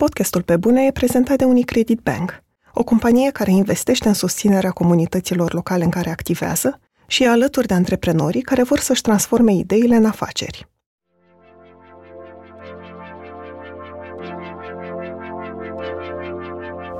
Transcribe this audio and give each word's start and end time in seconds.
Podcastul 0.00 0.42
Pe 0.42 0.56
Bune 0.56 0.84
e 0.84 0.90
prezentat 0.90 1.36
de 1.36 1.44
Unicredit 1.44 2.00
Bank, 2.00 2.42
o 2.74 2.84
companie 2.84 3.30
care 3.30 3.50
investește 3.50 4.08
în 4.08 4.14
susținerea 4.14 4.70
comunităților 4.70 5.52
locale 5.52 5.84
în 5.84 5.90
care 5.90 6.10
activează 6.10 6.80
și 7.06 7.22
e 7.22 7.28
alături 7.28 7.66
de 7.66 7.74
antreprenorii 7.74 8.40
care 8.40 8.62
vor 8.62 8.78
să-și 8.78 9.00
transforme 9.00 9.52
ideile 9.52 9.94
în 9.94 10.04
afaceri. 10.04 10.68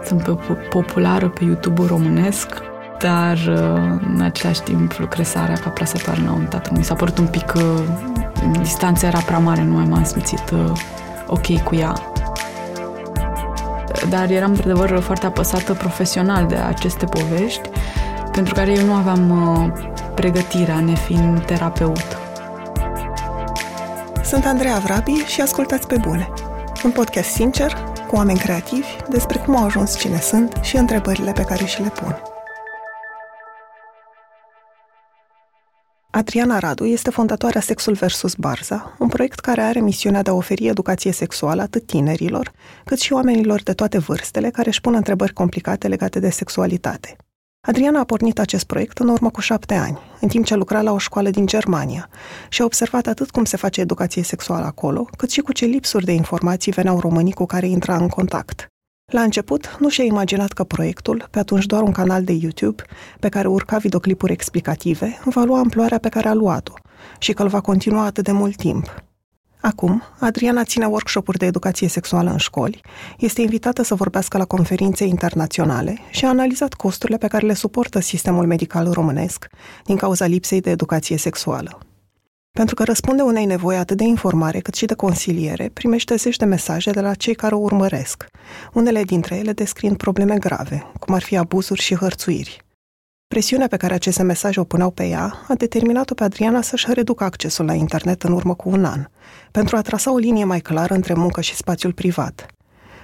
Sunt 0.04 0.22
populară 0.70 1.28
pe 1.28 1.44
YouTube-ul 1.44 1.86
românesc, 1.86 2.48
dar 2.98 3.36
uh, 3.36 4.00
în 4.14 4.20
același 4.20 4.62
timp 4.62 4.92
lucresarea 4.98 5.56
ca 5.56 5.70
plasatoare 5.70 6.22
la 6.22 6.32
un 6.32 6.46
teatru 6.46 6.72
mi 6.76 6.84
s-a 6.84 6.94
părut 6.94 7.18
un 7.18 7.26
pic... 7.26 7.52
Uh, 7.56 7.62
distanța 8.58 9.06
era 9.06 9.18
prea 9.18 9.38
mare, 9.38 9.62
nu 9.62 9.72
mai 9.72 9.84
m-am 9.84 10.04
simțit 10.04 10.50
uh, 10.50 10.72
ok 11.26 11.62
cu 11.62 11.74
ea. 11.74 11.92
Dar 14.08 14.30
eram, 14.30 14.50
într-adevăr, 14.50 15.00
foarte 15.00 15.26
apăsată 15.26 15.74
profesional 15.74 16.46
de 16.46 16.56
aceste 16.56 17.04
povești, 17.04 17.68
pentru 18.32 18.54
care 18.54 18.72
eu 18.72 18.84
nu 18.84 18.92
aveam 18.92 19.74
pregătirea, 20.14 20.80
nefiind 20.80 21.44
terapeut. 21.44 22.18
Sunt 24.22 24.44
Andreea 24.44 24.78
Vrabi 24.78 25.12
și 25.12 25.40
ascultați 25.40 25.86
pe 25.86 25.96
bune. 25.96 26.28
Un 26.84 26.90
podcast 26.90 27.28
sincer, 27.28 27.76
cu 28.06 28.16
oameni 28.16 28.38
creativi, 28.38 28.96
despre 29.08 29.38
cum 29.38 29.56
au 29.56 29.64
ajuns 29.64 29.98
cine 29.98 30.20
sunt 30.20 30.58
și 30.60 30.76
întrebările 30.76 31.32
pe 31.32 31.42
care 31.42 31.64
și 31.64 31.82
le 31.82 31.88
pun. 31.88 32.22
Adriana 36.12 36.58
Radu 36.58 36.84
este 36.84 37.10
fondatoarea 37.10 37.60
Sexul 37.60 37.94
vs. 37.94 38.34
Barza, 38.34 38.96
un 38.98 39.08
proiect 39.08 39.38
care 39.38 39.60
are 39.60 39.80
misiunea 39.80 40.22
de 40.22 40.30
a 40.30 40.34
oferi 40.34 40.66
educație 40.66 41.12
sexuală 41.12 41.62
atât 41.62 41.86
tinerilor, 41.86 42.52
cât 42.84 43.00
și 43.00 43.12
oamenilor 43.12 43.62
de 43.62 43.72
toate 43.72 43.98
vârstele 43.98 44.50
care 44.50 44.68
își 44.68 44.80
pun 44.80 44.94
întrebări 44.94 45.32
complicate 45.32 45.88
legate 45.88 46.18
de 46.18 46.30
sexualitate. 46.30 47.16
Adriana 47.60 48.00
a 48.00 48.04
pornit 48.04 48.38
acest 48.38 48.64
proiect 48.64 48.98
în 48.98 49.08
urmă 49.08 49.30
cu 49.30 49.40
șapte 49.40 49.74
ani, 49.74 49.98
în 50.20 50.28
timp 50.28 50.44
ce 50.44 50.54
lucra 50.54 50.82
la 50.82 50.92
o 50.92 50.98
școală 50.98 51.30
din 51.30 51.46
Germania 51.46 52.08
și 52.48 52.62
a 52.62 52.64
observat 52.64 53.06
atât 53.06 53.30
cum 53.30 53.44
se 53.44 53.56
face 53.56 53.80
educație 53.80 54.22
sexuală 54.22 54.64
acolo, 54.64 55.08
cât 55.16 55.30
și 55.30 55.40
cu 55.40 55.52
ce 55.52 55.64
lipsuri 55.64 56.04
de 56.04 56.12
informații 56.12 56.72
veneau 56.72 57.00
românii 57.00 57.32
cu 57.32 57.46
care 57.46 57.66
intra 57.66 57.96
în 57.96 58.08
contact. 58.08 58.69
La 59.10 59.22
început, 59.22 59.76
nu 59.80 59.88
și-a 59.88 60.04
imaginat 60.04 60.52
că 60.52 60.64
proiectul, 60.64 61.28
pe 61.30 61.38
atunci 61.38 61.66
doar 61.66 61.82
un 61.82 61.92
canal 61.92 62.24
de 62.24 62.32
YouTube, 62.32 62.82
pe 63.20 63.28
care 63.28 63.48
urca 63.48 63.76
videoclipuri 63.78 64.32
explicative, 64.32 65.18
va 65.24 65.42
lua 65.42 65.58
amploarea 65.58 65.98
pe 65.98 66.08
care 66.08 66.28
a 66.28 66.34
luat-o 66.34 66.72
și 67.18 67.32
că 67.32 67.42
îl 67.42 67.48
va 67.48 67.60
continua 67.60 68.04
atât 68.04 68.24
de 68.24 68.32
mult 68.32 68.56
timp. 68.56 69.02
Acum, 69.60 70.02
Adriana 70.18 70.64
ține 70.64 70.86
workshop-uri 70.86 71.38
de 71.38 71.46
educație 71.46 71.88
sexuală 71.88 72.30
în 72.30 72.36
școli, 72.36 72.80
este 73.18 73.40
invitată 73.40 73.82
să 73.82 73.94
vorbească 73.94 74.38
la 74.38 74.44
conferințe 74.44 75.04
internaționale 75.04 75.98
și 76.10 76.24
a 76.24 76.28
analizat 76.28 76.74
costurile 76.74 77.18
pe 77.18 77.28
care 77.28 77.46
le 77.46 77.54
suportă 77.54 78.00
sistemul 78.00 78.46
medical 78.46 78.90
românesc 78.92 79.46
din 79.84 79.96
cauza 79.96 80.26
lipsei 80.26 80.60
de 80.60 80.70
educație 80.70 81.16
sexuală. 81.16 81.78
Pentru 82.52 82.74
că 82.74 82.84
răspunde 82.84 83.22
unei 83.22 83.44
nevoi 83.44 83.76
atât 83.76 83.96
de 83.96 84.04
informare 84.04 84.60
cât 84.60 84.74
și 84.74 84.86
de 84.86 84.94
consiliere, 84.94 85.70
primește 85.72 86.16
zeci 86.16 86.36
de 86.36 86.44
mesaje 86.44 86.90
de 86.90 87.00
la 87.00 87.14
cei 87.14 87.34
care 87.34 87.54
o 87.54 87.58
urmăresc, 87.58 88.26
unele 88.72 89.02
dintre 89.02 89.36
ele 89.36 89.52
descriind 89.52 89.96
probleme 89.96 90.38
grave, 90.38 90.86
cum 90.98 91.14
ar 91.14 91.22
fi 91.22 91.36
abuzuri 91.36 91.80
și 91.80 91.94
hărțuiri. 91.94 92.64
Presiunea 93.28 93.66
pe 93.66 93.76
care 93.76 93.94
aceste 93.94 94.22
mesaje 94.22 94.60
o 94.60 94.64
puneau 94.64 94.90
pe 94.90 95.06
ea 95.06 95.44
a 95.48 95.54
determinat-o 95.54 96.14
pe 96.14 96.24
Adriana 96.24 96.62
să-și 96.62 96.92
reducă 96.92 97.24
accesul 97.24 97.64
la 97.64 97.74
internet 97.74 98.22
în 98.22 98.32
urmă 98.32 98.54
cu 98.54 98.68
un 98.68 98.84
an, 98.84 99.06
pentru 99.50 99.76
a 99.76 99.80
trasa 99.80 100.12
o 100.12 100.16
linie 100.16 100.44
mai 100.44 100.60
clară 100.60 100.94
între 100.94 101.14
muncă 101.14 101.40
și 101.40 101.54
spațiul 101.54 101.92
privat. 101.92 102.46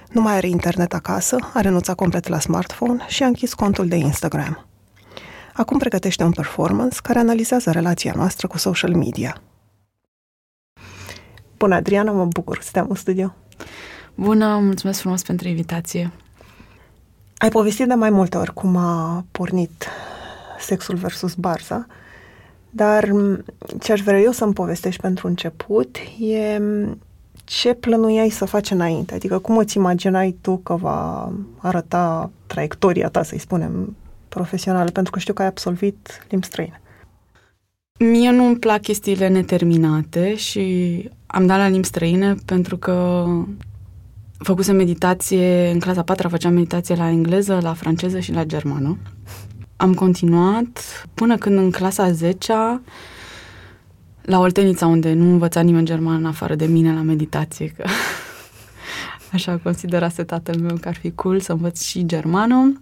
Nu 0.09 0.21
mai 0.21 0.35
are 0.35 0.47
internet 0.47 0.93
acasă, 0.93 1.37
a 1.53 1.61
renunțat 1.61 1.95
complet 1.95 2.27
la 2.27 2.39
smartphone 2.39 3.05
și 3.07 3.23
a 3.23 3.27
închis 3.27 3.53
contul 3.53 3.87
de 3.87 3.95
Instagram. 3.95 4.67
Acum 5.57 5.77
pregătește 5.77 6.23
un 6.23 6.31
performance 6.31 6.97
care 7.03 7.19
analizează 7.19 7.71
relația 7.71 8.13
noastră 8.15 8.47
cu 8.47 8.57
social 8.57 8.95
media. 8.95 9.41
Bună, 11.57 11.75
Adriana, 11.75 12.11
mă 12.11 12.25
bucur 12.25 12.61
să 12.61 12.69
te 12.71 12.79
am 12.79 12.85
în 12.89 12.95
studio. 12.95 13.33
Bună, 14.15 14.57
mulțumesc 14.57 14.99
frumos 14.99 15.21
pentru 15.21 15.47
invitație. 15.47 16.11
Ai 17.37 17.49
povestit 17.49 17.87
de 17.87 17.93
mai 17.93 18.09
multe 18.09 18.37
ori 18.37 18.53
cum 18.53 18.75
a 18.75 19.25
pornit 19.31 19.87
sexul 20.59 20.95
versus 20.95 21.33
barza, 21.33 21.87
dar 22.69 23.11
ce 23.79 23.91
aș 23.91 24.01
vrea 24.01 24.19
eu 24.19 24.31
să-mi 24.31 24.53
povestești 24.53 25.01
pentru 25.01 25.27
început 25.27 25.97
e 26.19 26.61
ce 27.43 27.73
plănuiai 27.73 28.29
să 28.29 28.45
faci 28.45 28.71
înainte? 28.71 29.13
Adică 29.13 29.39
cum 29.39 29.57
îți 29.57 29.77
imaginai 29.77 30.37
tu 30.41 30.57
că 30.57 30.75
va 30.75 31.31
arăta 31.57 32.31
traiectoria 32.47 33.09
ta, 33.09 33.23
să-i 33.23 33.39
spunem, 33.39 33.95
profesională? 34.37 34.89
Pentru 34.89 35.11
că 35.11 35.19
știu 35.19 35.33
că 35.33 35.41
ai 35.41 35.47
absolvit 35.47 36.25
limbi 36.29 36.45
străine. 36.45 36.81
Mie 37.99 38.31
nu-mi 38.31 38.57
plac 38.57 38.81
chestiile 38.81 39.27
neterminate 39.27 40.35
și 40.35 40.63
am 41.25 41.45
dat 41.45 41.57
la 41.57 41.67
limbi 41.67 41.87
străine 41.87 42.35
pentru 42.45 42.77
că 42.77 43.25
făcusem 44.37 44.75
meditație, 44.75 45.69
în 45.69 45.79
clasa 45.79 46.03
4 46.03 46.29
făceam 46.29 46.53
meditație 46.53 46.95
la 46.95 47.09
engleză, 47.09 47.59
la 47.61 47.73
franceză 47.73 48.19
și 48.19 48.31
la 48.31 48.43
germană. 48.43 48.97
Am 49.75 49.93
continuat 49.93 51.05
până 51.13 51.37
când 51.37 51.57
în 51.57 51.71
clasa 51.71 52.11
10 52.11 52.53
la 54.21 54.39
Oltenița, 54.39 54.87
unde 54.87 55.13
nu 55.13 55.31
învăța 55.31 55.61
nimeni 55.61 55.85
germană 55.85 56.17
în 56.17 56.25
afară 56.25 56.55
de 56.55 56.65
mine 56.65 56.93
la 56.93 57.01
meditație, 57.01 57.67
că 57.67 57.83
așa 59.33 59.59
considerase 59.63 60.23
tatăl 60.23 60.59
meu 60.59 60.75
că 60.75 60.87
ar 60.87 60.95
fi 60.95 61.11
cool 61.11 61.39
să 61.39 61.51
învăț 61.51 61.81
și 61.81 62.05
germană. 62.05 62.81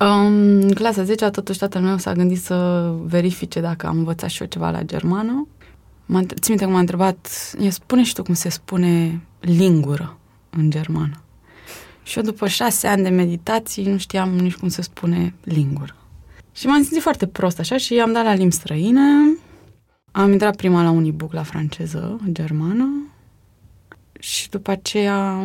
Um, 0.00 0.60
în 0.60 0.74
clasa 0.74 1.02
10 1.02 1.30
totuși 1.30 1.58
tatăl 1.58 1.82
meu 1.82 1.98
s-a 1.98 2.12
gândit 2.12 2.42
să 2.42 2.90
verifice 3.04 3.60
dacă 3.60 3.86
am 3.86 3.96
învățat 3.96 4.28
și 4.28 4.42
eu 4.42 4.48
ceva 4.48 4.70
la 4.70 4.82
germană. 4.82 5.46
M-a, 6.06 6.20
țin 6.20 6.36
minte 6.48 6.64
că 6.64 6.70
m-a 6.70 6.78
întrebat, 6.78 7.26
spune 7.68 8.02
și 8.02 8.14
tu 8.14 8.22
cum 8.22 8.34
se 8.34 8.48
spune 8.48 9.20
lingură 9.40 10.18
în 10.50 10.70
germană. 10.70 11.22
Și 12.02 12.18
eu 12.18 12.24
după 12.24 12.48
șase 12.48 12.86
ani 12.86 13.02
de 13.02 13.08
meditații 13.08 13.86
nu 13.86 13.98
știam 13.98 14.30
nici 14.30 14.54
cum 14.54 14.68
se 14.68 14.82
spune 14.82 15.34
lingură. 15.44 15.96
Și 16.52 16.66
m-am 16.66 16.82
simțit 16.82 17.02
foarte 17.02 17.26
prost 17.26 17.58
așa 17.58 17.76
și 17.76 18.00
am 18.00 18.12
dat 18.12 18.24
la 18.24 18.34
limbi 18.34 18.54
străine. 18.54 19.36
Am 20.10 20.32
intrat 20.32 20.56
prima 20.56 20.82
la 20.82 20.90
Unibuc 20.90 21.32
la 21.32 21.42
franceză, 21.42 22.20
germană. 22.32 23.06
Și 24.20 24.48
după 24.48 24.70
aceea 24.70 25.44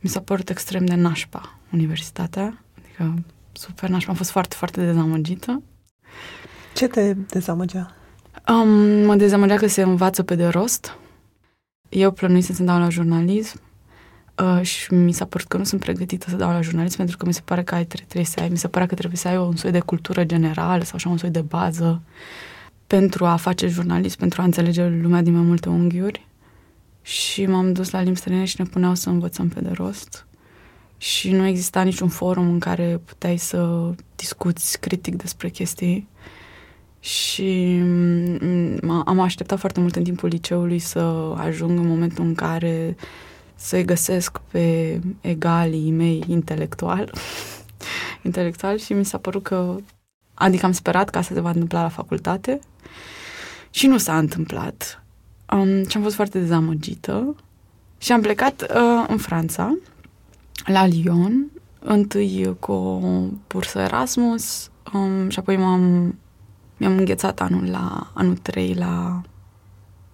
mi 0.00 0.08
s-a 0.08 0.20
părut 0.20 0.50
extrem 0.50 0.84
de 0.84 0.94
nașpa 0.94 1.58
universitatea. 1.72 2.62
Adică 2.78 3.14
super 3.56 3.88
nașpa. 3.88 4.10
Am 4.10 4.16
fost 4.16 4.30
foarte, 4.30 4.56
foarte 4.56 4.84
dezamăgită. 4.84 5.62
Ce 6.74 6.86
te 6.86 7.12
dezamăgea? 7.12 7.94
Um, 8.48 8.68
mă 9.04 9.16
dezamăgea 9.16 9.56
că 9.56 9.66
se 9.66 9.82
învață 9.82 10.22
pe 10.22 10.34
de 10.34 10.46
rost. 10.46 10.98
Eu 11.88 12.10
plănuisem 12.10 12.54
să 12.54 12.62
dau 12.62 12.78
la 12.78 12.88
jurnalism 12.88 13.60
Uh, 14.42 14.62
și 14.62 14.94
mi 14.94 15.12
s-a 15.12 15.24
părut 15.24 15.46
că 15.46 15.56
nu 15.56 15.64
sunt 15.64 15.80
pregătită 15.80 16.30
să 16.30 16.36
dau 16.36 16.50
la 16.50 16.60
jurnalist 16.60 16.96
pentru 16.96 17.16
că 17.16 17.26
mi 17.26 17.34
se 17.34 17.40
pare 17.44 17.62
că 17.62 17.74
ai, 17.74 17.84
trebuie 17.84 18.24
să 18.24 18.40
ai, 18.40 18.48
mi 18.48 18.58
se 18.58 18.68
pare 18.68 18.86
că 18.86 18.94
trebuie 18.94 19.18
să 19.18 19.28
ai 19.28 19.36
un 19.36 19.56
soi 19.56 19.70
de 19.70 19.80
cultură 19.80 20.24
generală 20.24 20.82
sau 20.84 20.92
așa 20.94 21.08
un 21.08 21.16
soi 21.16 21.30
de 21.30 21.40
bază 21.40 22.02
pentru 22.86 23.24
a 23.24 23.36
face 23.36 23.66
jurnalist, 23.66 24.18
pentru 24.18 24.40
a 24.40 24.44
înțelege 24.44 24.88
lumea 24.88 25.22
din 25.22 25.32
mai 25.32 25.42
multe 25.42 25.68
unghiuri. 25.68 26.26
Și 27.02 27.46
m-am 27.46 27.72
dus 27.72 27.90
la 27.90 28.00
limbi 28.00 28.18
străine 28.18 28.44
și 28.44 28.56
ne 28.58 28.64
puneau 28.64 28.94
să 28.94 29.08
învățăm 29.08 29.48
pe 29.48 29.60
de 29.60 29.70
rost. 29.70 30.25
Și 30.98 31.30
nu 31.30 31.46
exista 31.46 31.82
niciun 31.82 32.08
forum 32.08 32.48
în 32.48 32.58
care 32.58 33.00
puteai 33.04 33.36
să 33.36 33.90
discuți 34.16 34.80
critic 34.80 35.16
despre 35.16 35.48
chestii. 35.48 36.08
Și 37.00 37.78
mm, 37.82 39.02
am 39.04 39.20
așteptat 39.20 39.58
foarte 39.58 39.80
mult 39.80 39.96
în 39.96 40.04
timpul 40.04 40.28
liceului 40.28 40.78
să 40.78 40.98
ajung 41.36 41.78
în 41.78 41.86
momentul 41.86 42.24
în 42.24 42.34
care 42.34 42.96
să-i 43.54 43.84
găsesc 43.84 44.38
pe 44.50 45.00
egalii 45.20 45.90
mei 45.90 46.24
intelectual, 46.26 47.12
intelectual 48.22 48.78
și 48.78 48.92
mi 48.92 49.04
s-a 49.04 49.18
părut 49.18 49.42
că, 49.42 49.76
adică 50.34 50.66
am 50.66 50.72
sperat 50.72 51.10
că 51.10 51.18
asta 51.18 51.34
se 51.34 51.40
va 51.40 51.50
întâmpla 51.50 51.82
la 51.82 51.88
facultate 51.88 52.60
și 53.70 53.86
nu 53.86 53.98
s-a 53.98 54.18
întâmplat. 54.18 55.02
Um, 55.52 55.88
și 55.88 55.96
am 55.96 56.02
fost 56.02 56.14
foarte 56.14 56.38
dezamăgită 56.38 57.34
și 57.98 58.12
am 58.12 58.20
plecat 58.20 58.62
uh, 58.62 59.04
în 59.08 59.16
Franța, 59.16 59.76
la 60.64 60.86
Lyon, 60.86 61.50
întâi 61.78 62.56
cu 62.60 62.72
o 62.72 63.00
bursă 63.48 63.78
Erasmus 63.78 64.70
um, 64.92 65.28
și 65.28 65.38
apoi 65.38 65.56
m-am, 65.56 66.14
mi-am 66.76 66.96
înghețat 66.96 67.40
anul 67.40 67.70
la 67.70 68.10
anul 68.14 68.36
3 68.36 68.74
la 68.74 69.22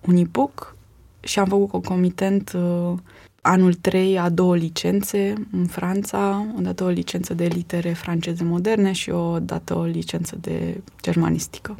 Unibuc 0.00 0.76
și 1.20 1.38
am 1.38 1.46
făcut 1.46 1.70
concomitent 1.70 2.52
uh, 2.52 2.92
anul 3.40 3.74
3 3.74 4.18
a 4.18 4.28
două 4.28 4.56
licențe 4.56 5.34
în 5.52 5.66
Franța, 5.66 6.46
o 6.56 6.60
dată 6.60 6.84
o 6.84 6.88
licență 6.88 7.34
de 7.34 7.44
litere 7.44 7.92
franceze 7.92 8.44
moderne 8.44 8.92
și 8.92 9.10
o 9.10 9.38
dată 9.38 9.76
o 9.76 9.84
licență 9.84 10.36
de 10.40 10.80
germanistică. 11.02 11.76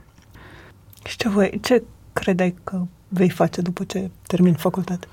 Și 1.05 1.17
ce, 1.17 1.29
voi, 1.29 1.59
ce 1.63 1.83
credeai 2.13 2.55
că 2.65 2.83
vei 3.09 3.31
face 3.31 3.61
după 3.61 3.85
ce 3.85 4.11
termin 4.27 4.55
facultate? 4.55 5.07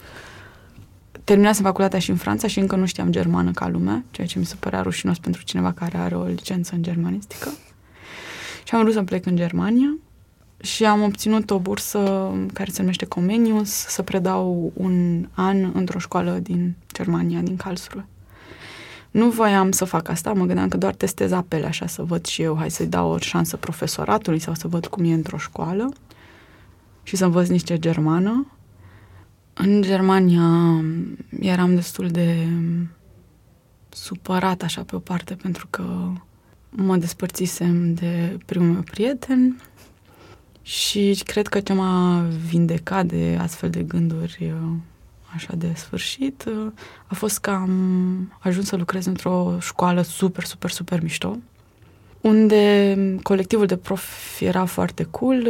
Terminasem 1.29 1.63
facultatea 1.63 1.99
și 1.99 2.09
în 2.09 2.15
Franța 2.15 2.47
și 2.47 2.59
încă 2.59 2.75
nu 2.75 2.85
știam 2.85 3.11
germană 3.11 3.51
ca 3.51 3.67
lumea, 3.67 4.03
ceea 4.11 4.27
ce 4.27 4.39
mi 4.39 4.45
se 4.45 4.55
părea 4.59 4.81
rușinos 4.81 5.17
pentru 5.17 5.43
cineva 5.43 5.71
care 5.71 5.97
are 5.97 6.15
o 6.15 6.23
licență 6.23 6.75
în 6.75 6.83
germanistică. 6.83 7.49
Și 8.63 8.75
am 8.75 8.81
vrut 8.81 8.93
să 8.93 9.03
plec 9.03 9.25
în 9.25 9.35
Germania 9.35 9.97
și 10.61 10.85
am 10.85 11.01
obținut 11.01 11.49
o 11.49 11.59
bursă 11.59 12.31
care 12.53 12.71
se 12.71 12.81
numește 12.81 13.05
Comenius 13.05 13.69
să 13.69 14.01
predau 14.01 14.71
un 14.73 15.27
an 15.33 15.71
într-o 15.73 15.99
școală 15.99 16.31
din 16.31 16.75
Germania, 16.93 17.39
din 17.39 17.55
Karlsruhe. 17.55 18.05
Nu 19.11 19.29
voiam 19.29 19.71
să 19.71 19.85
fac 19.85 20.09
asta, 20.09 20.33
mă 20.33 20.45
gândeam 20.45 20.67
că 20.67 20.77
doar 20.77 20.93
testez 20.93 21.31
apele 21.31 21.65
așa 21.65 21.87
să 21.87 22.03
văd 22.03 22.25
și 22.25 22.41
eu, 22.41 22.57
hai 22.57 22.71
să-i 22.71 22.87
dau 22.87 23.11
o 23.11 23.17
șansă 23.17 23.57
profesoratului 23.57 24.39
sau 24.39 24.53
să 24.53 24.67
văd 24.67 24.85
cum 24.85 25.03
e 25.03 25.13
într-o 25.13 25.37
școală 25.37 25.93
și 27.03 27.15
să 27.15 27.25
învăț 27.25 27.47
niște 27.47 27.79
germană. 27.79 28.47
În 29.61 29.81
Germania 29.81 30.81
eram 31.39 31.75
destul 31.75 32.07
de 32.07 32.47
supărat 33.89 34.61
așa 34.61 34.83
pe 34.83 34.95
o 34.95 34.99
parte 34.99 35.35
pentru 35.35 35.67
că 35.69 36.11
mă 36.69 36.97
despărțisem 36.97 37.93
de 37.93 38.37
primul 38.45 38.71
meu 38.71 38.81
prieten 38.81 39.61
și 40.61 41.21
cred 41.25 41.47
că 41.47 41.59
ce 41.59 41.73
m-a 41.73 42.25
vindecat 42.49 43.05
de 43.05 43.37
astfel 43.41 43.69
de 43.69 43.83
gânduri 43.83 44.53
așa 45.33 45.55
de 45.55 45.73
sfârșit 45.75 46.45
a 47.07 47.13
fost 47.13 47.39
că 47.39 47.49
am 47.49 48.33
ajuns 48.39 48.67
să 48.67 48.75
lucrez 48.75 49.05
într-o 49.05 49.57
școală 49.59 50.01
super, 50.01 50.43
super, 50.43 50.69
super 50.69 51.01
mișto 51.01 51.37
unde 52.21 52.95
colectivul 53.23 53.65
de 53.65 53.77
prof 53.77 54.39
era 54.41 54.65
foarte 54.65 55.03
cool. 55.03 55.47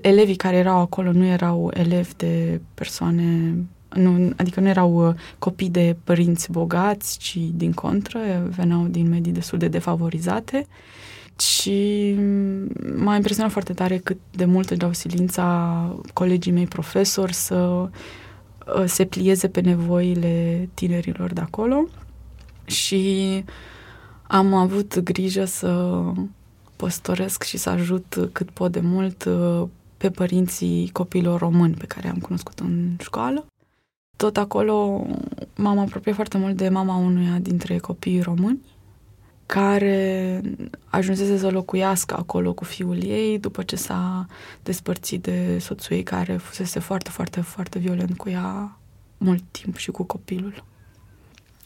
Elevii 0.00 0.36
care 0.36 0.56
erau 0.56 0.78
acolo 0.78 1.12
nu 1.12 1.24
erau 1.24 1.70
elevi 1.74 2.12
de 2.16 2.60
persoane, 2.74 3.54
nu, 3.94 4.30
adică 4.36 4.60
nu 4.60 4.68
erau 4.68 5.08
uh, 5.08 5.14
copii 5.38 5.70
de 5.70 5.96
părinți 6.04 6.50
bogați, 6.50 7.18
ci 7.18 7.38
din 7.54 7.72
contră, 7.72 8.18
veneau 8.56 8.86
din 8.86 9.08
medii 9.08 9.32
destul 9.32 9.58
de 9.58 9.68
defavorizate. 9.68 10.66
Și 11.38 12.14
m-a 12.96 13.14
impresionat 13.14 13.50
foarte 13.50 13.72
tare 13.72 13.98
cât 13.98 14.18
de 14.30 14.44
mult 14.44 14.70
își 14.70 14.78
dau 14.78 14.92
silința 14.92 15.96
colegii 16.12 16.52
mei 16.52 16.66
profesori 16.66 17.34
să 17.34 17.56
uh, 17.56 17.90
se 18.86 19.04
plieze 19.04 19.48
pe 19.48 19.60
nevoile 19.60 20.68
tinerilor 20.74 21.32
de 21.32 21.40
acolo. 21.40 21.84
Și 22.64 23.44
am 24.32 24.54
avut 24.54 24.98
grijă 24.98 25.44
să 25.44 26.02
păstoresc 26.76 27.42
și 27.42 27.56
să 27.56 27.68
ajut 27.68 28.28
cât 28.32 28.50
pot 28.50 28.72
de 28.72 28.80
mult 28.80 29.24
uh, 29.24 29.68
pe 29.96 30.10
părinții 30.10 30.90
copiilor 30.92 31.40
români 31.40 31.74
pe 31.74 31.86
care 31.86 32.08
am 32.08 32.18
cunoscut 32.18 32.58
în 32.58 32.96
școală. 33.00 33.46
Tot 34.16 34.36
acolo 34.36 35.06
m-am 35.56 35.78
apropiat 35.78 36.14
foarte 36.14 36.38
mult 36.38 36.56
de 36.56 36.68
mama 36.68 36.96
unuia 36.96 37.38
dintre 37.38 37.78
copiii 37.78 38.20
români, 38.20 38.60
care 39.46 40.40
ajunsese 40.84 41.38
să 41.38 41.50
locuiască 41.50 42.16
acolo 42.16 42.52
cu 42.52 42.64
fiul 42.64 43.02
ei 43.02 43.38
după 43.38 43.62
ce 43.62 43.76
s-a 43.76 44.26
despărțit 44.62 45.22
de 45.22 45.58
soțul 45.58 45.96
ei 45.96 46.02
care 46.02 46.36
fusese 46.36 46.78
foarte, 46.78 47.10
foarte, 47.10 47.40
foarte 47.40 47.78
violent 47.78 48.16
cu 48.16 48.28
ea 48.28 48.78
mult 49.18 49.42
timp 49.50 49.76
și 49.76 49.90
cu 49.90 50.02
copilul. 50.02 50.64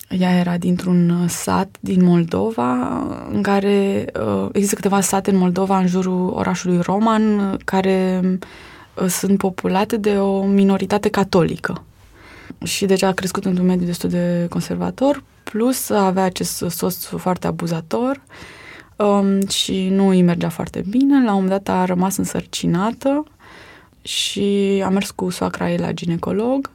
Ea 0.09 0.39
era 0.39 0.57
dintr-un 0.57 1.11
uh, 1.11 1.29
sat 1.29 1.77
din 1.81 2.05
Moldova, 2.05 2.99
în 3.31 3.43
care 3.43 4.05
uh, 4.21 4.49
există 4.53 4.75
câteva 4.75 5.01
sate 5.01 5.31
în 5.31 5.37
Moldova, 5.37 5.79
în 5.79 5.87
jurul 5.87 6.33
orașului 6.35 6.81
Roman, 6.81 7.57
care 7.65 8.21
uh, 8.95 9.07
sunt 9.09 9.39
populate 9.39 9.97
de 9.97 10.19
o 10.19 10.45
minoritate 10.45 11.09
catolică. 11.09 11.85
Și 12.65 12.87
deci 12.87 13.03
a 13.03 13.13
crescut 13.13 13.45
într-un 13.45 13.67
mediu 13.67 13.87
destul 13.87 14.11
de 14.11 14.47
conservator, 14.51 15.23
plus 15.43 15.91
avea 15.91 16.25
acest 16.25 16.65
soț 16.69 17.05
foarte 17.05 17.47
abuzator 17.47 18.21
um, 18.97 19.49
și 19.49 19.89
nu 19.89 20.09
îi 20.09 20.23
mergea 20.23 20.49
foarte 20.49 20.85
bine. 20.89 21.25
La 21.25 21.35
un 21.35 21.43
moment 21.43 21.65
dat 21.65 21.77
a 21.77 21.85
rămas 21.85 22.17
însărcinată 22.17 23.25
și 24.03 24.83
a 24.85 24.89
mers 24.89 25.11
cu 25.11 25.31
soacra 25.31 25.71
ei 25.71 25.79
la 25.79 25.93
ginecolog 25.93 26.71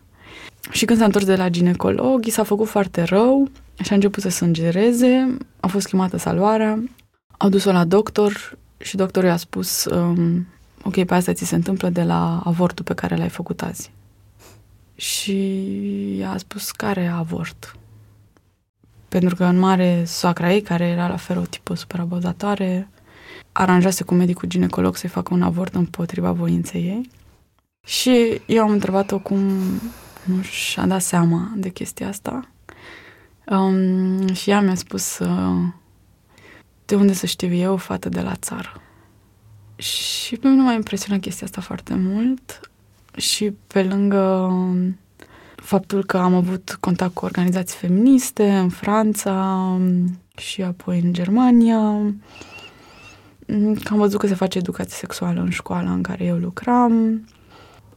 și 0.69 0.85
când 0.85 0.99
s-a 0.99 1.05
întors 1.05 1.25
de 1.25 1.35
la 1.35 1.49
ginecolog, 1.49 2.25
i 2.25 2.29
s-a 2.29 2.43
făcut 2.43 2.67
foarte 2.67 3.03
rău 3.03 3.49
și 3.83 3.91
a 3.91 3.95
început 3.95 4.23
să 4.23 4.29
sângereze, 4.29 5.37
a 5.59 5.67
fost 5.67 5.87
chemată 5.87 6.17
salvarea, 6.17 6.83
au 7.37 7.49
dus-o 7.49 7.71
la 7.71 7.83
doctor 7.83 8.57
și 8.77 8.95
doctorul 8.95 9.29
i-a 9.29 9.37
spus 9.37 9.85
um, 9.85 10.47
ok, 10.83 11.05
pe 11.05 11.13
asta 11.13 11.33
ți 11.33 11.45
se 11.45 11.55
întâmplă 11.55 11.89
de 11.89 12.03
la 12.03 12.39
avortul 12.43 12.85
pe 12.85 12.93
care 12.93 13.15
l-ai 13.15 13.29
făcut 13.29 13.61
azi. 13.61 13.91
Și 14.95 15.37
i-a 16.17 16.35
spus 16.37 16.71
care 16.71 17.07
avort. 17.07 17.75
Pentru 19.09 19.35
că 19.35 19.43
în 19.43 19.57
mare 19.57 20.03
soacra 20.05 20.53
ei, 20.53 20.61
care 20.61 20.85
era 20.85 21.07
la 21.07 21.15
fel 21.15 21.37
o 21.37 21.45
tipă 21.45 21.75
super 21.75 21.99
abuzatoare, 21.99 22.89
aranjase 23.51 24.03
cu 24.03 24.13
medicul 24.13 24.47
ginecolog 24.47 24.95
să-i 24.95 25.09
facă 25.09 25.33
un 25.33 25.41
avort 25.41 25.75
împotriva 25.75 26.31
voinței 26.31 26.81
ei. 26.81 27.09
Și 27.85 28.41
eu 28.45 28.63
am 28.63 28.71
întrebat-o 28.71 29.19
cum 29.19 29.41
nu 30.23 30.41
și-a 30.41 30.85
dat 30.85 31.01
seama 31.01 31.51
de 31.55 31.69
chestia 31.69 32.07
asta. 32.07 32.49
Um, 33.45 34.33
și 34.33 34.49
ea 34.49 34.61
mi-a 34.61 34.75
spus 34.75 35.19
uh, 35.19 35.63
de 36.85 36.95
unde 36.95 37.13
să 37.13 37.25
știu 37.25 37.53
eu, 37.53 37.77
fată 37.77 38.09
de 38.09 38.21
la 38.21 38.35
țară. 38.35 38.81
Și 39.75 40.37
pe 40.37 40.47
mine 40.47 40.61
m-a 40.61 40.73
impresionat 40.73 41.21
chestia 41.21 41.47
asta 41.47 41.61
foarte 41.61 41.93
mult 41.95 42.71
și 43.17 43.53
pe 43.67 43.83
lângă 43.83 44.53
faptul 45.55 46.05
că 46.05 46.17
am 46.17 46.35
avut 46.35 46.77
contact 46.79 47.13
cu 47.13 47.25
organizații 47.25 47.77
feministe 47.77 48.51
în 48.51 48.69
Franța 48.69 49.77
și 50.37 50.61
apoi 50.61 50.99
în 50.99 51.13
Germania, 51.13 51.79
că 53.83 53.89
am 53.89 53.97
văzut 53.97 54.19
că 54.19 54.27
se 54.27 54.35
face 54.35 54.57
educație 54.57 54.97
sexuală 54.97 55.41
în 55.41 55.49
școala 55.49 55.91
în 55.91 56.01
care 56.01 56.23
eu 56.23 56.37
lucram, 56.37 57.25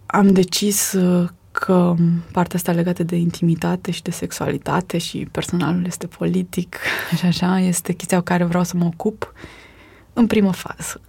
am 0.07 0.33
decis 0.33 0.93
uh, 0.93 1.29
că 1.55 1.95
partea 2.33 2.59
asta 2.59 2.73
legată 2.73 3.03
de 3.03 3.17
intimitate 3.17 3.91
și 3.91 4.03
de 4.03 4.11
sexualitate 4.11 4.99
și 4.99 5.29
personalul 5.31 5.85
este 5.87 6.07
politic 6.07 6.77
și 7.19 7.27
așa, 7.27 7.59
este 7.59 7.93
chestia 7.93 8.19
cu 8.19 8.25
care 8.25 8.45
vreau 8.45 8.65
să 8.65 8.77
mă 8.77 8.85
ocup 8.85 9.33
în 10.13 10.27
primă 10.27 10.53
fază. 10.53 11.01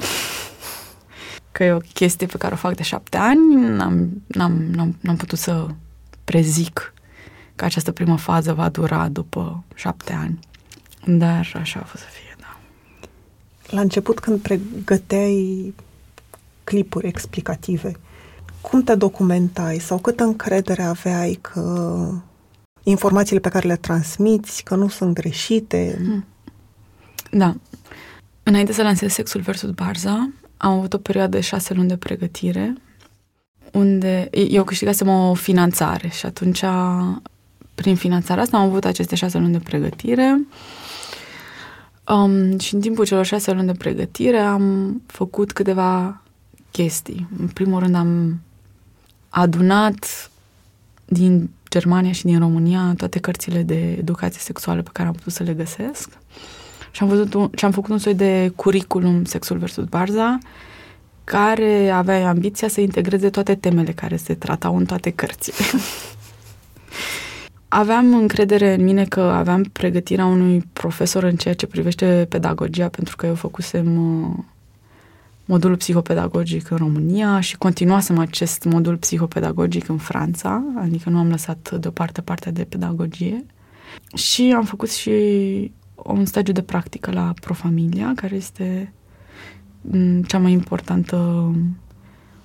Că 1.52 1.64
e 1.64 1.72
o 1.72 1.78
chestie 1.78 2.28
pe 2.28 2.38
care 2.38 2.54
o 2.54 2.58
fac 2.58 2.76
de 2.76 2.84
șapte 2.84 3.18
ani, 3.18 3.56
n-am, 3.56 4.22
n-am, 4.28 4.52
n-am, 4.52 4.98
n-am 5.00 5.16
putut 5.16 5.38
să 5.38 5.68
prezic 6.24 6.94
că 7.56 7.66
această 7.66 7.92
primă 7.92 8.18
fază 8.18 8.54
va 8.54 8.70
dura 8.70 9.08
după 9.08 9.64
șapte 9.74 10.14
ani. 10.14 10.40
Dar 11.06 11.52
așa 11.54 11.80
a 11.80 11.86
fost 11.86 12.04
să 12.04 12.10
fie, 12.12 12.36
da. 12.40 12.58
La 13.70 13.82
început, 13.82 14.20
când 14.20 14.42
pregăteai 14.42 15.74
clipuri 16.64 17.08
explicative, 17.08 17.92
cum 18.70 18.84
te 18.84 18.96
documentai 18.96 19.80
sau 19.80 19.98
câtă 19.98 20.24
încredere 20.24 20.84
aveai 20.84 21.40
că 21.42 22.10
informațiile 22.84 23.40
pe 23.40 23.50
care 23.50 23.68
le 23.68 23.76
transmiți, 23.76 24.64
că 24.64 24.76
nu 24.76 24.88
sunt 24.88 25.14
greșite? 25.14 25.96
Hmm. 25.98 26.26
Da. 27.32 27.56
Înainte 28.44 28.74
să 28.74 28.84
lansez 28.84 29.12
Sexul 29.12 29.42
versus 29.42 29.70
Barza, 29.70 30.30
am 30.58 30.72
avut 30.72 30.94
o 30.94 30.98
perioadă 30.98 31.38
de 31.38 31.42
șase 31.42 31.74
luni 31.74 31.88
de 31.88 31.98
pregătire 31.98 32.76
unde 33.72 34.30
eu 34.32 34.64
câștigasem 34.64 35.08
o 35.08 35.34
finanțare 35.34 36.08
și 36.08 36.26
atunci 36.26 36.64
prin 37.76 37.96
finanțarea 37.96 38.44
asta 38.44 38.58
am 38.58 38.64
avut 38.64 38.86
aceste 38.86 39.16
șase 39.16 39.38
luni 39.38 39.52
de 39.52 39.60
pregătire 39.60 40.48
um, 42.08 42.60
și 42.60 42.74
în 42.74 42.82
timpul 42.82 43.06
celor 43.06 43.26
șase 43.26 43.52
luni 43.52 43.66
de 43.66 43.74
pregătire 43.74 44.38
am 44.38 45.02
făcut 45.06 45.52
câteva 45.52 46.22
chestii. 46.72 47.28
În 47.40 47.48
primul 47.48 47.80
rând 47.80 47.96
am 47.96 48.40
adunat 49.38 50.32
din 51.06 51.50
Germania 51.70 52.12
și 52.12 52.26
din 52.26 52.40
România 52.40 52.94
toate 52.98 53.20
cărțile 53.20 53.62
de 53.62 53.92
educație 53.92 54.40
sexuală 54.40 54.82
pe 54.82 54.90
care 54.94 55.08
am 55.08 55.14
putut 55.14 55.34
să 55.34 55.44
le 55.44 55.54
găsesc 55.54 56.10
și 56.92 57.04
am, 57.04 57.08
văzut 57.08 57.34
un, 57.34 57.50
și 57.56 57.66
am 57.66 57.72
făcut 57.72 57.90
un 57.90 57.98
soi 57.98 58.14
de 58.14 58.52
curriculum 58.56 59.24
Sexul 59.24 59.58
versus 59.58 59.84
Barza 59.84 60.38
care 61.24 61.90
avea 61.90 62.30
ambiția 62.30 62.68
să 62.68 62.82
integreze 62.82 63.30
toate 63.30 63.56
temele 63.56 63.92
care 63.92 64.16
se 64.16 64.34
tratau 64.34 64.78
în 64.78 64.86
toate 64.86 65.10
cărțile. 65.10 65.66
aveam 67.68 68.14
încredere 68.14 68.74
în 68.74 68.84
mine 68.84 69.06
că 69.06 69.22
aveam 69.22 69.64
pregătirea 69.64 70.26
unui 70.26 70.64
profesor 70.74 71.24
în 71.24 71.36
ceea 71.36 71.54
ce 71.54 71.68
privește 71.68 72.26
pedagogia, 72.30 72.88
pentru 72.88 73.16
că 73.16 73.26
eu 73.26 73.36
făcusem 73.36 73.88
uh, 75.48 75.54
modul 75.54 75.76
psihopedagogic 75.76 76.70
în 76.70 76.78
România 76.78 77.40
și 77.40 77.58
continuasem 77.58 78.18
acest 78.18 78.64
modul 78.64 78.98
psihopedagogic 78.98 79.88
în 79.88 79.98
Franța, 79.98 80.64
adică 80.78 81.10
nu 81.10 81.18
am 81.18 81.30
lăsat 81.30 81.78
deoparte 81.80 82.22
partea 82.22 82.52
de 82.52 82.64
pedagogie. 82.64 83.46
Și 84.16 84.54
am 84.56 84.64
făcut 84.64 84.92
și 84.92 85.12
un 85.96 86.26
stagiu 86.26 86.52
de 86.52 86.62
practică 86.62 87.12
la 87.12 87.34
Profamilia, 87.42 88.12
care 88.16 88.36
este 88.36 88.94
mm, 89.82 90.24
cea 90.24 90.38
mai 90.38 90.52
importantă 90.52 91.52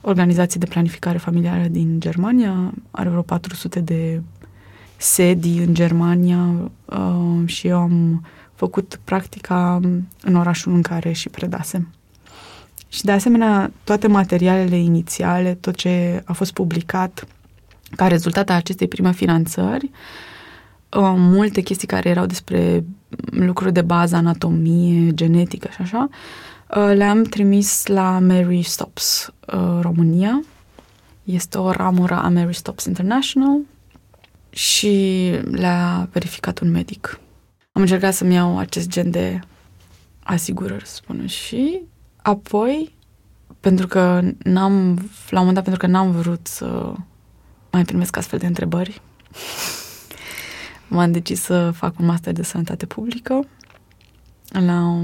organizație 0.00 0.60
de 0.60 0.66
planificare 0.66 1.18
familială 1.18 1.68
din 1.68 2.00
Germania, 2.00 2.72
are 2.90 3.08
vreo 3.08 3.22
400 3.22 3.80
de 3.80 4.22
sedii 4.96 5.58
în 5.58 5.74
Germania 5.74 6.70
uh, 6.84 7.42
și 7.44 7.66
eu 7.66 7.78
am 7.78 8.24
făcut 8.54 9.00
practica 9.04 9.80
în 10.22 10.34
orașul 10.34 10.72
în 10.72 10.82
care 10.82 11.12
și 11.12 11.28
predasem. 11.28 11.88
Și 12.92 13.04
de 13.04 13.12
asemenea, 13.12 13.72
toate 13.84 14.06
materialele 14.06 14.76
inițiale, 14.76 15.54
tot 15.54 15.74
ce 15.74 16.22
a 16.24 16.32
fost 16.32 16.52
publicat 16.52 17.26
ca 17.96 18.06
rezultat 18.06 18.50
a 18.50 18.54
acestei 18.54 18.88
prime 18.88 19.12
finanțări, 19.12 19.84
uh, 19.84 21.12
multe 21.16 21.60
chestii 21.60 21.86
care 21.86 22.08
erau 22.08 22.26
despre 22.26 22.84
lucruri 23.30 23.72
de 23.72 23.82
bază, 23.82 24.16
anatomie, 24.16 25.14
genetică 25.14 25.68
și 25.70 25.80
așa, 25.80 26.08
uh, 26.76 26.92
le-am 26.94 27.22
trimis 27.22 27.86
la 27.86 28.18
Mary 28.18 28.62
Stops 28.62 29.32
uh, 29.46 29.78
România. 29.80 30.42
Este 31.24 31.58
o 31.58 31.70
ramură 31.70 32.14
a 32.14 32.28
Mary 32.28 32.54
Stops 32.54 32.84
International 32.84 33.58
și 34.50 35.30
le-a 35.50 36.08
verificat 36.12 36.58
un 36.58 36.70
medic. 36.70 37.20
Am 37.72 37.82
încercat 37.82 38.14
să-mi 38.14 38.34
iau 38.34 38.58
acest 38.58 38.88
gen 38.88 39.10
de 39.10 39.40
asigurări, 40.22 40.86
să 40.86 40.94
spunem, 40.94 41.26
și 41.26 41.80
apoi, 42.22 42.94
pentru 43.60 43.86
că 43.86 44.20
n-am, 44.42 44.94
la 45.28 45.40
un 45.40 45.46
moment 45.46 45.54
dat, 45.54 45.64
pentru 45.64 45.86
că 45.86 45.86
n-am 45.86 46.10
vrut 46.10 46.46
să 46.46 46.92
mai 47.70 47.84
primesc 47.84 48.16
astfel 48.16 48.38
de 48.38 48.46
întrebări, 48.46 49.02
m-am 50.88 51.12
decis 51.12 51.40
să 51.40 51.70
fac 51.70 51.98
un 51.98 52.06
master 52.06 52.32
de 52.32 52.42
sănătate 52.42 52.86
publică 52.86 53.46
la 54.48 55.00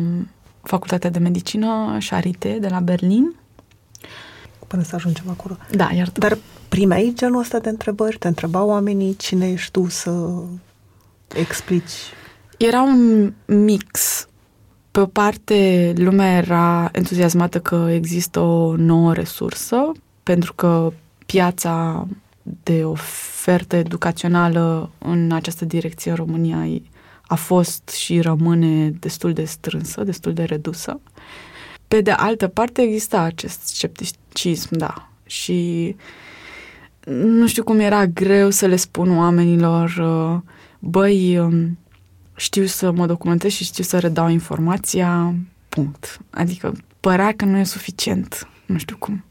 Facultatea 0.63 1.11
de 1.11 1.19
Medicină 1.19 1.99
Charité 2.09 2.59
de 2.61 2.69
la 2.69 2.81
Berlin. 2.81 3.35
Până 4.67 4.83
să 4.83 4.95
ajungem 4.95 5.31
acolo. 5.31 5.57
Da, 5.71 5.93
iar 5.93 6.09
tu. 6.09 6.21
Dar 6.21 6.39
primeai 6.69 7.13
genul 7.15 7.41
ăsta 7.41 7.59
de 7.59 7.69
întrebări? 7.69 8.19
Te 8.19 8.29
întrebau 8.29 8.69
oamenii 8.69 9.17
cine 9.17 9.51
ești 9.51 9.71
tu 9.71 9.89
să 9.89 10.43
explici? 11.35 11.93
Era 12.59 12.83
un 12.83 13.33
mix. 13.47 14.27
Pe 14.97 15.03
o 15.03 15.07
parte, 15.07 15.93
lumea 15.97 16.37
era 16.37 16.89
entuziasmată 16.93 17.61
că 17.61 17.89
există 17.93 18.41
o 18.41 18.77
nouă 18.77 19.15
resursă, 19.15 19.93
pentru 20.23 20.55
că 20.55 20.93
piața 21.27 22.07
de 22.63 22.85
ofertă 22.85 23.77
educațională 23.77 24.91
în 24.99 25.33
această 25.33 25.65
direcție 25.65 26.11
în 26.11 26.17
România 26.17 26.81
a 27.27 27.35
fost 27.35 27.89
și 27.89 28.21
rămâne 28.21 28.91
destul 28.91 29.33
de 29.33 29.45
strânsă, 29.45 30.05
destul 30.05 30.33
de 30.33 30.43
redusă. 30.43 31.01
Pe 31.89 32.01
de 32.01 32.11
altă 32.11 32.49
parte, 32.49 32.83
exista 32.83 33.21
acest 33.21 33.61
scepticism, 33.67 34.69
da. 34.77 35.09
Și 35.27 35.97
nu 37.15 37.47
știu 37.47 37.65
cum 37.65 37.79
era 37.79 38.07
greu 38.07 38.51
să 38.51 38.67
le 38.67 38.77
spun 38.77 39.17
oamenilor, 39.17 39.97
uh, 40.01 40.41
băi, 40.79 41.39
um, 41.39 41.79
știu 42.37 42.65
să 42.65 42.91
mă 42.91 43.07
documentez 43.07 43.51
și 43.51 43.65
știu 43.65 43.85
să 43.85 43.99
redau 43.99 44.29
informația, 44.29 45.35
punct. 45.69 46.19
Adică 46.31 46.73
părea 47.01 47.33
că 47.37 47.45
nu 47.45 47.59
e 47.59 47.65
suficient, 47.65 48.49
nu 48.67 48.79
știu 48.79 48.97
cum. 48.97 49.25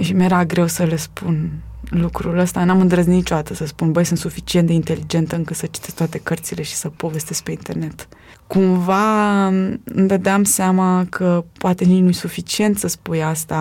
Și 0.00 0.12
mi-era 0.12 0.44
greu 0.44 0.66
să 0.66 0.84
le 0.84 0.96
spun 0.96 1.50
lucrul 1.90 2.38
ăsta. 2.38 2.64
N-am 2.64 2.80
îndrăznit 2.80 3.14
niciodată 3.14 3.54
să 3.54 3.66
spun, 3.66 3.92
băi, 3.92 4.04
sunt 4.04 4.18
suficient 4.18 4.66
de 4.66 4.72
inteligentă 4.72 5.36
încât 5.36 5.56
să 5.56 5.66
citesc 5.66 5.94
toate 5.96 6.18
cărțile 6.18 6.62
și 6.62 6.74
să 6.74 6.88
povestesc 6.88 7.42
pe 7.42 7.50
internet. 7.50 8.08
Cumva 8.46 9.46
îmi 9.46 9.80
dădeam 9.84 10.44
seama 10.44 11.06
că 11.10 11.44
poate 11.58 11.84
nici 11.84 12.02
nu-i 12.02 12.12
suficient 12.12 12.78
să 12.78 12.86
spui 12.86 13.22
asta. 13.22 13.58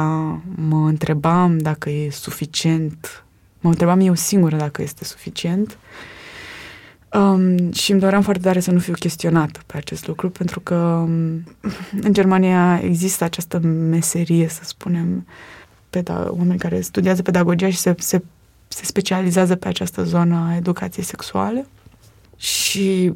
Mă 0.55 0.87
întrebam 0.87 1.57
dacă 1.57 1.89
e 1.89 2.09
suficient. 2.09 3.25
Mă 3.59 3.69
întrebam 3.69 3.99
eu 3.99 4.13
singură 4.13 4.55
dacă 4.55 4.81
este 4.81 5.03
suficient. 5.03 5.77
Um, 7.13 7.71
și 7.71 7.91
îmi 7.91 7.99
doream 7.99 8.21
foarte 8.21 8.41
tare 8.41 8.59
să 8.59 8.71
nu 8.71 8.79
fiu 8.79 8.93
chestionată 8.93 9.59
pe 9.65 9.77
acest 9.77 10.07
lucru, 10.07 10.29
pentru 10.29 10.59
că 10.59 10.75
um, 10.75 11.43
în 12.01 12.13
Germania 12.13 12.81
există 12.83 13.23
această 13.23 13.59
meserie, 13.59 14.47
să 14.47 14.61
spunem, 14.63 15.27
peda- 15.89 16.27
oameni 16.27 16.59
care 16.59 16.81
studiază 16.81 17.21
pedagogia 17.21 17.69
și 17.69 17.77
se, 17.77 17.95
se, 17.97 18.23
se 18.67 18.85
specializează 18.85 19.55
pe 19.55 19.67
această 19.67 20.03
zonă 20.03 20.47
a 20.49 20.55
educației 20.55 21.05
sexuale. 21.05 21.67
Și 22.37 23.13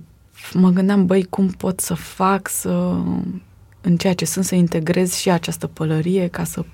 mă 0.54 0.70
gândeam, 0.70 1.06
băi, 1.06 1.24
cum 1.24 1.48
pot 1.48 1.80
să 1.80 1.94
fac 1.94 2.50
să, 2.50 3.02
în 3.82 3.98
ceea 3.98 4.14
ce 4.14 4.26
sunt, 4.26 4.46
să 4.46 4.56
integrez 4.56 5.14
și 5.14 5.30
această 5.30 5.68
pălărie 5.68 6.28
ca 6.28 6.44
să 6.44 6.66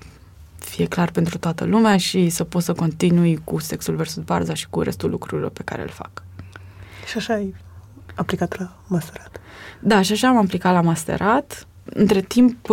fie 0.58 0.86
clar 0.86 1.10
pentru 1.10 1.38
toată 1.38 1.64
lumea 1.64 1.96
și 1.96 2.28
să 2.28 2.44
pot 2.44 2.62
să 2.62 2.72
continui 2.72 3.40
cu 3.44 3.58
sexul 3.58 3.94
versus 3.94 4.22
barza 4.22 4.54
și 4.54 4.66
cu 4.70 4.80
restul 4.80 5.10
lucrurilor 5.10 5.50
pe 5.50 5.62
care 5.62 5.82
le 5.82 5.90
fac. 5.90 6.22
Și 7.12 7.18
așa 7.18 7.34
ai 7.34 7.54
aplicat 8.14 8.58
la 8.58 8.76
masterat. 8.86 9.40
Da, 9.80 10.02
și 10.02 10.12
așa 10.12 10.28
am 10.28 10.36
aplicat 10.36 10.72
la 10.72 10.80
masterat. 10.80 11.66
Între 11.84 12.20
timp, 12.20 12.70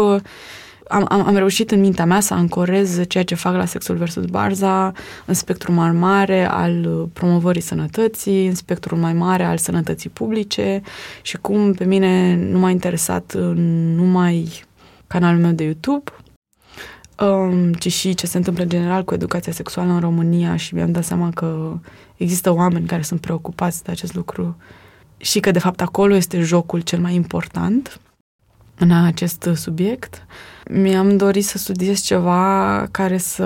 am, 0.88 1.06
am, 1.10 1.28
am 1.28 1.36
reușit 1.36 1.72
în 1.72 1.80
mintea 1.80 2.06
mea 2.06 2.20
să 2.20 2.34
ancorez 2.34 3.08
ceea 3.08 3.24
ce 3.24 3.36
fac 3.36 3.56
la 3.56 3.66
Sexul 3.66 3.96
versus 3.96 4.26
Barza 4.26 4.92
în 5.26 5.34
spectrul 5.34 5.74
mai 5.76 5.92
mare 5.92 6.50
al 6.50 7.10
promovării 7.14 7.62
sănătății, 7.62 8.48
în 8.48 8.56
spectrul 8.56 8.98
mai 8.98 9.14
mare 9.14 9.44
al 9.44 9.58
sănătății 9.58 10.10
publice 10.10 10.82
și 11.22 11.38
cum 11.38 11.74
pe 11.74 11.86
mine 11.86 12.36
nu 12.36 12.60
m-a 12.60 12.70
interesat 12.70 13.34
numai 13.96 14.64
canalul 15.08 15.42
meu 15.42 15.52
de 15.52 15.64
YouTube, 15.64 16.12
um, 17.20 17.74
ci 17.74 17.92
și 17.92 18.14
ce 18.14 18.28
se 18.28 18.38
întâmplă 18.38 18.64
în 18.64 18.70
general 18.70 19.04
cu 19.04 19.14
educația 19.14 19.52
sexuală 19.52 19.92
în 19.92 20.00
România 20.00 20.56
și 20.56 20.76
mi-am 20.76 20.92
dat 20.92 21.04
seama 21.04 21.30
că 21.30 21.80
există 22.20 22.52
oameni 22.54 22.88
care 22.88 23.02
sunt 23.02 23.22
preocupați 23.22 23.84
de 23.84 23.92
acest 23.92 24.14
lucru 24.14 24.58
și 25.18 25.40
că 25.40 25.52
de 25.52 25.60
fapt 25.60 25.82
acolo 25.82 26.16
este 26.16 26.42
jocul 26.42 26.82
cel 26.82 27.00
mai 27.00 27.14
important 27.14 28.00
în 28.78 28.92
acest 28.92 29.50
subiect. 29.56 30.26
Mi-am 30.70 31.18
dorit 31.18 31.46
să 31.46 31.58
studiez 31.58 32.02
ceva 32.02 32.88
care 32.92 33.18
să 33.18 33.46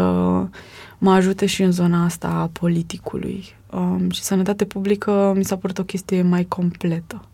mă 0.98 1.12
ajute 1.12 1.46
și 1.46 1.62
în 1.62 1.72
zona 1.72 2.04
asta 2.04 2.28
a 2.28 2.48
politicului. 2.48 3.56
Um, 3.72 4.10
și 4.10 4.22
sănătate 4.22 4.66
publică 4.66 5.34
mi 5.36 5.46
s-a 5.46 5.58
părut 5.58 5.78
o 5.78 5.84
chestie 5.84 6.22
mai 6.22 6.44
completă 6.44 7.26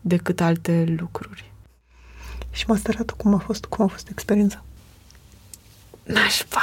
decât 0.00 0.40
alte 0.40 0.94
lucruri. 0.98 1.52
Și 2.50 2.64
masteratul 2.68 3.16
cum 3.16 3.34
a 3.34 3.38
fost? 3.38 3.64
Cum 3.64 3.84
a 3.84 3.88
fost 3.88 4.08
experiența? 4.08 4.64
Nașpa! 6.02 6.62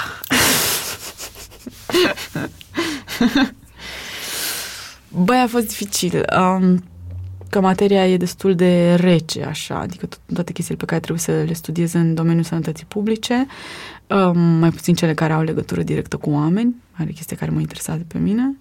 Băi, 5.24 5.38
a 5.38 5.48
fost 5.48 5.68
dificil. 5.68 6.26
Um, 6.40 6.84
că 7.50 7.62
materia 7.62 8.08
e 8.08 8.18
destul 8.18 8.56
de 8.56 8.94
rece, 8.94 9.44
așa, 9.44 9.80
adică 9.80 10.08
to- 10.08 10.34
toate 10.34 10.52
chestiile 10.52 10.80
pe 10.80 10.86
care 10.86 11.00
trebuie 11.00 11.22
să 11.22 11.32
le 11.32 11.54
studiez 11.54 11.94
în 11.94 12.14
domeniul 12.14 12.44
sănătății 12.44 12.86
publice, 12.86 13.46
um, 14.10 14.40
mai 14.40 14.70
puțin 14.70 14.94
cele 14.94 15.14
care 15.14 15.34
au 15.34 15.42
legătură 15.44 15.84
directă 15.84 16.18
cu 16.18 16.30
oameni, 16.30 16.76
are 16.92 17.12
chestii 17.12 17.36
care 17.36 17.52
mă 17.52 17.60
interesează 17.60 18.04
pe 18.08 18.18
mine, 18.18 18.58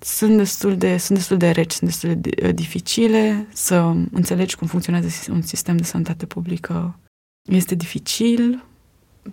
sunt 0.00 0.36
destul 0.36 0.76
de, 0.76 0.96
sunt 0.96 1.18
destul 1.18 1.36
de 1.36 1.50
reci, 1.50 1.72
sunt 1.72 1.90
destul 1.90 2.16
de 2.20 2.30
uh, 2.42 2.54
dificile 2.54 3.46
să 3.52 3.94
înțelegi 4.12 4.56
cum 4.56 4.66
funcționează 4.66 5.08
un 5.30 5.42
sistem 5.42 5.76
de 5.76 5.82
sănătate 5.82 6.26
publică. 6.26 6.98
Este 7.50 7.74
dificil 7.74 8.64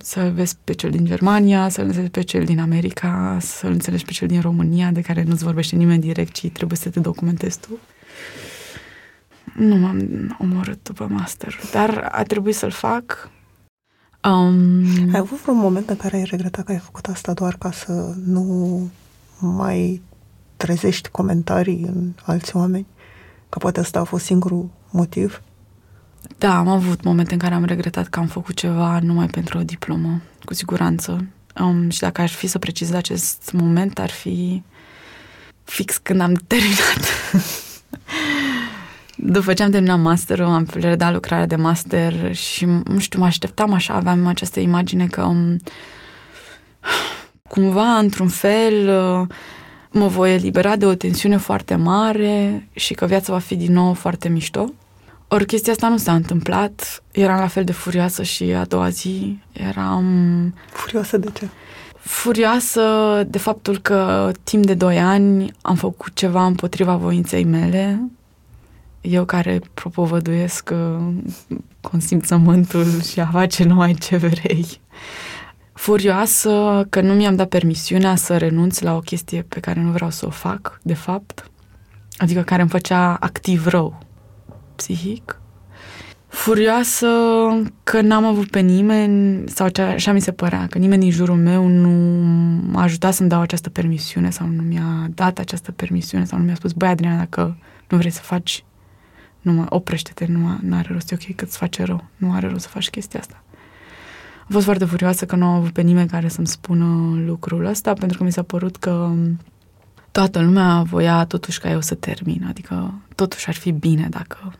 să 0.01 0.31
vezi 0.35 0.55
pe 0.63 0.73
cel 0.73 0.89
din 0.89 1.05
Germania, 1.05 1.69
să 1.69 1.81
înțelegi 1.81 2.11
pe 2.11 2.21
cel 2.21 2.43
din 2.43 2.59
America, 2.59 3.37
să 3.41 3.67
înțelegi 3.67 4.05
pe 4.05 4.11
cel 4.11 4.27
din 4.27 4.41
România, 4.41 4.91
de 4.91 5.01
care 5.01 5.23
nu-ți 5.23 5.43
vorbește 5.43 5.75
nimeni 5.75 6.01
direct, 6.01 6.33
ci 6.33 6.49
trebuie 6.49 6.77
să 6.77 6.89
te 6.89 6.99
documentezi 6.99 7.59
tu 7.59 7.79
nu 9.55 9.75
m-am 9.75 10.35
omorât 10.39 10.83
după 10.83 11.07
master, 11.09 11.59
dar 11.71 12.09
a 12.11 12.23
trebuit 12.23 12.55
să-l 12.55 12.71
fac. 12.71 13.29
Um, 14.23 14.83
ai 15.13 15.19
avut 15.19 15.41
vreun 15.41 15.57
moment 15.57 15.89
în 15.89 15.95
care 15.95 16.15
ai 16.15 16.23
regretat 16.23 16.65
că 16.65 16.71
ai 16.71 16.77
făcut 16.77 17.05
asta 17.05 17.33
doar 17.33 17.55
ca 17.57 17.71
să 17.71 18.13
nu 18.25 18.89
mai 19.39 20.01
trezești 20.57 21.09
comentarii 21.09 21.83
în 21.83 22.11
alți 22.23 22.55
oameni? 22.55 22.87
Că 23.49 23.57
poate 23.57 23.79
asta 23.79 23.99
a 23.99 24.03
fost 24.03 24.25
singurul 24.25 24.69
motiv? 24.89 25.41
Da, 26.37 26.57
am 26.57 26.67
avut 26.67 27.03
momente 27.03 27.33
în 27.33 27.39
care 27.39 27.53
am 27.53 27.63
regretat 27.63 28.07
că 28.07 28.19
am 28.19 28.27
făcut 28.27 28.55
ceva 28.55 28.99
numai 28.99 29.27
pentru 29.27 29.57
o 29.57 29.63
diplomă, 29.63 30.21
cu 30.43 30.53
siguranță. 30.53 31.25
Um, 31.59 31.89
și 31.89 31.99
dacă 31.99 32.21
aș 32.21 32.33
fi 32.33 32.47
să 32.47 32.59
precizez 32.59 32.95
acest 32.95 33.51
moment, 33.53 33.99
ar 33.99 34.09
fi 34.09 34.63
fix 35.63 35.97
când 35.97 36.21
am 36.21 36.33
terminat 36.47 36.99
După 39.15 39.53
ce 39.53 39.63
am 39.63 39.71
terminat 39.71 39.99
masterul, 39.99 40.45
am 40.45 40.67
redat 40.73 41.13
lucrarea 41.13 41.45
de 41.45 41.55
master 41.55 42.35
și, 42.35 42.65
nu 42.65 42.99
știu, 42.99 43.19
mă 43.19 43.25
așteptam 43.25 43.73
așa, 43.73 43.93
aveam 43.93 44.27
această 44.27 44.59
imagine 44.59 45.07
că 45.07 45.23
um, 45.23 45.57
cumva, 47.47 47.97
într-un 47.97 48.27
fel, 48.27 48.89
uh, 48.89 49.27
mă 49.91 50.07
voi 50.07 50.33
elibera 50.33 50.75
de 50.75 50.85
o 50.85 50.93
tensiune 50.93 51.37
foarte 51.37 51.75
mare 51.75 52.67
și 52.73 52.93
că 52.93 53.05
viața 53.05 53.33
va 53.33 53.39
fi 53.39 53.55
din 53.55 53.73
nou 53.73 53.93
foarte 53.93 54.29
mișto. 54.29 54.73
Ori 55.35 55.45
chestia 55.45 55.71
asta 55.71 55.87
nu 55.87 55.97
s-a 55.97 56.13
întâmplat. 56.13 57.03
Eram 57.11 57.39
la 57.39 57.47
fel 57.47 57.63
de 57.63 57.71
furioasă 57.71 58.23
și 58.23 58.43
a 58.43 58.65
doua 58.65 58.89
zi 58.89 59.39
eram... 59.51 60.53
Furioasă 60.69 61.17
de 61.17 61.29
ce? 61.33 61.47
Furioasă 61.99 62.81
de 63.27 63.37
faptul 63.37 63.77
că 63.77 64.31
timp 64.43 64.65
de 64.65 64.73
doi 64.73 64.99
ani 64.99 65.51
am 65.61 65.75
făcut 65.75 66.13
ceva 66.13 66.45
împotriva 66.45 66.95
voinței 66.95 67.43
mele, 67.43 68.09
eu 69.01 69.25
care 69.25 69.61
propovăduiesc 69.73 70.69
uh, 70.73 71.57
consimțământul 71.81 73.01
și 73.01 73.19
a 73.19 73.25
face 73.25 73.63
numai 73.63 73.93
ce 73.93 74.17
vrei. 74.17 74.65
Furioasă 75.73 76.85
că 76.89 77.01
nu 77.01 77.13
mi-am 77.13 77.35
dat 77.35 77.49
permisiunea 77.49 78.15
să 78.15 78.37
renunț 78.37 78.79
la 78.79 78.95
o 78.95 78.99
chestie 78.99 79.41
pe 79.41 79.59
care 79.59 79.81
nu 79.81 79.91
vreau 79.91 80.09
să 80.09 80.25
o 80.25 80.29
fac, 80.29 80.79
de 80.81 80.93
fapt, 80.93 81.51
adică 82.17 82.41
care 82.41 82.61
îmi 82.61 82.71
făcea 82.71 83.13
activ 83.13 83.67
rău 83.67 84.03
psihic. 84.75 85.39
Furioasă 86.27 87.07
că 87.83 88.01
n-am 88.01 88.25
avut 88.25 88.49
pe 88.49 88.59
nimeni, 88.59 89.43
sau 89.49 89.69
ce, 89.69 89.81
așa 89.81 90.11
mi 90.11 90.19
se 90.21 90.31
părea, 90.31 90.67
că 90.67 90.77
nimeni 90.77 91.01
din 91.01 91.11
jurul 91.11 91.35
meu 91.35 91.67
nu 91.67 91.89
m-a 92.71 92.81
ajutat 92.81 93.13
să-mi 93.13 93.29
dau 93.29 93.41
această 93.41 93.69
permisiune 93.69 94.29
sau 94.29 94.47
nu 94.47 94.61
mi-a 94.61 95.07
dat 95.09 95.39
această 95.39 95.71
permisiune 95.71 96.25
sau 96.25 96.37
nu 96.37 96.43
mi-a 96.43 96.55
spus, 96.55 96.71
băi, 96.71 96.87
Adriana, 96.87 97.17
dacă 97.17 97.57
nu 97.89 97.97
vrei 97.97 98.11
să 98.11 98.21
faci, 98.21 98.63
nu 99.41 99.51
mă, 99.51 99.65
oprește-te, 99.69 100.25
nu 100.61 100.75
are 100.75 100.89
rost, 100.91 101.11
e 101.11 101.17
ok 101.21 101.35
că 101.35 101.43
îți 101.45 101.57
face 101.57 101.83
rău, 101.83 102.03
nu 102.17 102.33
are 102.33 102.47
rost 102.47 102.63
să 102.63 102.69
faci 102.69 102.89
chestia 102.89 103.19
asta. 103.19 103.43
Am 104.39 104.47
fost 104.51 104.65
foarte 104.65 104.85
furioasă 104.85 105.25
că 105.25 105.35
nu 105.35 105.45
am 105.45 105.53
avut 105.53 105.71
pe 105.71 105.81
nimeni 105.81 106.09
care 106.09 106.27
să-mi 106.27 106.47
spună 106.47 107.19
lucrul 107.25 107.65
ăsta, 107.65 107.93
pentru 107.93 108.17
că 108.17 108.23
mi 108.23 108.31
s-a 108.31 108.43
părut 108.43 108.77
că 108.77 109.11
toată 110.11 110.41
lumea 110.41 110.81
voia 110.81 111.25
totuși 111.25 111.59
ca 111.59 111.69
eu 111.69 111.81
să 111.81 111.95
termin, 111.95 112.45
adică 112.47 112.93
totuși 113.15 113.47
ar 113.47 113.53
fi 113.53 113.71
bine 113.71 114.07
dacă, 114.09 114.53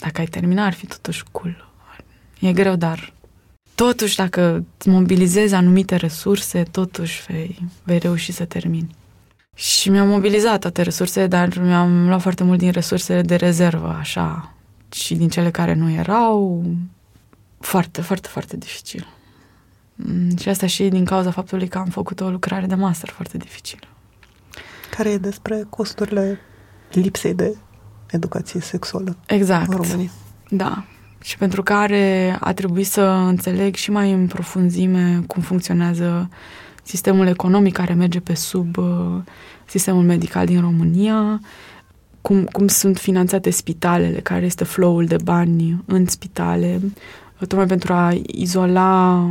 dacă 0.00 0.20
ai 0.20 0.26
terminat, 0.26 0.66
ar 0.66 0.72
fi 0.72 0.86
totuși 0.86 1.24
cool. 1.30 1.68
E 2.40 2.52
greu, 2.52 2.76
dar 2.76 3.12
totuși 3.74 4.16
dacă 4.16 4.64
îți 4.78 4.88
mobilizezi 4.88 5.54
anumite 5.54 5.96
resurse, 5.96 6.62
totuși 6.62 7.22
vei, 7.28 7.58
vei 7.82 7.98
reuși 7.98 8.32
să 8.32 8.44
termini. 8.44 8.96
Și 9.54 9.90
mi-am 9.90 10.08
mobilizat 10.08 10.60
toate 10.60 10.82
resursele, 10.82 11.26
dar 11.26 11.58
mi-am 11.58 12.06
luat 12.08 12.20
foarte 12.20 12.44
mult 12.44 12.58
din 12.58 12.70
resursele 12.70 13.22
de 13.22 13.34
rezervă, 13.34 13.96
așa, 13.98 14.54
și 14.92 15.14
din 15.14 15.28
cele 15.28 15.50
care 15.50 15.74
nu 15.74 15.90
erau, 15.90 16.64
foarte, 17.58 18.00
foarte, 18.00 18.28
foarte 18.28 18.56
dificil. 18.56 19.06
Mm, 19.94 20.36
și 20.36 20.48
asta 20.48 20.66
și 20.66 20.88
din 20.88 21.04
cauza 21.04 21.30
faptului 21.30 21.68
că 21.68 21.78
am 21.78 21.88
făcut 21.88 22.20
o 22.20 22.30
lucrare 22.30 22.66
de 22.66 22.74
master 22.74 23.08
foarte 23.08 23.36
dificilă. 23.36 23.86
Care 24.96 25.10
e 25.10 25.18
despre 25.18 25.66
costurile 25.68 26.38
lipsei 26.92 27.34
de 27.34 27.56
educație 28.12 28.60
sexuală 28.60 29.16
exact. 29.26 29.72
în 29.72 29.76
România. 29.76 30.10
Da. 30.48 30.84
Și 31.22 31.36
pentru 31.36 31.62
care 31.62 32.36
a 32.40 32.52
trebuit 32.52 32.86
să 32.86 33.02
înțeleg 33.02 33.74
și 33.74 33.90
mai 33.90 34.12
în 34.12 34.26
profunzime 34.26 35.22
cum 35.26 35.42
funcționează 35.42 36.28
sistemul 36.82 37.26
economic 37.26 37.72
care 37.72 37.92
merge 37.92 38.20
pe 38.20 38.34
sub 38.34 38.76
uh, 38.76 39.22
sistemul 39.66 40.02
medical 40.02 40.46
din 40.46 40.60
România, 40.60 41.40
cum, 42.20 42.44
cum 42.44 42.66
sunt 42.66 42.98
finanțate 42.98 43.50
spitalele, 43.50 44.20
care 44.20 44.44
este 44.44 44.64
flow-ul 44.64 45.04
de 45.04 45.16
bani 45.24 45.82
în 45.86 46.06
spitale, 46.06 46.80
tocmai 47.38 47.66
pentru 47.66 47.92
a 47.92 48.12
izola 48.26 49.26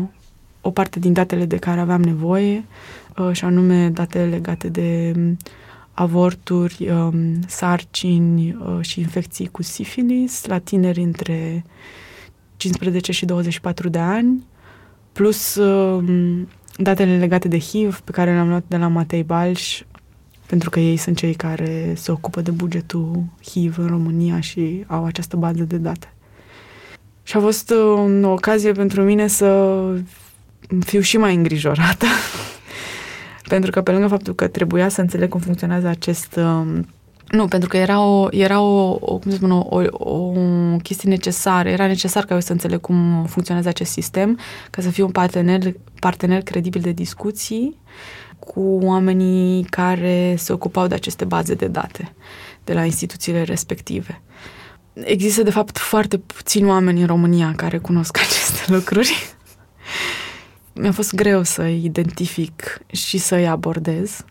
o 0.62 0.71
parte 0.71 1.00
din 1.00 1.13
datele 1.13 1.45
de 1.45 1.57
care 1.57 1.79
aveam 1.79 2.01
nevoie, 2.01 2.63
uh, 3.17 3.29
și 3.31 3.45
anume 3.45 3.89
datele 3.89 4.25
legate 4.25 4.67
de 4.67 5.13
um, 5.15 5.38
avorturi, 6.00 6.89
um, 6.89 7.39
sarcini 7.48 8.58
uh, 8.60 8.77
și 8.82 9.00
infecții 9.00 9.48
cu 9.48 9.63
sifilis 9.63 10.46
la 10.46 10.58
tineri 10.58 11.01
între 11.01 11.65
15 12.58 13.12
și 13.12 13.25
24 13.25 13.89
de 13.89 14.00
ani, 14.00 14.46
plus 15.12 15.56
um, 15.56 16.48
datele 16.77 17.18
legate 17.18 17.48
de 17.48 17.60
HIV 17.60 18.00
pe 18.00 18.12
care 18.12 18.34
le-am 18.34 18.48
luat 18.48 18.63
de 18.68 18.77
la 18.77 18.88
Matei 18.88 19.24
Balș, 19.24 19.82
pentru 20.46 20.70
că 20.70 20.79
ei 20.79 20.98
sunt 20.98 21.18
cei 21.18 21.34
care 21.34 21.94
se 21.96 22.12
ocupă 22.12 22.41
de 22.41 22.51
bugetul 22.51 23.24
HIV 23.50 23.77
în 23.77 23.88
România 23.88 24.39
și 24.39 24.84
au 24.88 25.06
această 25.06 25.35
bază 25.35 25.64
de 25.64 25.77
date. 25.77 26.14
Și 27.24 27.38
a 27.38 27.40
fost 27.40 27.70
uh, 27.70 28.24
o 28.24 28.29
ocazie 28.29 28.72
pentru 28.72 29.01
mine 29.01 29.27
să 29.27 29.77
fiu 30.79 31.00
și 31.00 31.18
mai 31.18 31.35
îngrijorată. 31.35 32.05
pentru 33.50 33.72
că 33.72 33.81
pe 33.81 33.92
lângă 33.92 34.07
faptul 34.07 34.35
că 34.35 34.48
trebuia 34.48 34.90
să 34.90 35.01
înțeleg 35.01 35.29
cum 35.29 35.40
funcționează 35.40 35.88
acest... 35.88 36.35
Um, 36.35 36.88
nu, 37.29 37.48
pentru 37.48 37.70
că 37.70 37.77
era 37.77 38.01
o, 38.01 38.27
era 38.31 38.62
o, 38.62 38.98
o 39.00 39.18
cum 39.18 39.31
să 39.31 39.35
spun, 39.35 39.51
o, 39.51 39.68
o, 39.70 39.83
o 39.92 40.31
chestie 40.83 41.09
necesară. 41.09 41.70
Era 41.70 41.88
necesar 41.88 42.25
ca 42.25 42.33
eu 42.33 42.40
să 42.40 42.51
înțeleg 42.51 42.81
cum 42.81 43.25
funcționează 43.25 43.70
acest 43.70 43.92
sistem, 43.92 44.40
ca 44.70 44.81
să 44.81 44.90
fiu 44.90 45.05
un 45.05 45.12
partener, 45.12 45.74
partener 46.00 46.42
credibil 46.42 46.81
de 46.81 46.92
discuții 46.92 47.77
cu 48.40 48.79
oamenii 48.81 49.64
care 49.64 50.35
se 50.38 50.53
ocupau 50.53 50.88
de 50.88 50.96
aceste 50.96 51.25
baze 51.25 51.53
de 51.53 51.68
date 51.68 52.14
de 52.64 52.74
la 52.74 52.85
instituțiile 52.85 53.44
respective. 53.44 54.22
Există, 54.94 55.44
de 55.44 55.51
fapt, 55.51 55.77
foarte 55.77 56.18
puțini 56.18 56.68
oameni 56.68 57.01
în 57.01 57.07
România 57.07 57.53
care 57.55 57.77
cunosc 57.77 58.18
aceste 58.25 58.74
lucruri. 58.74 59.33
Mi-a 60.81 60.92
fost 60.92 61.15
greu 61.15 61.44
să 61.44 61.63
identific 61.63 62.81
și 62.92 63.18
să-i 63.18 63.48
abordez. 63.48 64.25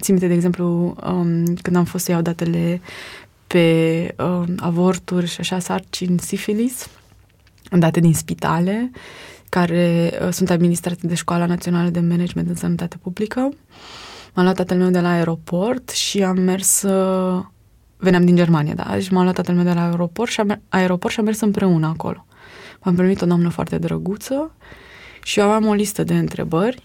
Țin 0.00 0.14
minte, 0.14 0.26
de 0.26 0.34
exemplu, 0.34 0.96
um, 1.06 1.44
când 1.62 1.76
am 1.76 1.84
fost 1.84 2.04
să 2.04 2.10
iau 2.10 2.20
datele 2.20 2.80
pe 3.46 4.14
um, 4.18 4.54
avorturi 4.56 5.26
și 5.26 5.40
așa, 5.40 5.58
sarcini, 5.58 6.18
sifilis, 6.18 6.88
date 7.70 8.00
din 8.00 8.14
spitale, 8.14 8.90
care 9.48 10.12
uh, 10.22 10.28
sunt 10.30 10.50
administrate 10.50 11.06
de 11.06 11.14
Școala 11.14 11.46
Națională 11.46 11.88
de 11.88 12.00
Management 12.00 12.48
în 12.48 12.54
Sănătate 12.54 12.96
Publică. 13.02 13.40
M-am 14.34 14.44
luat 14.44 14.56
tatăl 14.56 14.76
meu 14.78 14.90
de 14.90 15.00
la 15.00 15.10
aeroport 15.10 15.90
și 15.90 16.22
am 16.22 16.40
mers 16.40 16.82
uh, 16.82 17.44
veneam 17.96 18.24
din 18.24 18.36
Germania, 18.36 18.74
da, 18.74 18.98
și 18.98 19.12
m-am 19.12 19.22
luat 19.22 19.34
tatăl 19.34 19.54
meu 19.54 19.64
de 19.64 19.72
la 19.72 19.84
aeroport 19.84 20.30
și, 20.30 20.40
am, 20.40 20.62
aeroport 20.68 21.12
și 21.12 21.18
am 21.18 21.24
mers 21.24 21.40
împreună 21.40 21.86
acolo. 21.86 22.26
M-am 22.82 22.94
primit 22.94 23.22
o 23.22 23.26
doamnă 23.26 23.48
foarte 23.48 23.78
drăguță 23.78 24.50
și 25.22 25.38
eu 25.38 25.44
aveam 25.44 25.66
o 25.66 25.72
listă 25.72 26.04
de 26.04 26.14
întrebări 26.14 26.82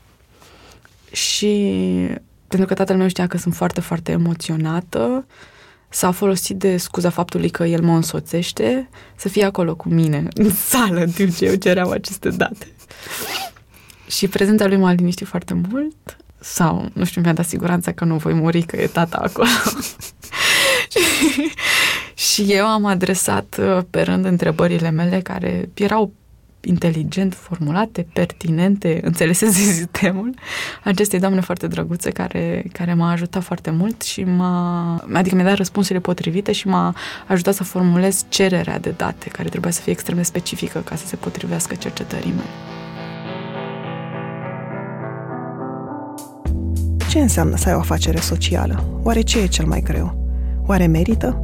și 1.12 1.72
pentru 2.48 2.68
că 2.68 2.74
tatăl 2.74 2.98
meu 2.98 3.08
știa 3.08 3.28
că 3.28 3.38
sunt 3.38 3.56
foarte, 3.56 3.82
foarte 3.82 4.12
emoționată, 4.12 5.26
s-a 5.90 6.12
folosit 6.12 6.58
de 6.58 6.78
scuza 6.78 7.10
faptului 7.10 7.50
că 7.50 7.64
el 7.64 7.82
mă 7.82 7.96
însoțește 7.96 8.90
să 9.16 9.30
fie 9.30 9.46
acolo 9.46 9.76
cu 9.76 9.90
mine, 9.90 10.28
în 10.44 10.50
sală, 10.50 11.00
în 11.00 11.12
timp 11.12 11.36
ce 11.36 11.46
eu 11.46 11.56
ceream 11.56 11.90
aceste 11.90 12.30
date. 12.30 12.68
Și 14.08 14.28
prezența 14.28 14.68
lui 14.68 14.78
m-a 14.78 14.92
liniștit 14.92 15.28
foarte 15.28 15.54
mult, 15.70 16.18
sau, 16.40 16.90
nu 16.94 17.06
știu, 17.06 17.22
mi-a 17.22 17.34
dat 17.34 17.46
siguranța 17.46 17.92
că 17.92 18.06
nu 18.06 18.16
voi 18.16 18.34
muri, 18.34 18.62
că 18.62 18.76
e 18.76 18.88
tata 18.88 19.18
acolo. 19.18 19.48
și 22.34 22.46
eu 22.48 22.66
am 22.66 22.86
adresat 22.86 23.58
uh, 23.60 23.84
pe 23.90 24.02
rând 24.02 24.26
întrebările 24.26 24.90
mele 24.90 25.22
care 25.22 25.70
erau 25.74 26.14
inteligent 26.68 27.34
formulate, 27.34 28.08
pertinente, 28.14 29.00
înțelesese 29.04 29.60
sistemul 29.72 30.34
acestei 30.84 31.20
doamne 31.20 31.40
foarte 31.40 31.68
drăguțe 31.68 32.10
care, 32.10 32.66
care 32.72 32.94
m-a 32.94 33.12
ajutat 33.12 33.44
foarte 33.44 33.70
mult 33.72 34.02
și 34.02 34.24
m-a, 34.24 34.96
adică 35.14 35.36
mi-a 35.36 35.44
dat 35.44 35.56
răspunsurile 35.56 36.00
potrivite 36.00 36.52
și 36.52 36.68
m-a 36.68 36.96
ajutat 37.28 37.54
să 37.54 37.64
formulez 37.64 38.26
cererea 38.30 38.80
de 38.80 38.94
date 38.98 39.30
care 39.30 39.50
trebuia 39.50 39.72
să 39.72 39.82
fie 39.82 39.92
extrem 39.92 40.18
de 40.18 40.24
specifică 40.24 40.80
ca 40.80 40.96
să 40.96 41.06
se 41.06 41.16
potrivească 41.16 41.76
cercetării 41.76 42.32
mele. 42.32 42.50
Ce 47.10 47.20
înseamnă 47.20 47.58
să 47.58 47.70
ai 47.70 47.76
o 47.76 47.80
afacere 47.80 48.20
socială? 48.20 49.00
Oare 49.04 49.22
ce 49.22 49.40
e 49.40 49.48
cel 49.48 49.66
mai 49.66 49.82
greu? 49.82 50.26
Oare 50.66 50.86
merită? 50.86 51.44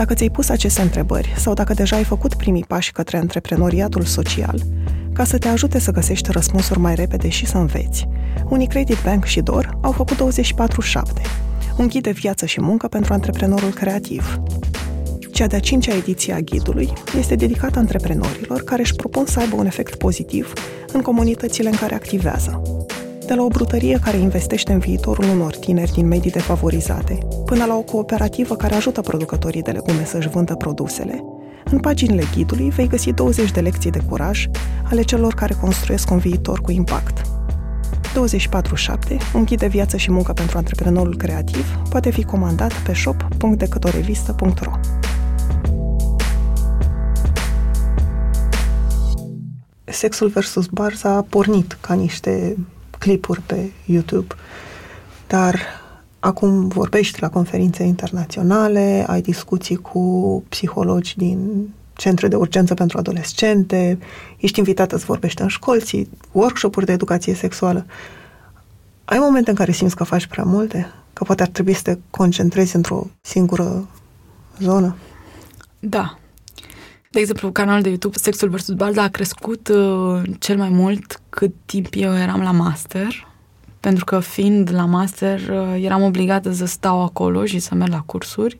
Dacă 0.00 0.14
ți-ai 0.14 0.30
pus 0.30 0.48
aceste 0.48 0.82
întrebări 0.82 1.34
sau 1.36 1.54
dacă 1.54 1.74
deja 1.74 1.96
ai 1.96 2.04
făcut 2.04 2.34
primii 2.34 2.64
pași 2.68 2.92
către 2.92 3.16
antreprenoriatul 3.16 4.02
social, 4.02 4.62
ca 5.12 5.24
să 5.24 5.38
te 5.38 5.48
ajute 5.48 5.78
să 5.78 5.90
găsești 5.90 6.30
răspunsuri 6.30 6.78
mai 6.78 6.94
repede 6.94 7.28
și 7.28 7.46
să 7.46 7.56
înveți, 7.56 8.08
Unicredit 8.48 8.96
Bank 9.04 9.24
și 9.24 9.40
DOR 9.40 9.78
au 9.82 9.92
făcut 9.92 10.16
24-7, 10.16 10.20
un 11.76 11.86
ghid 11.86 12.02
de 12.02 12.10
viață 12.10 12.46
și 12.46 12.60
muncă 12.60 12.88
pentru 12.88 13.12
antreprenorul 13.12 13.70
creativ. 13.70 14.40
Cea 15.32 15.46
de-a 15.46 15.60
cincea 15.60 15.94
ediție 15.94 16.32
a 16.32 16.40
ghidului 16.40 16.92
este 17.18 17.34
dedicată 17.34 17.78
antreprenorilor 17.78 18.62
care 18.62 18.80
își 18.80 18.94
propun 18.94 19.26
să 19.26 19.40
aibă 19.40 19.56
un 19.56 19.66
efect 19.66 19.94
pozitiv 19.94 20.52
în 20.92 21.00
comunitățile 21.00 21.68
în 21.68 21.76
care 21.76 21.94
activează 21.94 22.62
de 23.30 23.36
la 23.36 23.42
o 23.42 23.48
brutărie 23.48 23.98
care 24.02 24.16
investește 24.16 24.72
în 24.72 24.78
viitorul 24.78 25.24
unor 25.24 25.56
tineri 25.56 25.92
din 25.92 26.06
medii 26.06 26.30
defavorizate, 26.30 27.18
până 27.44 27.64
la 27.64 27.76
o 27.76 27.80
cooperativă 27.80 28.56
care 28.56 28.74
ajută 28.74 29.00
producătorii 29.00 29.62
de 29.62 29.70
legume 29.70 30.04
să-și 30.04 30.28
vândă 30.28 30.54
produsele, 30.54 31.24
în 31.64 31.78
paginile 31.78 32.24
ghidului 32.34 32.70
vei 32.70 32.88
găsi 32.88 33.12
20 33.12 33.50
de 33.50 33.60
lecții 33.60 33.90
de 33.90 34.00
curaj 34.08 34.46
ale 34.90 35.02
celor 35.02 35.34
care 35.34 35.54
construiesc 35.60 36.10
un 36.10 36.18
viitor 36.18 36.60
cu 36.60 36.70
impact. 36.70 37.20
24-7, 37.20 37.22
un 39.34 39.44
ghid 39.44 39.58
de 39.58 39.66
viață 39.66 39.96
și 39.96 40.10
muncă 40.10 40.32
pentru 40.32 40.56
antreprenorul 40.56 41.16
creativ, 41.16 41.78
poate 41.90 42.10
fi 42.10 42.24
comandat 42.24 42.72
pe 42.72 42.94
shop.decătorevistă.ro 42.94 44.72
Sexul 49.84 50.28
versus 50.28 50.66
Barza 50.66 51.10
a 51.10 51.26
pornit 51.28 51.78
ca 51.80 51.94
niște 51.94 52.56
clipuri 53.00 53.40
pe 53.40 53.70
YouTube, 53.84 54.34
dar 55.26 55.60
acum 56.18 56.68
vorbești 56.68 57.20
la 57.20 57.28
conferințe 57.28 57.82
internaționale, 57.82 59.04
ai 59.08 59.20
discuții 59.20 59.76
cu 59.76 60.44
psihologi 60.48 61.16
din 61.16 61.68
centre 61.94 62.28
de 62.28 62.36
urgență 62.36 62.74
pentru 62.74 62.98
adolescente, 62.98 63.98
ești 64.38 64.58
invitată 64.58 64.96
să 64.96 65.04
vorbești 65.06 65.42
în 65.42 65.48
școli, 65.48 65.80
ții 65.80 66.10
workshop-uri 66.32 66.86
de 66.86 66.92
educație 66.92 67.34
sexuală. 67.34 67.86
Ai 69.04 69.18
momente 69.18 69.50
în 69.50 69.56
care 69.56 69.72
simți 69.72 69.96
că 69.96 70.04
faci 70.04 70.26
prea 70.26 70.44
multe? 70.44 70.92
Că 71.12 71.24
poate 71.24 71.42
ar 71.42 71.48
trebui 71.48 71.72
să 71.72 71.82
te 71.82 71.98
concentrezi 72.10 72.76
într-o 72.76 73.06
singură 73.20 73.88
zonă? 74.58 74.96
Da. 75.78 76.19
De 77.12 77.20
exemplu, 77.20 77.52
canalul 77.52 77.82
de 77.82 77.88
YouTube 77.88 78.16
Sexul 78.16 78.48
vs. 78.48 78.68
Balda 78.68 79.02
a 79.02 79.08
crescut 79.08 79.68
uh, 79.68 80.22
cel 80.38 80.56
mai 80.56 80.68
mult 80.68 81.20
cât 81.28 81.54
timp 81.64 81.86
eu 81.90 82.16
eram 82.16 82.42
la 82.42 82.50
master, 82.50 83.26
pentru 83.80 84.04
că 84.04 84.20
fiind 84.20 84.70
la 84.72 84.84
master 84.84 85.40
uh, 85.40 85.82
eram 85.84 86.02
obligată 86.02 86.52
să 86.52 86.66
stau 86.66 87.02
acolo 87.02 87.44
și 87.44 87.58
să 87.58 87.74
merg 87.74 87.92
la 87.92 88.02
cursuri 88.06 88.58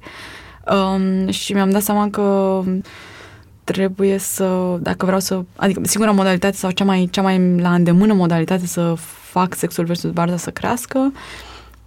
um, 0.73 1.31
și 1.31 1.53
mi-am 1.53 1.71
dat 1.71 1.83
seama 1.83 2.11
că 2.11 2.63
trebuie 3.65 4.19
să, 4.19 4.79
dacă 4.81 5.05
vreau 5.05 5.21
să, 5.21 5.43
adică 5.57 5.81
singura 5.85 6.13
modalitate 6.13 6.57
sau 6.57 6.71
cea 6.71 6.85
mai, 6.85 7.09
cea 7.11 7.23
mai 7.23 7.57
la 7.59 7.75
îndemână 7.75 8.13
modalitate 8.13 8.67
să 8.67 8.95
fac 9.31 9.55
sexul 9.55 9.85
versus 9.85 10.11
barda 10.11 10.37
să 10.37 10.51
crească 10.51 11.13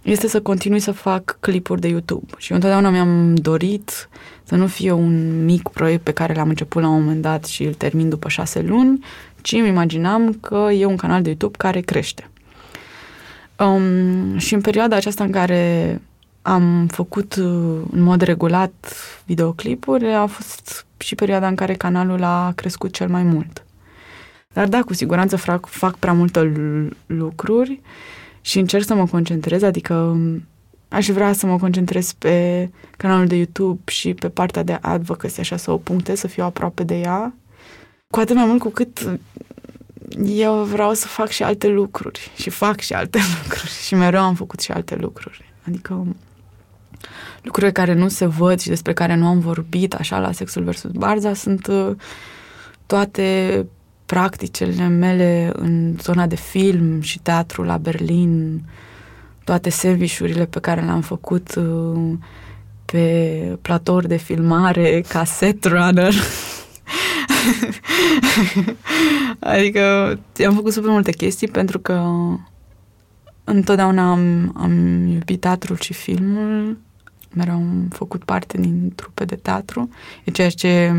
este 0.04 0.28
să 0.28 0.40
continui 0.40 0.80
să 0.80 0.92
fac 0.92 1.36
clipuri 1.40 1.80
de 1.80 1.88
YouTube. 1.88 2.32
Și 2.36 2.50
eu 2.50 2.56
întotdeauna 2.56 2.90
mi-am 2.90 3.34
dorit 3.34 4.08
să 4.42 4.54
nu 4.54 4.66
fie 4.66 4.92
un 4.92 5.44
mic 5.44 5.68
proiect 5.68 6.02
pe 6.02 6.12
care 6.12 6.34
l-am 6.34 6.48
început 6.48 6.82
la 6.82 6.88
un 6.88 7.02
moment 7.02 7.22
dat 7.22 7.44
și 7.44 7.64
îl 7.64 7.74
termin 7.74 8.08
după 8.08 8.28
șase 8.28 8.60
luni, 8.60 9.04
ci 9.40 9.52
îmi 9.52 9.68
imaginam 9.68 10.32
că 10.32 10.68
e 10.72 10.84
un 10.84 10.96
canal 10.96 11.22
de 11.22 11.28
YouTube 11.28 11.56
care 11.56 11.80
crește. 11.80 12.30
Um, 13.58 14.38
și 14.38 14.54
în 14.54 14.60
perioada 14.60 14.96
aceasta 14.96 15.24
în 15.24 15.30
care 15.30 16.00
am 16.42 16.86
făcut 16.86 17.34
uh, 17.34 17.80
în 17.90 18.00
mod 18.00 18.20
regulat 18.20 18.96
videoclipuri, 19.24 20.12
a 20.12 20.26
fost 20.26 20.86
și 20.96 21.14
perioada 21.14 21.48
în 21.48 21.54
care 21.54 21.74
canalul 21.74 22.22
a 22.22 22.52
crescut 22.54 22.92
cel 22.92 23.08
mai 23.08 23.22
mult. 23.22 23.64
Dar 24.52 24.68
da, 24.68 24.82
cu 24.82 24.94
siguranță 24.94 25.36
fac, 25.36 25.66
fac 25.66 25.96
prea 25.96 26.12
multe 26.12 26.52
lucruri 27.06 27.80
și 28.44 28.58
încerc 28.58 28.84
să 28.84 28.94
mă 28.94 29.06
concentrez, 29.06 29.62
adică 29.62 29.94
um, 29.94 30.46
aș 30.88 31.08
vrea 31.08 31.32
să 31.32 31.46
mă 31.46 31.58
concentrez 31.58 32.12
pe 32.12 32.70
canalul 32.96 33.26
de 33.26 33.36
YouTube 33.36 33.80
și 33.90 34.14
pe 34.14 34.28
partea 34.28 34.62
de 34.62 34.78
advocacy, 34.80 35.40
așa 35.40 35.56
să 35.56 35.70
o 35.70 35.76
punctez, 35.76 36.18
să 36.18 36.26
fiu 36.26 36.44
aproape 36.44 36.82
de 36.82 36.98
ea. 36.98 37.34
Cu 38.10 38.20
atât 38.20 38.36
mai 38.36 38.44
mult 38.46 38.60
cu 38.60 38.68
cât 38.68 39.18
eu 40.24 40.62
vreau 40.62 40.92
să 40.92 41.06
fac 41.06 41.28
și 41.28 41.42
alte 41.42 41.68
lucruri 41.68 42.30
și 42.36 42.50
fac 42.50 42.80
și 42.80 42.92
alte 42.92 43.18
lucruri 43.42 43.70
și 43.70 43.94
mereu 43.94 44.20
am 44.20 44.34
făcut 44.34 44.60
și 44.60 44.72
alte 44.72 44.96
lucruri. 44.96 45.52
Adică 45.66 46.06
lucruri 47.42 47.72
care 47.72 47.94
nu 47.94 48.08
se 48.08 48.26
văd 48.26 48.60
și 48.60 48.68
despre 48.68 48.92
care 48.92 49.14
nu 49.14 49.26
am 49.26 49.38
vorbit 49.38 49.94
așa 49.94 50.18
la 50.18 50.32
Sexul 50.32 50.62
versus 50.62 50.90
Barza 50.90 51.34
sunt 51.34 51.66
uh, 51.66 51.90
toate 52.86 53.66
practicile 54.14 54.88
mele 54.88 55.52
în 55.54 55.96
zona 56.02 56.26
de 56.26 56.36
film 56.36 57.00
și 57.00 57.18
teatru 57.18 57.62
la 57.62 57.76
Berlin, 57.76 58.62
toate 59.44 59.70
serviciurile 59.70 60.44
pe 60.44 60.60
care 60.60 60.80
le-am 60.80 61.00
făcut 61.00 61.54
uh, 61.54 62.12
pe 62.84 63.58
platouri 63.62 64.08
de 64.08 64.16
filmare, 64.16 65.04
ca 65.08 65.24
set 65.24 65.64
runner. 65.64 66.14
adică 69.54 70.18
am 70.46 70.54
făcut 70.54 70.72
super 70.72 70.90
multe 70.90 71.12
chestii 71.12 71.48
pentru 71.48 71.78
că 71.78 72.10
întotdeauna 73.44 74.10
am, 74.10 74.52
am 74.56 75.06
iubit 75.06 75.40
teatrul 75.40 75.76
și 75.76 75.92
filmul 75.92 76.78
mereu 77.32 77.54
am 77.54 77.88
făcut 77.90 78.24
parte 78.24 78.58
din 78.58 78.92
trupe 78.94 79.24
de 79.24 79.34
teatru, 79.34 79.88
e 80.24 80.30
ceea 80.30 80.50
ce 80.50 80.92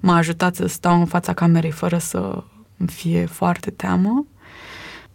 m-a 0.00 0.16
ajutat 0.16 0.54
să 0.54 0.66
stau 0.66 0.98
în 0.98 1.06
fața 1.06 1.32
camerei 1.32 1.70
fără 1.70 1.98
să 1.98 2.42
îmi 2.76 2.88
fie 2.88 3.26
foarte 3.26 3.70
teamă 3.70 4.26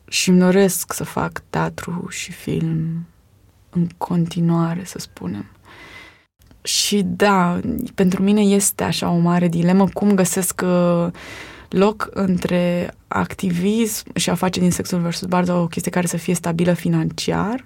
și 0.07 0.29
îmi 0.29 0.39
doresc 0.39 0.93
să 0.93 1.03
fac 1.03 1.43
teatru 1.49 2.07
și 2.09 2.31
film 2.31 3.05
în 3.69 3.87
continuare, 3.97 4.83
să 4.85 4.99
spunem. 4.99 5.45
Și 6.61 7.01
da, 7.05 7.59
pentru 7.95 8.23
mine 8.23 8.41
este 8.41 8.83
așa 8.83 9.09
o 9.09 9.17
mare 9.17 9.47
dilemă 9.47 9.87
cum 9.93 10.15
găsesc 10.15 10.61
uh, 10.65 11.07
loc 11.69 12.09
între 12.13 12.93
activism 13.07 14.17
și 14.17 14.29
a 14.29 14.35
face 14.35 14.59
din 14.59 14.71
sexul 14.71 14.99
versus 14.99 15.27
barda 15.27 15.59
o 15.59 15.67
chestie 15.67 15.91
care 15.91 16.07
să 16.07 16.17
fie 16.17 16.33
stabilă 16.33 16.73
financiar 16.73 17.65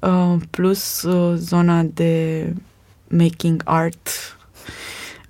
Uh, 0.00 0.36
plus 0.50 1.02
uh, 1.02 1.34
zona 1.36 1.82
de 1.82 2.54
making 3.08 3.62
art, 3.64 4.08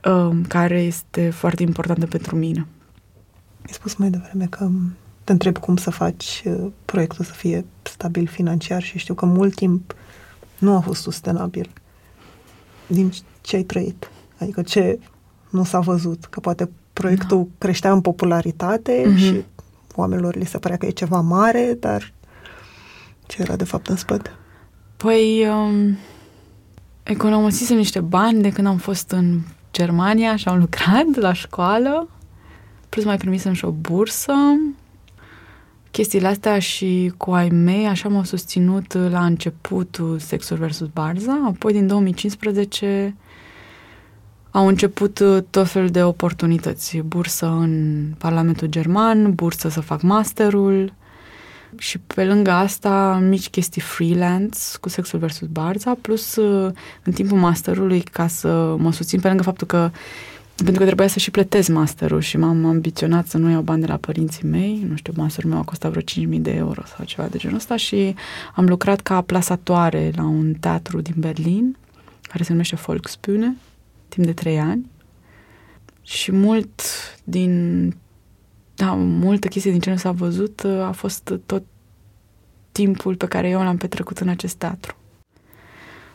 uh, 0.05 0.37
care 0.49 0.81
este 0.81 1.31
foarte 1.31 1.63
importantă 1.63 2.07
pentru 2.07 2.37
mine. 2.37 2.67
Ai 3.69 3.75
spus 3.75 3.95
mai 3.95 4.11
devreme 4.11 4.47
că 4.47 4.71
te 5.25 5.33
întreb 5.33 5.59
cum 5.59 5.77
să 5.77 5.91
faci 5.91 6.43
proiectul 6.85 7.25
să 7.25 7.33
fie 7.33 7.65
stabil 7.83 8.27
financiar 8.27 8.83
și 8.83 8.99
știu 8.99 9.15
că 9.15 9.27
mult 9.27 9.55
timp 9.55 9.95
nu 10.59 10.77
a 10.77 10.81
fost 10.81 11.03
sustenabil 11.03 11.71
din 12.87 13.13
ce 13.41 13.57
ai 13.57 13.63
trăit. 13.63 14.11
Adică 14.39 14.63
ce 14.63 14.99
nu 15.51 15.65
s-a 15.65 15.81
văzut, 15.81 16.25
că 16.25 16.41
poate 16.41 16.71
proiectul 16.93 17.39
da. 17.39 17.49
creștea 17.59 17.93
în 17.93 18.01
popularitate 18.01 19.05
mm-hmm. 19.07 19.19
și 19.19 19.45
oamenilor 19.95 20.37
li 20.37 20.47
se 20.47 20.59
părea 20.59 20.77
că 20.77 20.87
e 20.87 20.91
ceva 20.91 21.21
mare, 21.21 21.77
dar 21.81 22.13
ce 23.27 23.43
era 23.43 23.57
de 23.57 23.65
fapt 23.65 23.87
în 23.87 23.97
spate? 23.97 24.31
Păi, 24.97 25.49
um, 25.49 25.97
economisisem 27.03 27.77
niște 27.77 28.01
bani 28.01 28.43
de 28.43 28.51
când 28.51 28.67
am 28.67 28.77
fost 28.77 29.11
în 29.11 29.41
Germania 29.73 30.37
și 30.37 30.49
am 30.49 30.59
lucrat 30.59 31.15
la 31.15 31.33
școală, 31.33 32.09
plus 32.89 33.05
mai 33.05 33.17
primisem 33.17 33.53
și 33.53 33.65
o 33.65 33.71
bursă. 33.71 34.33
Chestiile 35.91 36.27
astea 36.27 36.59
și 36.59 37.13
cu 37.17 37.31
ai 37.31 37.49
mei 37.49 37.87
așa 37.87 38.09
m-au 38.09 38.25
susținut 38.25 38.93
la 38.93 39.25
începutul 39.25 40.19
Sexul 40.19 40.57
versus 40.57 40.89
Barza, 40.93 41.43
apoi 41.47 41.73
din 41.73 41.87
2015 41.87 43.17
au 44.51 44.67
început 44.67 45.23
tot 45.51 45.69
felul 45.69 45.89
de 45.89 46.03
oportunități. 46.03 46.99
Bursă 46.99 47.47
în 47.47 48.05
Parlamentul 48.19 48.69
German, 48.69 49.35
bursă 49.35 49.69
să 49.69 49.81
fac 49.81 50.03
masterul, 50.03 50.93
și 51.77 51.99
pe 51.99 52.25
lângă 52.25 52.51
asta 52.51 53.19
mici 53.29 53.49
chestii 53.49 53.81
freelance 53.81 54.59
cu 54.81 54.89
Sexul 54.89 55.19
versus 55.19 55.49
Barza, 55.49 55.97
plus 56.01 56.37
uh, 56.37 56.73
în 57.03 57.13
timpul 57.13 57.39
masterului 57.39 58.01
ca 58.01 58.27
să 58.27 58.75
mă 58.79 58.93
susțin 58.93 59.21
pe 59.21 59.29
lângă 59.29 59.43
faptul 59.43 59.67
că 59.67 59.91
pentru 60.65 60.79
că 60.79 60.85
trebuia 60.85 61.09
să 61.09 61.19
și 61.19 61.31
plătesc 61.31 61.69
masterul 61.69 62.21
și 62.21 62.37
m-am 62.37 62.65
ambiționat 62.65 63.27
să 63.27 63.39
nu 63.39 63.51
iau 63.51 63.63
bani 63.63 63.81
de 63.81 63.87
la 63.87 63.97
părinții 63.97 64.49
mei. 64.49 64.87
Nu 64.89 64.97
știu, 64.97 65.13
masterul 65.17 65.51
meu 65.51 65.59
a 65.59 65.65
costat 65.65 65.91
vreo 65.91 66.27
5.000 66.37 66.41
de 66.41 66.51
euro 66.51 66.83
sau 66.97 67.05
ceva 67.05 67.29
de 67.29 67.39
genul 67.39 67.57
ăsta 67.57 67.77
și 67.77 68.15
am 68.55 68.67
lucrat 68.67 69.01
ca 69.01 69.21
plasatoare 69.21 70.11
la 70.17 70.23
un 70.23 70.55
teatru 70.55 71.01
din 71.01 71.15
Berlin 71.17 71.77
care 72.23 72.43
se 72.43 72.51
numește 72.51 72.77
Volksbühne 72.77 73.57
timp 74.09 74.27
de 74.27 74.33
trei 74.33 74.59
ani 74.59 74.91
și 76.03 76.33
mult 76.33 76.83
din 77.25 77.95
da, 78.75 78.95
multă 78.95 79.49
chestie 79.49 79.71
din 79.71 79.81
ce 79.81 79.91
nu 79.91 79.97
s-a 79.97 80.13
văzut 80.13 80.63
uh, 80.63 80.81
a 80.81 80.91
fost 80.91 81.33
tot 81.47 81.63
timpul 82.73 83.15
pe 83.15 83.27
care 83.27 83.49
eu 83.49 83.63
l-am 83.63 83.77
petrecut 83.77 84.19
în 84.19 84.29
acest 84.29 84.55
teatru. 84.55 84.97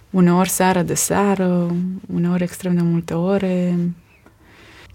Uneori 0.09 0.49
seară 0.49 0.81
de 0.81 0.93
seară, 0.93 1.75
uneori 2.13 2.43
extrem 2.43 2.75
de 2.75 2.81
multe 2.81 3.13
ore, 3.13 3.77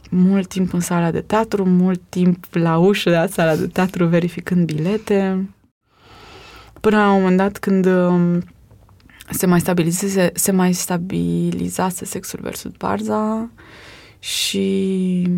mult 0.09 0.49
timp 0.49 0.73
în 0.73 0.81
sala 0.81 1.11
de 1.11 1.21
teatru, 1.21 1.65
mult 1.65 2.01
timp 2.09 2.45
la 2.51 2.79
ușă 2.79 3.11
de 3.11 3.17
la 3.17 3.27
sala 3.27 3.57
de 3.57 3.67
teatru 3.67 4.07
verificând 4.07 4.73
bilete. 4.73 5.49
Până 6.81 6.97
la 6.97 7.11
un 7.11 7.21
moment 7.21 7.37
dat 7.37 7.59
când 7.59 7.87
um, 7.87 8.43
se 9.31 9.47
mai 9.47 9.61
stabilizase, 9.61 10.31
se 10.35 10.53
mai 10.53 10.73
stabilizase 10.73 12.05
sexul 12.05 12.39
versus 12.43 12.71
barza 12.79 13.51
și 14.19 15.29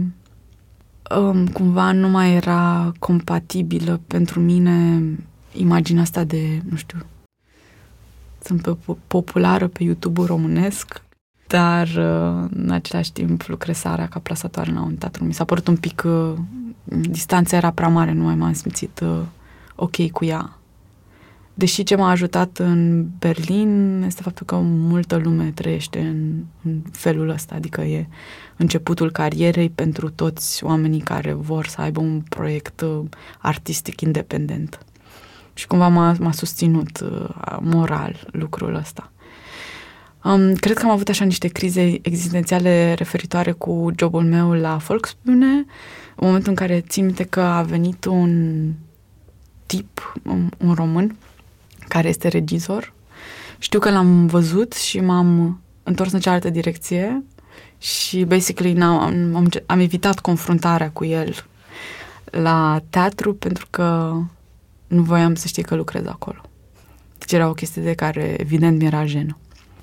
um, 1.16 1.46
cumva 1.46 1.92
nu 1.92 2.08
mai 2.08 2.34
era 2.34 2.92
compatibilă 2.98 4.00
pentru 4.06 4.40
mine 4.40 5.02
imaginea 5.52 6.02
asta 6.02 6.24
de, 6.24 6.62
nu 6.70 6.76
știu, 6.76 6.98
sunt 8.42 8.62
pe, 8.62 8.76
populară 9.06 9.68
pe 9.68 9.82
YouTube-ul 9.82 10.26
românesc, 10.26 11.02
dar 11.50 11.86
uh, 11.86 12.48
în 12.54 12.70
același 12.70 13.12
timp 13.12 13.42
lucresarea 13.46 14.08
ca 14.08 14.18
plasatoare 14.18 14.72
la 14.72 14.82
un 14.82 14.94
teatru 14.94 15.24
mi 15.24 15.34
s-a 15.34 15.44
părut 15.44 15.68
un 15.68 15.76
pic, 15.76 16.02
uh, 16.06 16.32
distanța 16.84 17.56
era 17.56 17.70
prea 17.70 17.88
mare, 17.88 18.12
nu 18.12 18.22
mai 18.22 18.34
m-am 18.34 18.52
simțit 18.52 19.00
uh, 19.00 19.20
ok 19.76 20.10
cu 20.10 20.24
ea. 20.24 20.58
Deși 21.54 21.82
ce 21.82 21.96
m-a 21.96 22.10
ajutat 22.10 22.58
în 22.58 23.06
Berlin 23.18 24.02
este 24.06 24.22
faptul 24.22 24.46
că 24.46 24.56
multă 24.62 25.16
lume 25.16 25.50
trăiește 25.54 25.98
în, 25.98 26.44
în 26.64 26.82
felul 26.92 27.28
ăsta, 27.28 27.54
adică 27.54 27.80
e 27.80 28.08
începutul 28.56 29.10
carierei 29.10 29.70
pentru 29.70 30.10
toți 30.10 30.64
oamenii 30.64 31.00
care 31.00 31.32
vor 31.32 31.66
să 31.66 31.80
aibă 31.80 32.00
un 32.00 32.20
proiect 32.28 32.80
uh, 32.80 33.04
artistic 33.38 34.00
independent. 34.00 34.78
Și 35.54 35.66
cumva 35.66 35.88
m-a, 35.88 36.16
m-a 36.20 36.32
susținut 36.32 37.00
uh, 37.00 37.28
moral 37.60 38.28
lucrul 38.32 38.74
ăsta. 38.74 39.12
Um, 40.24 40.54
cred 40.54 40.76
că 40.76 40.84
am 40.84 40.90
avut 40.90 41.08
așa 41.08 41.24
niște 41.24 41.48
crize 41.48 41.98
existențiale 42.02 42.94
referitoare 42.94 43.52
cu 43.52 43.90
jobul 43.98 44.24
meu 44.24 44.52
la 44.52 44.78
Volksbühne, 44.82 45.64
în 46.16 46.26
momentul 46.26 46.48
în 46.48 46.54
care 46.54 46.80
țin 46.80 47.04
minte 47.04 47.24
că 47.24 47.40
a 47.40 47.62
venit 47.62 48.04
un 48.04 48.72
tip, 49.66 50.14
un, 50.24 50.50
un 50.58 50.74
român, 50.74 51.16
care 51.88 52.08
este 52.08 52.28
regizor. 52.28 52.92
Știu 53.58 53.78
că 53.78 53.90
l-am 53.90 54.26
văzut 54.26 54.72
și 54.72 55.00
m-am 55.00 55.60
întors 55.82 56.12
în 56.12 56.20
cealaltă 56.20 56.50
direcție 56.50 57.24
și 57.78 58.24
basically 58.24 58.80
am, 58.80 59.34
am, 59.34 59.48
am 59.66 59.78
evitat 59.78 60.18
confruntarea 60.18 60.90
cu 60.90 61.04
el 61.04 61.44
la 62.24 62.82
teatru 62.90 63.34
pentru 63.34 63.66
că 63.70 64.16
nu 64.86 65.02
voiam 65.02 65.34
să 65.34 65.46
știe 65.46 65.62
că 65.62 65.74
lucrez 65.74 66.06
acolo. 66.06 66.40
Deci 67.18 67.32
era 67.32 67.48
o 67.48 67.52
chestie 67.52 67.82
de 67.82 67.94
care 67.94 68.36
evident 68.38 68.78
mi-era 68.78 69.06
jenă. 69.06 69.38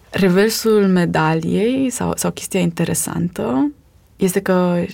Reversul 0.10 0.88
medaliei 0.88 1.90
sau, 1.90 2.14
sau 2.16 2.32
chestia 2.32 2.60
interesantă 2.60 3.72
este 4.16 4.42
că 4.42 4.86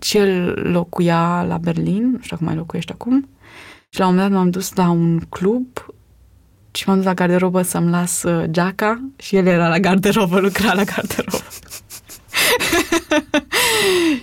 și 0.00 0.16
el 0.16 0.62
locuia 0.72 1.44
la 1.48 1.58
Berlin, 1.58 2.10
nu 2.10 2.18
știu 2.22 2.36
cum 2.36 2.46
mai 2.46 2.56
locuiește 2.56 2.92
acum, 2.92 3.28
și 3.88 3.98
la 3.98 4.06
un 4.06 4.14
moment 4.14 4.30
dat 4.30 4.40
m-am 4.40 4.50
dus 4.50 4.74
la 4.74 4.90
un 4.90 5.20
club 5.28 5.66
și 6.70 6.88
m-am 6.88 6.96
dus 6.96 7.04
la 7.04 7.14
garderobă 7.14 7.62
să-mi 7.62 7.90
las 7.90 8.22
uh, 8.22 8.44
geaca 8.50 9.02
și 9.16 9.36
el 9.36 9.46
era 9.46 9.68
la 9.68 9.78
garderobă, 9.78 10.38
lucra 10.48 10.72
la 10.72 10.84
garderobă. 10.84 11.44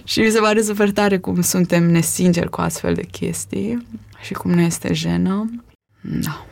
și 0.03 0.19
mi 0.19 0.29
se 0.29 0.39
pare 0.39 0.61
super 0.61 0.91
tare 0.91 1.17
cum 1.17 1.41
suntem 1.41 1.83
nesinceri 1.83 2.49
cu 2.49 2.61
astfel 2.61 2.93
de 2.93 3.03
chestii 3.03 3.87
și 4.21 4.33
cum 4.33 4.51
ne 4.51 4.63
este 4.63 4.93
jenă. 4.93 5.49
Da. 6.01 6.45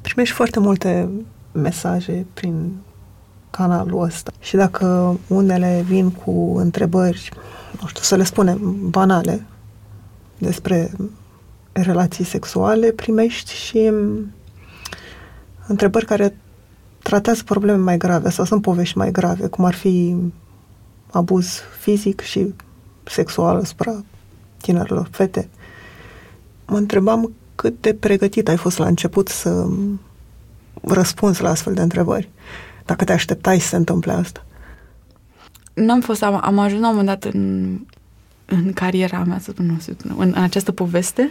Primești 0.00 0.34
foarte 0.34 0.60
multe 0.60 1.08
mesaje 1.54 2.26
prin 2.34 2.72
canalul 3.50 4.02
ăsta. 4.02 4.32
Și 4.40 4.56
dacă 4.56 5.18
unele 5.28 5.84
vin 5.86 6.10
cu 6.10 6.56
întrebări, 6.56 7.30
nu 7.80 7.86
știu, 7.86 8.02
să 8.02 8.16
le 8.16 8.24
spunem, 8.24 8.76
banale, 8.90 9.46
despre 10.38 10.90
relații 11.72 12.24
sexuale, 12.24 12.90
primești 12.92 13.52
și 13.52 13.92
întrebări 15.66 16.04
care 16.04 16.36
tratează 17.02 17.42
probleme 17.44 17.78
mai 17.78 17.96
grave 17.96 18.30
sau 18.30 18.44
sunt 18.44 18.62
povești 18.62 18.98
mai 18.98 19.10
grave, 19.10 19.46
cum 19.46 19.64
ar 19.64 19.74
fi 19.74 20.16
abuz 21.10 21.60
fizic 21.80 22.20
și 22.20 22.54
sexual 23.02 23.56
asupra 23.56 24.04
tinerilor 24.60 25.08
fete. 25.10 25.48
Mă 26.66 26.76
întrebam 26.76 27.32
cât 27.54 27.80
de 27.80 27.94
pregătit 27.94 28.48
ai 28.48 28.56
fost 28.56 28.78
la 28.78 28.86
început 28.86 29.28
să 29.28 29.66
răspunzi 30.82 31.42
la 31.42 31.50
astfel 31.50 31.74
de 31.74 31.80
întrebări. 31.80 32.28
Dacă 32.84 33.04
te 33.04 33.12
așteptai 33.12 33.60
să 33.60 33.68
se 33.68 33.76
întâmple 33.76 34.12
asta. 34.12 34.44
N-am 35.74 36.00
fost, 36.00 36.22
am, 36.22 36.40
am 36.42 36.58
ajuns 36.58 36.80
la 36.80 36.88
un 36.88 36.96
moment 36.96 37.20
dat 37.20 37.32
în, 37.32 37.78
în 38.44 38.72
cariera 38.72 39.24
mea, 39.24 39.38
să 39.38 39.50
spun, 39.50 39.66
nu, 39.66 40.14
în, 40.18 40.32
în 40.36 40.42
această 40.42 40.72
poveste, 40.72 41.30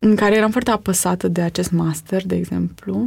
în 0.00 0.16
care 0.16 0.36
eram 0.36 0.50
foarte 0.50 0.70
apăsată 0.70 1.28
de 1.28 1.40
acest 1.40 1.70
master, 1.70 2.26
de 2.26 2.34
exemplu, 2.34 3.06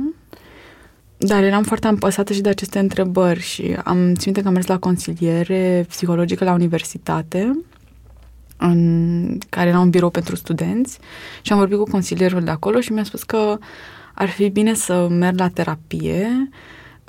dar 1.17 1.43
eram 1.43 1.63
foarte 1.63 1.87
apăsată 1.87 2.33
și 2.33 2.41
de 2.41 2.49
aceste 2.49 2.79
întrebări 2.79 3.39
și 3.39 3.77
am 3.83 4.13
ținut 4.13 4.41
că 4.41 4.47
am 4.47 4.53
mers 4.53 4.65
la 4.65 4.79
consiliere 4.79 5.85
psihologică 5.87 6.43
la 6.43 6.53
universitate, 6.53 7.59
în 8.57 9.37
care 9.49 9.69
era 9.69 9.79
un 9.79 9.89
birou 9.89 10.09
pentru 10.09 10.35
studenți 10.35 10.99
și 11.41 11.51
am 11.51 11.57
vorbit 11.57 11.77
cu 11.77 11.83
consilierul 11.83 12.43
de 12.43 12.51
acolo 12.51 12.79
și 12.79 12.91
mi-a 12.91 13.03
spus 13.03 13.23
că 13.23 13.57
ar 14.19 14.29
fi 14.29 14.49
bine 14.49 14.73
să 14.73 15.07
merg 15.09 15.39
la 15.39 15.47
terapie 15.47 16.49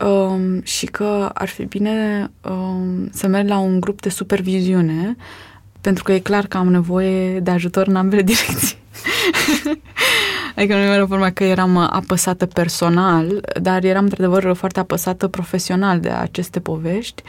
um, 0.05 0.63
și 0.63 0.87
că 0.87 1.31
ar 1.35 1.49
fi 1.49 1.65
bine 1.65 2.31
um, 2.49 3.09
să 3.13 3.27
merg 3.27 3.49
la 3.49 3.59
un 3.59 3.81
grup 3.81 4.01
de 4.01 4.09
superviziune 4.09 5.17
pentru 5.81 6.03
că 6.03 6.13
e 6.13 6.19
clar 6.19 6.47
că 6.47 6.57
am 6.57 6.69
nevoie 6.69 7.41
de 7.41 7.51
ajutor 7.51 7.87
în 7.87 7.97
ambele 7.97 8.23
direcții. 8.23 8.79
adică 10.57 10.75
nu 10.75 10.81
era 10.81 11.05
vorba 11.05 11.31
că 11.31 11.45
eram 11.45 11.77
apăsată 11.77 12.47
personal, 12.47 13.41
dar 13.63 13.85
eram 13.85 14.03
într-adevăr 14.03 14.55
foarte 14.55 14.81
apăsată 14.81 15.29
profesional 15.29 16.01
de 16.01 16.09
aceste 16.09 16.61
povești, 16.61 17.23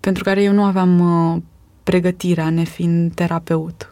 pentru 0.00 0.24
care 0.24 0.42
eu 0.42 0.52
nu 0.52 0.62
aveam 0.62 1.00
uh, 1.00 1.42
pregătirea, 1.82 2.50
nefiind 2.50 3.14
terapeut. 3.14 3.88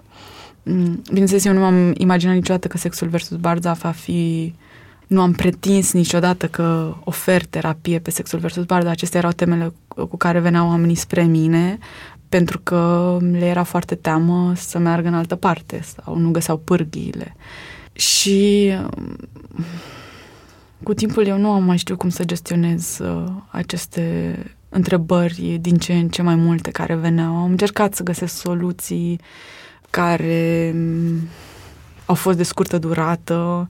Mm, 0.63 1.03
bineînțeles, 1.09 1.45
eu 1.45 1.53
nu 1.53 1.61
m-am 1.61 1.93
imaginat 1.97 2.35
niciodată 2.35 2.69
că 2.69 2.79
sexul 2.79 3.09
versus 3.09 3.37
Barza 3.37 3.73
va 3.73 3.91
fi 3.91 4.55
nu 5.07 5.21
am 5.21 5.33
pretins 5.33 5.93
niciodată 5.93 6.47
că 6.47 6.95
ofer 7.05 7.45
terapie 7.45 7.99
pe 7.99 8.11
sexul 8.11 8.39
versus 8.39 8.65
bar, 8.65 8.83
dar 8.83 8.91
acestea 8.91 9.19
erau 9.19 9.33
temele 9.33 9.73
cu 9.89 10.17
care 10.17 10.39
veneau 10.39 10.69
oamenii 10.69 10.95
spre 10.95 11.23
mine, 11.23 11.79
pentru 12.29 12.61
că 12.63 13.17
le 13.21 13.47
era 13.47 13.63
foarte 13.63 13.95
teamă 13.95 14.53
să 14.57 14.79
meargă 14.79 15.09
în 15.09 15.15
altă 15.15 15.37
parte 15.37 15.81
sau 15.83 16.17
nu 16.17 16.31
găseau 16.31 16.57
pârghiile. 16.57 17.37
Și 17.93 18.71
cu 20.83 20.95
timpul 20.95 21.27
eu 21.27 21.39
nu 21.39 21.51
am 21.51 21.65
mai 21.65 21.77
știut 21.77 21.99
cum 21.99 22.09
să 22.09 22.25
gestionez 22.25 22.99
uh, 22.99 23.25
aceste 23.49 24.37
întrebări 24.69 25.59
din 25.61 25.77
ce 25.77 25.93
în 25.93 26.09
ce 26.09 26.23
mai 26.23 26.35
multe 26.35 26.71
care 26.71 26.95
veneau. 26.95 27.37
Am 27.37 27.51
încercat 27.51 27.95
să 27.95 28.03
găsesc 28.03 28.37
soluții 28.37 29.21
care 29.91 30.73
mm, 30.75 31.29
au 32.07 32.15
fost 32.15 32.37
de 32.37 32.43
scurtă 32.43 32.79
durată 32.79 33.67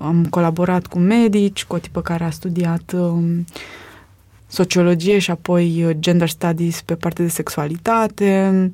am 0.00 0.26
colaborat 0.30 0.86
cu 0.86 0.98
medici, 0.98 1.64
cu 1.64 1.74
o 1.74 1.78
tipă 1.78 2.02
care 2.02 2.24
a 2.24 2.30
studiat 2.30 2.92
um, 2.92 3.44
sociologie 4.46 5.18
și 5.18 5.30
apoi 5.30 5.84
uh, 5.84 5.96
gender 5.98 6.28
studies 6.28 6.82
pe 6.82 6.94
partea 6.94 7.24
de 7.24 7.30
sexualitate, 7.30 8.70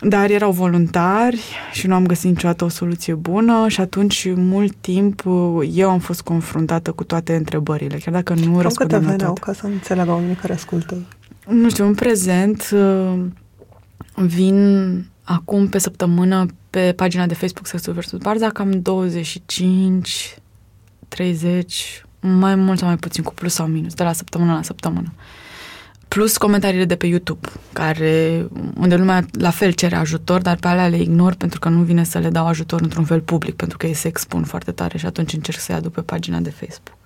dar 0.00 0.30
erau 0.30 0.50
voluntari 0.50 1.40
și 1.72 1.86
nu 1.86 1.94
am 1.94 2.06
găsit 2.06 2.28
niciodată 2.28 2.64
o 2.64 2.68
soluție 2.68 3.14
bună 3.14 3.68
și 3.68 3.80
atunci 3.80 4.28
mult 4.34 4.74
timp 4.80 5.26
uh, 5.26 5.70
eu 5.74 5.90
am 5.90 5.98
fost 5.98 6.22
confruntată 6.22 6.92
cu 6.92 7.04
toate 7.04 7.34
întrebările, 7.34 7.96
chiar 7.96 8.14
dacă 8.14 8.34
nu 8.34 8.60
răspundeam 8.60 9.04
la 9.04 9.16
toate. 9.16 9.40
ca 9.40 9.52
să 9.52 9.66
înțeleagă 9.66 10.10
oamenii 10.10 10.34
care 10.34 10.52
ascultă? 10.52 10.96
Nu 11.48 11.70
știu, 11.70 11.86
în 11.86 11.94
prezent 11.94 12.70
uh, 12.72 13.20
vin 14.14 15.04
acum 15.22 15.68
pe 15.68 15.78
săptămână 15.78 16.46
pe 16.70 16.92
pagina 16.96 17.26
de 17.26 17.34
Facebook 17.34 17.66
Sexul 17.66 17.92
vs. 17.92 18.12
Barza 18.12 18.48
cam 18.48 18.80
25 18.82 20.38
30, 21.14 22.04
mai 22.20 22.54
mult 22.54 22.78
sau 22.78 22.86
mai 22.86 22.96
puțin, 22.96 23.22
cu 23.22 23.34
plus 23.34 23.52
sau 23.52 23.66
minus, 23.66 23.94
de 23.94 24.02
la 24.02 24.12
săptămână 24.12 24.52
la 24.52 24.62
săptămână. 24.62 25.12
Plus 26.08 26.36
comentariile 26.36 26.84
de 26.84 26.96
pe 26.96 27.06
YouTube, 27.06 27.48
care, 27.72 28.46
unde 28.76 28.96
lumea 28.96 29.26
la 29.32 29.50
fel 29.50 29.72
cere 29.72 29.96
ajutor, 29.96 30.40
dar 30.40 30.56
pe 30.56 30.68
alea 30.68 30.88
le 30.88 31.00
ignor 31.00 31.34
pentru 31.34 31.58
că 31.58 31.68
nu 31.68 31.82
vine 31.82 32.04
să 32.04 32.18
le 32.18 32.30
dau 32.30 32.46
ajutor 32.46 32.80
într-un 32.80 33.04
fel 33.04 33.20
public, 33.20 33.54
pentru 33.54 33.76
că 33.76 33.86
ei 33.86 33.94
se 33.94 34.08
expun 34.08 34.44
foarte 34.44 34.72
tare 34.72 34.98
și 34.98 35.06
atunci 35.06 35.32
încerc 35.32 35.58
să-i 35.58 35.74
aduc 35.74 35.92
pe 35.92 36.00
pagina 36.00 36.38
de 36.38 36.50
Facebook. 36.50 36.96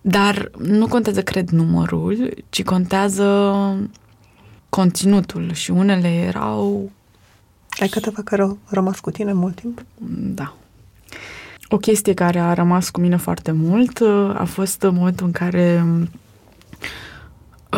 Dar 0.00 0.50
nu 0.58 0.86
contează, 0.86 1.22
cred, 1.22 1.48
numărul, 1.48 2.34
ci 2.50 2.62
contează 2.62 3.52
conținutul 4.68 5.52
și 5.52 5.70
unele 5.70 6.08
erau... 6.08 6.90
Ai 7.80 7.88
câteva 7.88 8.22
care 8.22 8.42
au 8.42 8.58
rămas 8.68 9.00
cu 9.00 9.10
tine 9.10 9.32
mult 9.32 9.54
timp? 9.54 9.84
Da. 10.34 10.54
O 11.72 11.76
chestie 11.76 12.14
care 12.14 12.38
a 12.38 12.52
rămas 12.52 12.90
cu 12.90 13.00
mine 13.00 13.16
foarte 13.16 13.52
mult 13.52 13.98
uh, 13.98 14.34
a 14.34 14.44
fost 14.44 14.86
momentul 14.90 15.26
în 15.26 15.32
care 15.32 15.84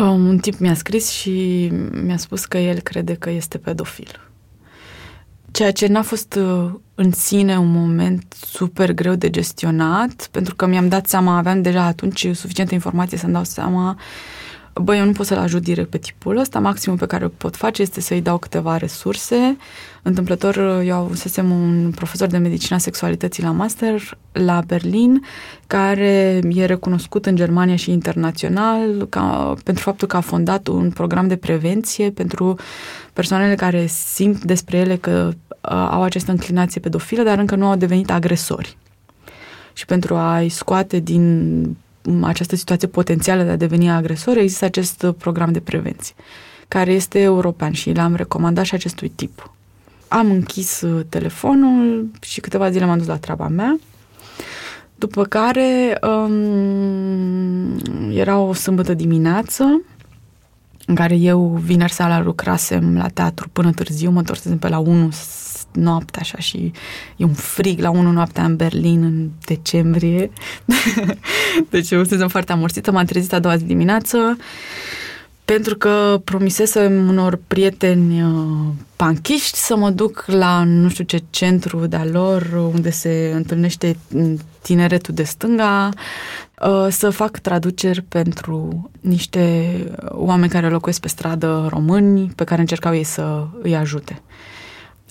um, 0.01 0.27
un 0.27 0.37
tip 0.37 0.59
mi-a 0.59 0.73
scris 0.73 1.09
și 1.09 1.71
mi-a 2.03 2.17
spus 2.17 2.45
că 2.45 2.57
el 2.57 2.79
crede 2.79 3.13
că 3.13 3.29
este 3.29 3.57
pedofil. 3.57 4.19
Ceea 5.51 5.71
ce 5.71 5.87
n-a 5.87 6.01
fost 6.01 6.35
uh, 6.35 6.71
în 6.95 7.11
sine 7.11 7.57
un 7.57 7.71
moment 7.71 8.35
super 8.45 8.93
greu 8.93 9.15
de 9.15 9.29
gestionat, 9.29 10.27
pentru 10.31 10.55
că 10.55 10.65
mi-am 10.65 10.87
dat 10.87 11.07
seama, 11.07 11.37
aveam 11.37 11.61
deja 11.61 11.83
atunci 11.83 12.27
suficientă 12.33 12.73
informație 12.73 13.17
să-mi 13.17 13.33
dau 13.33 13.43
seama 13.43 13.89
uh, 13.89 14.01
băi, 14.81 14.97
eu 14.99 15.05
nu 15.05 15.11
pot 15.11 15.25
să-l 15.25 15.37
ajut 15.37 15.63
direct 15.63 15.89
pe 15.89 15.97
tipul 15.97 16.37
ăsta, 16.37 16.59
maximul 16.59 16.97
pe 16.97 17.05
care 17.05 17.25
o 17.25 17.27
pot 17.27 17.55
face 17.55 17.81
este 17.81 18.01
să-i 18.01 18.21
dau 18.21 18.37
câteva 18.37 18.77
resurse. 18.77 19.57
Întâmplător, 20.01 20.81
eu 20.85 20.95
avusesem 20.95 21.51
un 21.51 21.91
profesor 21.95 22.27
de 22.27 22.37
medicina 22.37 22.77
sexualității 22.77 23.43
la 23.43 23.51
master 23.51 24.17
la 24.31 24.61
Berlin, 24.67 25.23
care 25.67 26.41
e 26.49 26.65
recunoscut 26.65 27.25
în 27.25 27.35
Germania 27.35 27.75
și 27.75 27.91
internațional 27.91 29.05
ca, 29.09 29.53
pentru 29.63 29.83
faptul 29.83 30.07
că 30.07 30.17
a 30.17 30.21
fondat 30.21 30.67
un 30.67 30.91
program 30.91 31.27
de 31.27 31.35
prevenție 31.35 32.09
pentru 32.09 32.55
persoanele 33.13 33.55
care 33.55 33.85
simt 33.85 34.43
despre 34.43 34.77
ele 34.77 34.95
că 34.95 35.29
uh, 35.29 35.87
au 35.89 36.03
această 36.03 36.31
înclinație 36.31 36.81
pedofilă, 36.81 37.23
dar 37.23 37.37
încă 37.37 37.55
nu 37.55 37.67
au 37.67 37.75
devenit 37.75 38.11
agresori 38.11 38.77
și 39.73 39.85
pentru 39.85 40.15
a-i 40.15 40.49
scoate 40.49 40.99
din 40.99 41.77
această 42.21 42.55
situație 42.55 42.87
potențială 42.87 43.43
de 43.43 43.49
a 43.49 43.55
deveni 43.55 43.89
agresor, 43.89 44.37
există 44.37 44.65
acest 44.65 45.05
program 45.17 45.51
de 45.51 45.59
prevenție, 45.59 46.15
care 46.67 46.91
este 46.91 47.19
european 47.19 47.71
și 47.71 47.91
l-am 47.91 48.15
recomandat 48.15 48.65
și 48.65 48.75
acestui 48.75 49.09
tip. 49.09 49.51
Am 50.07 50.31
închis 50.31 50.81
uh, 50.81 51.05
telefonul 51.09 52.09
și 52.21 52.39
câteva 52.39 52.69
zile 52.69 52.85
m-am 52.85 52.97
dus 52.97 53.07
la 53.07 53.17
treaba 53.17 53.47
mea 53.47 53.79
După 55.03 55.23
care 55.23 55.99
um, 56.01 57.79
era 58.11 58.37
o 58.37 58.53
sâmbătă 58.53 58.93
dimineață 58.93 59.81
în 60.85 60.95
care 60.95 61.15
eu 61.15 61.61
vineri 61.63 61.91
seara 61.91 62.21
lucrasem 62.21 62.97
la 62.97 63.07
teatru 63.07 63.49
până 63.49 63.71
târziu, 63.71 64.09
mă 64.09 64.19
întorsesem 64.19 64.57
pe 64.57 64.67
la 64.67 64.79
1 64.79 65.09
noaptea 65.73 66.21
așa 66.21 66.37
și 66.37 66.71
e 67.15 67.23
un 67.23 67.33
frig 67.33 67.79
la 67.79 67.89
1 67.89 68.11
noaptea 68.11 68.43
în 68.43 68.55
Berlin 68.55 69.03
în 69.03 69.29
decembrie. 69.45 70.31
deci 71.69 71.91
eu 71.91 72.03
sunt 72.03 72.31
foarte 72.31 72.51
amorțită, 72.51 72.91
m-am 72.91 73.05
trezit 73.05 73.33
a 73.33 73.39
doua 73.39 73.55
zi 73.55 73.63
dimineață 73.63 74.37
pentru 75.45 75.75
că 75.75 76.21
promisesem 76.23 77.07
unor 77.07 77.39
prieteni 77.47 78.21
uh, 78.23 78.29
panchiști 78.95 79.57
să 79.57 79.75
mă 79.75 79.89
duc 79.89 80.23
la 80.27 80.63
nu 80.63 80.89
știu 80.89 81.03
ce 81.03 81.23
centru 81.29 81.85
de-a 81.85 82.05
lor 82.05 82.69
unde 82.73 82.89
se 82.89 83.31
întâlnește 83.35 83.97
tineretul 84.61 85.13
de 85.13 85.23
stânga 85.23 85.89
uh, 86.61 86.87
să 86.89 87.09
fac 87.09 87.37
traduceri 87.37 88.01
pentru 88.01 88.89
niște 89.01 89.73
oameni 90.07 90.51
care 90.51 90.69
locuiesc 90.69 90.99
pe 90.99 91.07
stradă 91.07 91.67
români 91.69 92.31
pe 92.35 92.43
care 92.43 92.61
încercau 92.61 92.95
ei 92.95 93.03
să 93.03 93.47
îi 93.61 93.75
ajute. 93.75 94.21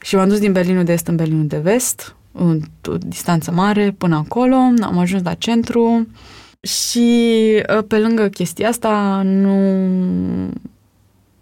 Și 0.03 0.17
m-am 0.17 0.29
dus 0.29 0.39
din 0.39 0.53
Berlinul 0.53 0.85
de 0.85 0.93
Est 0.93 1.07
în 1.07 1.17
Berlinul 1.17 1.47
de 1.47 1.59
Vest, 1.59 2.17
în 2.33 2.61
o 2.87 2.97
distanță 2.97 3.51
mare, 3.51 3.95
până 3.99 4.17
acolo. 4.17 4.57
Am 4.81 4.99
ajuns 4.99 5.23
la 5.23 5.35
centru 5.35 6.07
și 6.61 7.09
ă, 7.77 7.83
pe 7.83 7.99
lângă 7.99 8.29
chestia 8.29 8.69
asta 8.69 9.23
nu 9.25 9.57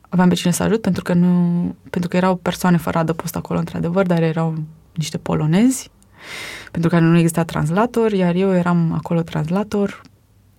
aveam 0.09 0.29
pe 0.29 0.35
cine 0.35 0.53
să 0.53 0.63
ajut 0.63 0.81
pentru 0.81 1.03
că, 1.03 1.13
nu, 1.13 1.75
pentru 1.91 2.11
că 2.11 2.17
erau 2.17 2.37
persoane 2.37 2.77
fără 2.77 2.99
adăpost 2.99 3.37
acolo, 3.37 3.59
într-adevăr, 3.59 4.07
dar 4.07 4.23
erau 4.23 4.55
niște 4.95 5.19
polonezi 5.19 5.91
pentru 6.71 6.91
care 6.91 7.05
nu 7.05 7.17
exista 7.17 7.45
translator, 7.45 8.13
iar 8.13 8.35
eu 8.35 8.55
eram 8.55 8.93
acolo 8.93 9.23
translator 9.23 10.03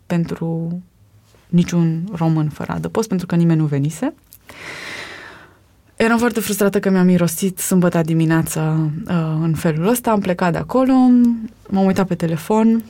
pentru 0.06 0.82
niciun 1.48 2.04
român 2.16 2.50
fără 2.50 2.72
adăpost, 2.72 3.08
pentru 3.08 3.26
că 3.26 3.36
nimeni 3.36 3.60
nu 3.60 3.66
venise. 3.66 4.14
Eram 6.04 6.18
foarte 6.18 6.40
frustrată 6.40 6.80
că 6.80 6.90
mi-am 6.90 7.06
mirosit 7.06 7.60
sâmbătă 7.60 8.02
dimineața 8.02 8.90
uh, 9.08 9.16
în 9.42 9.54
felul 9.54 9.88
ăsta. 9.88 10.12
Am 10.12 10.20
plecat 10.20 10.52
de 10.52 10.58
acolo, 10.58 10.94
m-am 11.68 11.86
uitat 11.86 12.08
pe 12.08 12.16
telefon 12.16 12.84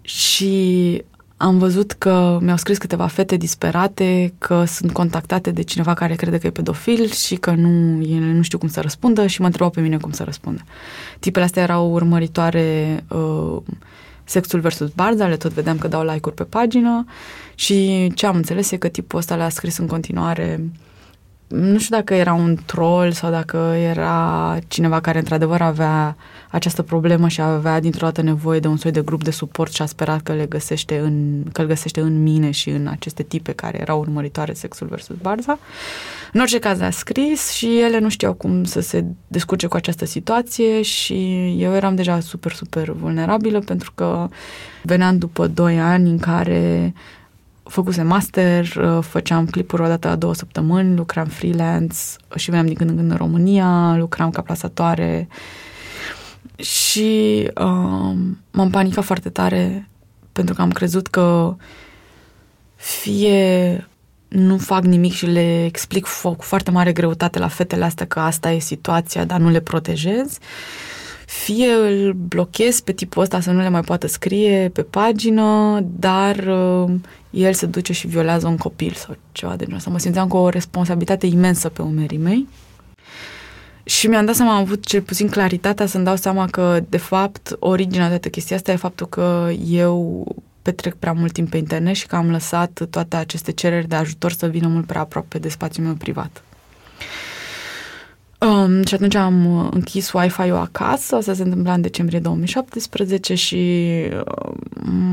și 0.00 1.02
am 1.36 1.58
văzut 1.58 1.92
că 1.92 2.38
mi-au 2.42 2.56
scris 2.56 2.78
câteva 2.78 3.06
fete 3.06 3.36
disperate 3.36 4.34
că 4.38 4.64
sunt 4.64 4.92
contactate 4.92 5.50
de 5.50 5.62
cineva 5.62 5.94
care 5.94 6.14
crede 6.14 6.38
că 6.38 6.46
e 6.46 6.50
pedofil 6.50 7.10
și 7.10 7.34
că 7.34 7.50
nu, 7.50 8.02
ele 8.02 8.32
nu 8.32 8.42
știu 8.42 8.58
cum 8.58 8.68
să 8.68 8.80
răspundă 8.80 9.26
și 9.26 9.40
mă 9.40 9.46
întrebau 9.46 9.70
pe 9.70 9.80
mine 9.80 9.96
cum 9.96 10.10
să 10.10 10.24
răspundă. 10.24 10.62
Tipele 11.18 11.44
astea 11.44 11.62
erau 11.62 11.92
urmăritoare 11.92 13.04
uh, 13.08 13.56
Sexul 14.24 14.60
versus 14.60 14.90
Barza, 14.90 15.26
le 15.26 15.36
tot 15.36 15.52
vedeam 15.52 15.78
că 15.78 15.88
dau 15.88 16.02
like-uri 16.02 16.34
pe 16.34 16.44
pagină 16.44 17.04
și 17.54 18.08
ce 18.14 18.26
am 18.26 18.36
înțeles 18.36 18.70
e 18.70 18.76
că 18.76 18.88
tipul 18.88 19.18
ăsta 19.18 19.36
le-a 19.36 19.48
scris 19.48 19.76
în 19.76 19.86
continuare 19.86 20.60
uh, 20.60 20.86
nu 21.48 21.78
știu 21.78 21.96
dacă 21.96 22.14
era 22.14 22.32
un 22.32 22.56
troll 22.66 23.12
sau 23.12 23.30
dacă 23.30 23.56
era 23.78 24.58
cineva 24.66 25.00
care 25.00 25.18
într-adevăr 25.18 25.60
avea 25.60 26.16
această 26.50 26.82
problemă 26.82 27.28
și 27.28 27.40
avea 27.40 27.80
dintr-o 27.80 28.06
dată 28.06 28.22
nevoie 28.22 28.60
de 28.60 28.68
un 28.68 28.76
soi 28.76 28.90
de 28.90 29.02
grup 29.02 29.24
de 29.24 29.30
suport 29.30 29.72
și 29.72 29.82
a 29.82 29.86
sperat 29.86 30.22
că 30.22 30.32
le 30.32 30.46
găsește 30.46 30.98
în, 30.98 31.42
că 31.52 31.60
îl 31.60 31.66
găsește 31.66 32.00
în 32.00 32.22
mine 32.22 32.50
și 32.50 32.70
în 32.70 32.86
aceste 32.86 33.22
tipe 33.22 33.52
care 33.52 33.80
erau 33.80 34.00
urmăritoare 34.00 34.52
sexul 34.52 34.86
versus 34.86 35.16
barza. 35.22 35.58
În 36.32 36.40
orice 36.40 36.58
caz 36.58 36.80
a 36.80 36.90
scris 36.90 37.50
și 37.50 37.80
ele 37.80 37.98
nu 37.98 38.08
știau 38.08 38.32
cum 38.32 38.64
să 38.64 38.80
se 38.80 39.04
descurce 39.26 39.66
cu 39.66 39.76
această 39.76 40.04
situație 40.04 40.82
și 40.82 41.46
eu 41.58 41.74
eram 41.74 41.94
deja 41.94 42.20
super, 42.20 42.52
super 42.52 42.90
vulnerabilă 42.90 43.58
pentru 43.58 43.92
că 43.94 44.28
veneam 44.82 45.18
după 45.18 45.46
doi 45.46 45.80
ani 45.80 46.10
în 46.10 46.18
care 46.18 46.94
făcuse 47.68 48.02
master, 48.02 48.74
uh, 48.76 48.98
făceam 49.02 49.46
clipuri 49.46 49.82
o 49.82 49.86
dată 49.86 50.08
la 50.08 50.16
două 50.16 50.34
săptămâni, 50.34 50.96
lucram 50.96 51.26
freelance 51.26 51.96
și 52.36 52.50
veneam 52.50 52.66
din 52.66 52.74
când 52.74 52.90
în 52.90 52.96
când 52.96 53.10
în 53.10 53.16
România, 53.16 53.96
lucram 53.96 54.30
ca 54.30 54.42
plasatoare 54.42 55.28
și 56.56 57.42
uh, 57.54 58.16
m-am 58.50 58.70
panicat 58.70 59.04
foarte 59.04 59.28
tare 59.28 59.88
pentru 60.32 60.54
că 60.54 60.62
am 60.62 60.70
crezut 60.70 61.06
că 61.06 61.56
fie 62.76 63.88
nu 64.28 64.58
fac 64.58 64.82
nimic 64.82 65.12
și 65.12 65.26
le 65.26 65.64
explic 65.64 66.06
cu 66.22 66.42
foarte 66.42 66.70
mare 66.70 66.92
greutate 66.92 67.38
la 67.38 67.48
fetele 67.48 67.84
astea 67.84 68.06
că 68.06 68.20
asta 68.20 68.50
e 68.50 68.58
situația, 68.58 69.24
dar 69.24 69.40
nu 69.40 69.50
le 69.50 69.60
protejez, 69.60 70.38
fie 71.26 71.72
îl 71.72 72.12
blochez 72.12 72.80
pe 72.80 72.92
tipul 72.92 73.22
ăsta 73.22 73.40
să 73.40 73.50
nu 73.50 73.60
le 73.60 73.68
mai 73.68 73.80
poată 73.80 74.06
scrie 74.06 74.70
pe 74.72 74.82
pagină, 74.82 75.80
dar 75.98 76.36
uh, 76.36 76.94
el 77.30 77.52
se 77.52 77.66
duce 77.66 77.92
și 77.92 78.06
violează 78.06 78.46
un 78.46 78.56
copil 78.56 78.92
sau 78.92 79.16
ceva 79.32 79.56
de 79.56 79.62
genul 79.62 79.78
ăsta. 79.78 79.90
Mă 79.90 79.98
simțeam 79.98 80.28
cu 80.28 80.36
o 80.36 80.48
responsabilitate 80.48 81.26
imensă 81.26 81.68
pe 81.68 81.82
umerii 81.82 82.18
mei. 82.18 82.48
Și 83.84 84.06
mi-am 84.06 84.24
dat 84.24 84.34
seama, 84.34 84.54
am 84.54 84.60
avut 84.60 84.84
cel 84.84 85.02
puțin 85.02 85.28
claritatea 85.28 85.86
să-mi 85.86 86.04
dau 86.04 86.16
seama 86.16 86.46
că, 86.46 86.80
de 86.88 86.96
fapt, 86.96 87.56
originea 87.58 88.04
de 88.04 88.10
toată 88.10 88.28
chestia 88.28 88.56
asta 88.56 88.72
e 88.72 88.76
faptul 88.76 89.06
că 89.06 89.50
eu 89.66 90.26
petrec 90.62 90.94
prea 90.94 91.12
mult 91.12 91.32
timp 91.32 91.50
pe 91.50 91.56
internet 91.56 91.94
și 91.94 92.06
că 92.06 92.16
am 92.16 92.30
lăsat 92.30 92.80
toate 92.90 93.16
aceste 93.16 93.52
cereri 93.52 93.88
de 93.88 93.94
ajutor 93.94 94.32
să 94.32 94.46
vină 94.46 94.68
mult 94.68 94.86
prea 94.86 95.00
aproape 95.00 95.38
de 95.38 95.48
spațiul 95.48 95.86
meu 95.86 95.94
privat. 95.94 96.42
Um, 98.38 98.84
și 98.84 98.94
atunci 98.94 99.14
am 99.14 99.56
uh, 99.56 99.68
închis 99.70 100.12
Wi-Fi-ul 100.12 100.56
acasă, 100.56 101.16
asta 101.16 101.32
se 101.32 101.42
întâmpla 101.42 101.72
în 101.72 101.80
decembrie 101.80 102.18
2017 102.18 103.34
și 103.34 103.84
uh, 104.12 104.52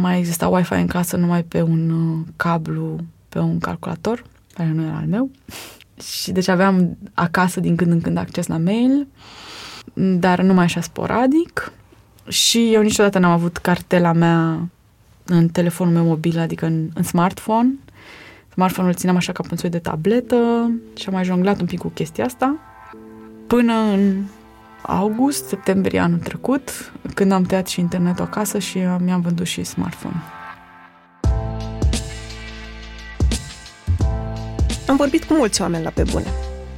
mai 0.01 0.17
exista 0.17 0.47
Wi-Fi 0.47 0.73
în 0.73 0.87
casă 0.87 1.17
numai 1.17 1.43
pe 1.43 1.61
un 1.61 1.89
uh, 1.89 2.25
cablu, 2.35 2.99
pe 3.29 3.39
un 3.39 3.59
calculator, 3.59 4.23
care 4.53 4.69
nu 4.69 4.83
era 4.83 4.95
al 4.95 5.05
meu. 5.07 5.29
Și 6.21 6.31
deci 6.31 6.47
aveam 6.47 6.97
acasă 7.13 7.59
din 7.59 7.75
când 7.75 7.91
în 7.91 8.01
când 8.01 8.17
acces 8.17 8.47
la 8.47 8.57
mail, 8.57 9.07
dar 9.93 10.41
numai 10.41 10.63
așa 10.63 10.81
sporadic. 10.81 11.71
Și 12.27 12.73
eu 12.73 12.81
niciodată 12.81 13.19
n-am 13.19 13.31
avut 13.31 13.57
cartela 13.57 14.11
mea 14.13 14.67
în 15.25 15.47
telefonul 15.47 15.93
meu 15.93 16.05
mobil, 16.05 16.39
adică 16.39 16.65
în, 16.65 16.89
în 16.93 17.03
smartphone. 17.03 17.69
Smartphone-ul 18.51 18.93
țineam 18.93 19.15
așa 19.15 19.31
ca 19.31 19.41
pe 19.41 19.49
un 19.51 19.57
soi 19.57 19.69
de 19.69 19.79
tabletă 19.79 20.71
și 20.95 21.07
am 21.07 21.13
mai 21.13 21.23
jonglat 21.23 21.59
un 21.59 21.65
pic 21.65 21.79
cu 21.79 21.87
chestia 21.87 22.25
asta 22.25 22.55
până 23.47 23.73
în 23.73 24.23
august, 24.81 25.47
septembrie 25.47 25.99
anul 25.99 26.17
trecut, 26.17 26.91
când 27.13 27.31
am 27.31 27.43
tăiat 27.43 27.67
și 27.67 27.79
internetul 27.79 28.23
acasă 28.23 28.59
și 28.59 28.79
mi-am 28.99 29.21
vândut 29.21 29.45
și 29.45 29.63
smartphone. 29.63 30.15
Am 34.87 34.95
vorbit 34.95 35.23
cu 35.23 35.33
mulți 35.33 35.61
oameni 35.61 35.83
la 35.83 35.89
pe 35.89 36.03
bune, 36.11 36.27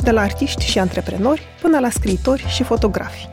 de 0.03 0.11
la 0.11 0.21
artiști 0.21 0.65
și 0.65 0.79
antreprenori 0.79 1.41
până 1.61 1.79
la 1.79 1.89
scriitori 1.89 2.45
și 2.47 2.63
fotografi. 2.63 3.29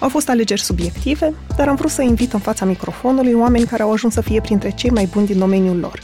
Au 0.00 0.08
fost 0.08 0.28
alegeri 0.28 0.60
subiective, 0.60 1.34
dar 1.56 1.68
am 1.68 1.74
vrut 1.74 1.90
să 1.90 2.02
invit 2.02 2.32
în 2.32 2.40
fața 2.40 2.64
microfonului 2.64 3.32
oameni 3.32 3.64
care 3.64 3.82
au 3.82 3.92
ajuns 3.92 4.12
să 4.12 4.20
fie 4.20 4.40
printre 4.40 4.70
cei 4.70 4.90
mai 4.90 5.08
buni 5.12 5.26
din 5.26 5.38
domeniul 5.38 5.78
lor. 5.78 6.00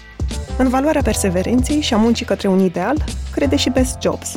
În 0.59 0.69
valoarea 0.69 1.03
perseverenței 1.03 1.81
și 1.81 1.95
a 1.95 1.97
muncii 1.97 2.27
către 2.27 2.49
un 2.49 2.59
ideal, 2.59 3.05
crede 3.33 3.57
și 3.57 3.71
Best 3.71 3.99
Jobs, 4.03 4.37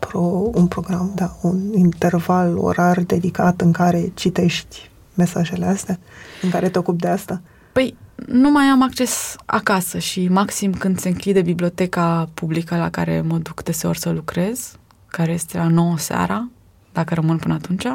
pro, 0.11 0.49
un 0.53 0.67
program, 0.67 1.11
da, 1.15 1.35
un 1.41 1.73
interval 1.73 2.57
orar 2.57 2.99
dedicat 2.99 3.61
în 3.61 3.71
care 3.71 4.11
citești 4.13 4.89
mesajele 5.15 5.65
astea, 5.65 5.99
în 6.41 6.49
care 6.49 6.69
te 6.69 6.77
ocupi 6.77 7.01
de 7.01 7.07
asta? 7.07 7.41
Păi, 7.71 7.97
nu 8.25 8.51
mai 8.51 8.65
am 8.65 8.83
acces 8.83 9.35
acasă 9.45 9.97
și 9.97 10.27
maxim 10.27 10.73
când 10.73 10.99
se 10.99 11.07
închide 11.07 11.41
biblioteca 11.41 12.29
publică 12.33 12.77
la 12.77 12.89
care 12.89 13.21
mă 13.21 13.37
duc 13.37 13.63
deseori 13.63 13.99
să 13.99 14.09
lucrez, 14.09 14.75
care 15.07 15.31
este 15.31 15.57
la 15.57 15.67
9 15.67 15.97
seara, 15.97 16.49
dacă 16.93 17.13
rămân 17.13 17.37
până 17.37 17.53
atunci, 17.53 17.85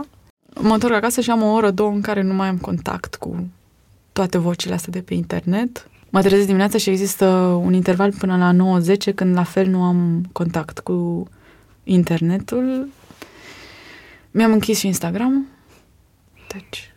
mă 0.61 0.73
întorc 0.73 0.95
acasă 0.95 1.21
și 1.21 1.31
am 1.31 1.43
o 1.43 1.53
oră, 1.53 1.71
două 1.71 1.91
în 1.91 2.01
care 2.01 2.23
nu 2.23 2.35
mai 2.35 2.49
am 2.49 2.59
contact 2.59 3.15
cu 3.15 3.49
toate 4.13 4.39
vocile 4.39 4.75
astea 4.75 4.93
de 4.93 5.01
pe 5.01 5.15
internet 5.15 5.89
mă 6.11 6.23
trezesc 6.23 6.47
dimineața 6.47 6.79
și 6.79 6.91
există 6.91 7.27
un 7.63 7.73
interval 7.73 8.13
până 8.13 8.37
la 8.37 8.81
9-10 9.11 9.15
când 9.15 9.35
la 9.35 9.43
fel 9.43 9.67
nu 9.67 9.83
am 9.83 10.29
contact 10.33 10.79
cu 10.79 11.29
internetul. 11.89 12.89
Mi-am 14.31 14.53
închis 14.53 14.79
și 14.79 14.87
Instagram. 14.87 15.47
Deci... 16.53 16.91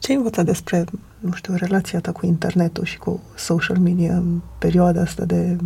Ce 0.00 0.10
ai 0.10 0.16
învățat 0.16 0.44
despre 0.44 0.84
nu 1.18 1.32
știu, 1.32 1.54
relația 1.56 2.00
ta 2.00 2.12
cu 2.12 2.26
internetul 2.26 2.84
și 2.84 2.98
cu 2.98 3.22
social 3.36 3.78
media 3.78 4.16
în 4.16 4.40
perioada 4.58 5.00
asta 5.00 5.24
de 5.24 5.56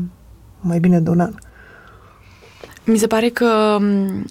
mai 0.61 0.79
bine 0.79 1.01
de 1.01 1.11
un 1.11 1.21
an? 1.21 1.35
Mi 2.85 2.99
se 2.99 3.07
pare 3.07 3.29
că 3.29 3.79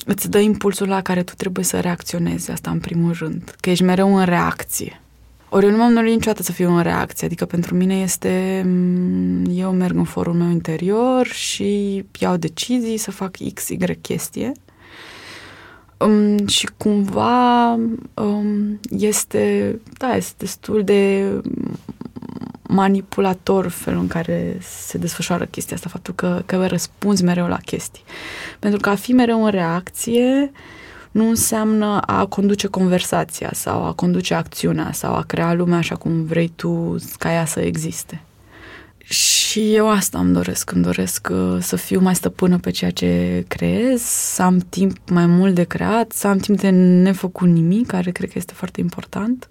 îți 0.06 0.30
dă 0.30 0.40
impulsul 0.40 0.88
la 0.88 1.02
care 1.02 1.24
tu 1.24 1.34
trebuie 1.36 1.66
să 1.66 1.80
reacționezi, 1.80 2.52
asta 2.52 2.72
în 2.72 2.80
primul 2.80 3.14
rând, 3.14 3.56
că 3.60 3.70
ești 3.70 3.84
mereu 3.84 4.18
în 4.18 4.26
reacție. 4.26 5.02
Ori 5.50 5.66
eu 5.66 5.72
nu 5.72 5.78
m-am 5.78 5.94
dorit 5.94 6.14
niciodată 6.14 6.44
să 6.44 6.52
fiu 6.52 6.76
în 6.76 6.82
reacție, 6.82 7.26
adică 7.26 7.46
pentru 7.46 7.76
mine 7.76 7.96
este, 8.00 8.66
eu 9.52 9.72
merg 9.72 9.96
în 9.96 10.04
forul 10.04 10.34
meu 10.34 10.50
interior 10.50 11.28
și 11.28 12.04
iau 12.20 12.38
decizii 12.38 12.98
să 12.98 13.12
fac 13.12 13.36
X, 13.54 13.70
Y 13.70 13.78
chestie 14.02 14.52
um, 15.98 16.48
și 16.48 16.70
cumva 16.78 17.74
um, 18.14 18.80
este, 18.90 19.76
da, 19.98 20.16
este 20.16 20.36
destul 20.38 20.84
de 20.84 21.32
manipulator 22.62 23.68
felul 23.68 24.00
în 24.00 24.08
care 24.08 24.58
se 24.62 24.98
desfășoară 24.98 25.46
chestia 25.46 25.76
asta, 25.76 25.90
faptul 25.90 26.14
că, 26.14 26.42
că 26.46 26.66
răspunzi 26.66 27.24
mereu 27.24 27.48
la 27.48 27.58
chestii. 27.58 28.04
Pentru 28.60 28.80
că 28.80 28.90
a 28.90 28.96
fi 28.96 29.14
mereu 29.14 29.44
în 29.44 29.52
reacție 29.52 30.52
nu 31.18 31.30
înseamnă 31.30 32.02
a 32.06 32.26
conduce 32.26 32.68
conversația 32.68 33.50
sau 33.54 33.86
a 33.86 33.94
conduce 33.94 34.34
acțiunea 34.34 34.92
sau 34.92 35.16
a 35.16 35.24
crea 35.24 35.54
lumea 35.54 35.78
așa 35.78 35.96
cum 35.96 36.24
vrei 36.24 36.52
tu 36.56 36.96
ca 37.18 37.34
ea 37.34 37.46
să 37.46 37.60
existe. 37.60 38.22
Și 38.98 39.76
eu 39.76 39.90
asta 39.90 40.20
îmi 40.20 40.34
doresc, 40.34 40.72
îmi 40.72 40.84
doresc 40.84 41.28
uh, 41.32 41.58
să 41.60 41.76
fiu 41.76 42.00
mai 42.00 42.16
stăpână 42.16 42.58
pe 42.58 42.70
ceea 42.70 42.92
ce 42.92 43.44
creez, 43.48 44.02
să 44.02 44.42
am 44.42 44.58
timp 44.70 44.98
mai 45.10 45.26
mult 45.26 45.56
de 45.56 45.64
creat, 45.64 46.12
să 46.12 46.28
am 46.28 46.38
timp 46.38 46.60
de 46.60 46.70
nefăcut 46.70 47.48
nimic, 47.48 47.88
care 47.88 48.12
cred 48.12 48.30
că 48.30 48.38
este 48.38 48.54
foarte 48.54 48.80
important. 48.80 49.50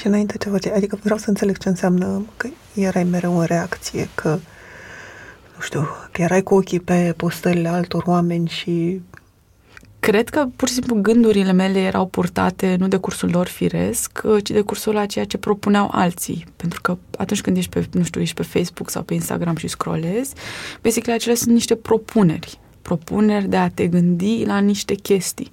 Și 0.00 0.06
înainte 0.06 0.38
ce 0.38 0.48
face, 0.48 0.72
adică 0.72 0.98
vreau 1.02 1.18
să 1.18 1.28
înțeleg 1.28 1.58
ce 1.58 1.68
înseamnă 1.68 2.26
că 2.36 2.48
erai 2.74 3.04
mereu 3.04 3.38
în 3.38 3.44
reacție, 3.44 4.08
că, 4.14 4.28
nu 5.54 5.60
știu, 5.60 5.88
că 6.12 6.22
erai 6.22 6.42
cu 6.42 6.54
ochii 6.54 6.80
pe 6.80 7.14
postările 7.16 7.68
altor 7.68 8.02
oameni 8.06 8.48
și 8.48 9.00
Cred 10.02 10.28
că 10.28 10.46
pur 10.56 10.68
și 10.68 10.74
simplu 10.74 10.94
gândurile 10.94 11.52
mele 11.52 11.78
erau 11.78 12.06
purtate 12.06 12.76
nu 12.78 12.88
de 12.88 12.96
cursul 12.96 13.30
lor 13.30 13.46
firesc, 13.46 14.22
ci 14.42 14.50
de 14.50 14.60
cursul 14.60 14.94
la 14.94 15.06
ceea 15.06 15.24
ce 15.24 15.38
propuneau 15.38 15.88
alții. 15.92 16.44
Pentru 16.56 16.80
că 16.80 16.98
atunci 17.16 17.40
când 17.40 17.56
ești 17.56 17.70
pe, 17.70 17.86
nu 17.92 18.02
știu, 18.04 18.20
ești 18.20 18.34
pe 18.34 18.42
Facebook 18.42 18.90
sau 18.90 19.02
pe 19.02 19.14
Instagram 19.14 19.56
și 19.56 19.68
scrollezi, 19.68 20.34
basically 20.80 21.18
acelea 21.18 21.36
sunt 21.36 21.52
niște 21.52 21.74
propuneri. 21.74 22.58
Propuneri 22.82 23.48
de 23.48 23.56
a 23.56 23.68
te 23.68 23.86
gândi 23.86 24.44
la 24.44 24.58
niște 24.58 24.94
chestii. 24.94 25.52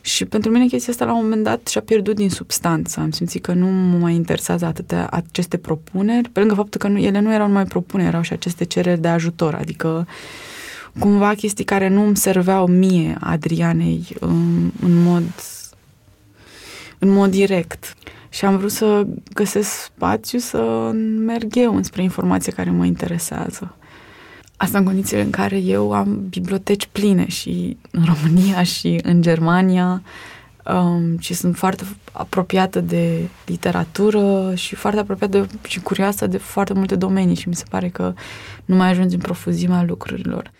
Și 0.00 0.24
pentru 0.24 0.50
mine 0.50 0.66
chestia 0.66 0.92
asta 0.92 1.04
la 1.04 1.14
un 1.14 1.22
moment 1.22 1.44
dat 1.44 1.66
și-a 1.66 1.80
pierdut 1.80 2.14
din 2.14 2.30
substanță. 2.30 3.00
Am 3.00 3.10
simțit 3.10 3.42
că 3.42 3.52
nu 3.52 3.66
mă 3.66 3.98
mai 3.98 4.14
interesează 4.14 4.64
atâtea 4.64 5.06
aceste 5.10 5.56
propuneri, 5.56 6.28
pe 6.28 6.40
lângă 6.40 6.54
faptul 6.54 6.80
că 6.80 6.88
nu, 6.88 6.98
ele 6.98 7.20
nu 7.20 7.32
erau 7.32 7.46
numai 7.46 7.64
propuneri, 7.64 8.08
erau 8.08 8.22
și 8.22 8.32
aceste 8.32 8.64
cereri 8.64 9.00
de 9.00 9.08
ajutor. 9.08 9.54
Adică 9.54 10.06
cumva 10.98 11.34
chestii 11.34 11.64
care 11.64 11.88
nu 11.88 12.06
îmi 12.06 12.16
serveau 12.16 12.66
mie, 12.66 13.16
Adrianei, 13.20 14.06
în, 14.20 14.70
în 14.80 15.02
mod 15.02 15.22
în 17.02 17.08
mod 17.08 17.30
direct. 17.30 17.94
Și 18.28 18.44
am 18.44 18.56
vrut 18.56 18.70
să 18.70 19.06
găsesc 19.34 19.68
spațiu 19.68 20.38
să 20.38 20.90
merg 21.18 21.56
eu 21.56 21.76
înspre 21.76 22.02
informație 22.02 22.52
care 22.52 22.70
mă 22.70 22.84
interesează. 22.84 23.76
Asta 24.56 24.78
în 24.78 24.84
condițiile 24.84 25.22
în 25.22 25.30
care 25.30 25.56
eu 25.56 25.92
am 25.92 26.26
biblioteci 26.28 26.88
pline 26.92 27.28
și 27.28 27.76
în 27.90 28.04
România 28.04 28.62
și 28.74 29.00
în 29.02 29.22
Germania 29.22 30.02
um, 30.64 31.18
și 31.18 31.34
sunt 31.34 31.56
foarte 31.56 31.84
apropiată 32.12 32.80
de 32.80 33.28
literatură 33.46 34.54
și 34.54 34.74
foarte 34.74 35.00
apropiată 35.00 35.38
de, 35.38 35.68
și 35.68 35.80
curioasă 35.80 36.26
de 36.26 36.38
foarte 36.38 36.72
multe 36.72 36.96
domenii 36.96 37.36
și 37.36 37.48
mi 37.48 37.54
se 37.54 37.64
pare 37.70 37.88
că 37.88 38.14
nu 38.64 38.76
mai 38.76 38.90
ajungi 38.90 39.14
în 39.14 39.20
profuzimea 39.20 39.82
lucrurilor. 39.82 40.50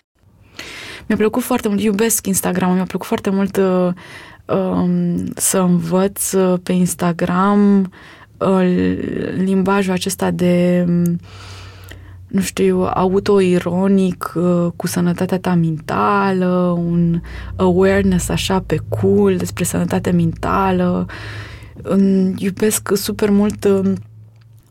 Mi-a 1.07 1.17
plăcut 1.17 1.43
foarte 1.43 1.69
mult, 1.69 1.81
iubesc 1.81 2.27
Instagram, 2.27 2.75
mi-a 2.75 2.85
plăcut 2.85 3.07
foarte 3.07 3.31
mult 3.31 3.57
uh, 3.57 3.93
um, 4.57 5.25
să 5.37 5.59
învăț 5.59 6.33
uh, 6.33 6.59
pe 6.63 6.73
Instagram 6.73 7.93
uh, 8.39 8.97
limbajul 9.37 9.93
acesta 9.93 10.31
de 10.31 10.85
nu 12.33 12.41
știu, 12.41 12.89
autoironic 12.95 14.33
uh, 14.35 14.67
cu 14.77 14.87
sănătatea 14.87 15.39
ta 15.39 15.55
mentală, 15.55 16.77
un 16.79 17.21
awareness 17.57 18.29
așa 18.29 18.61
pe 18.61 18.77
cool 18.89 19.37
despre 19.37 19.65
sănătatea 19.65 20.13
mentală. 20.13 21.07
Iubesc 22.37 22.97
super 22.97 23.31
mult 23.31 23.65
uh, 23.65 23.93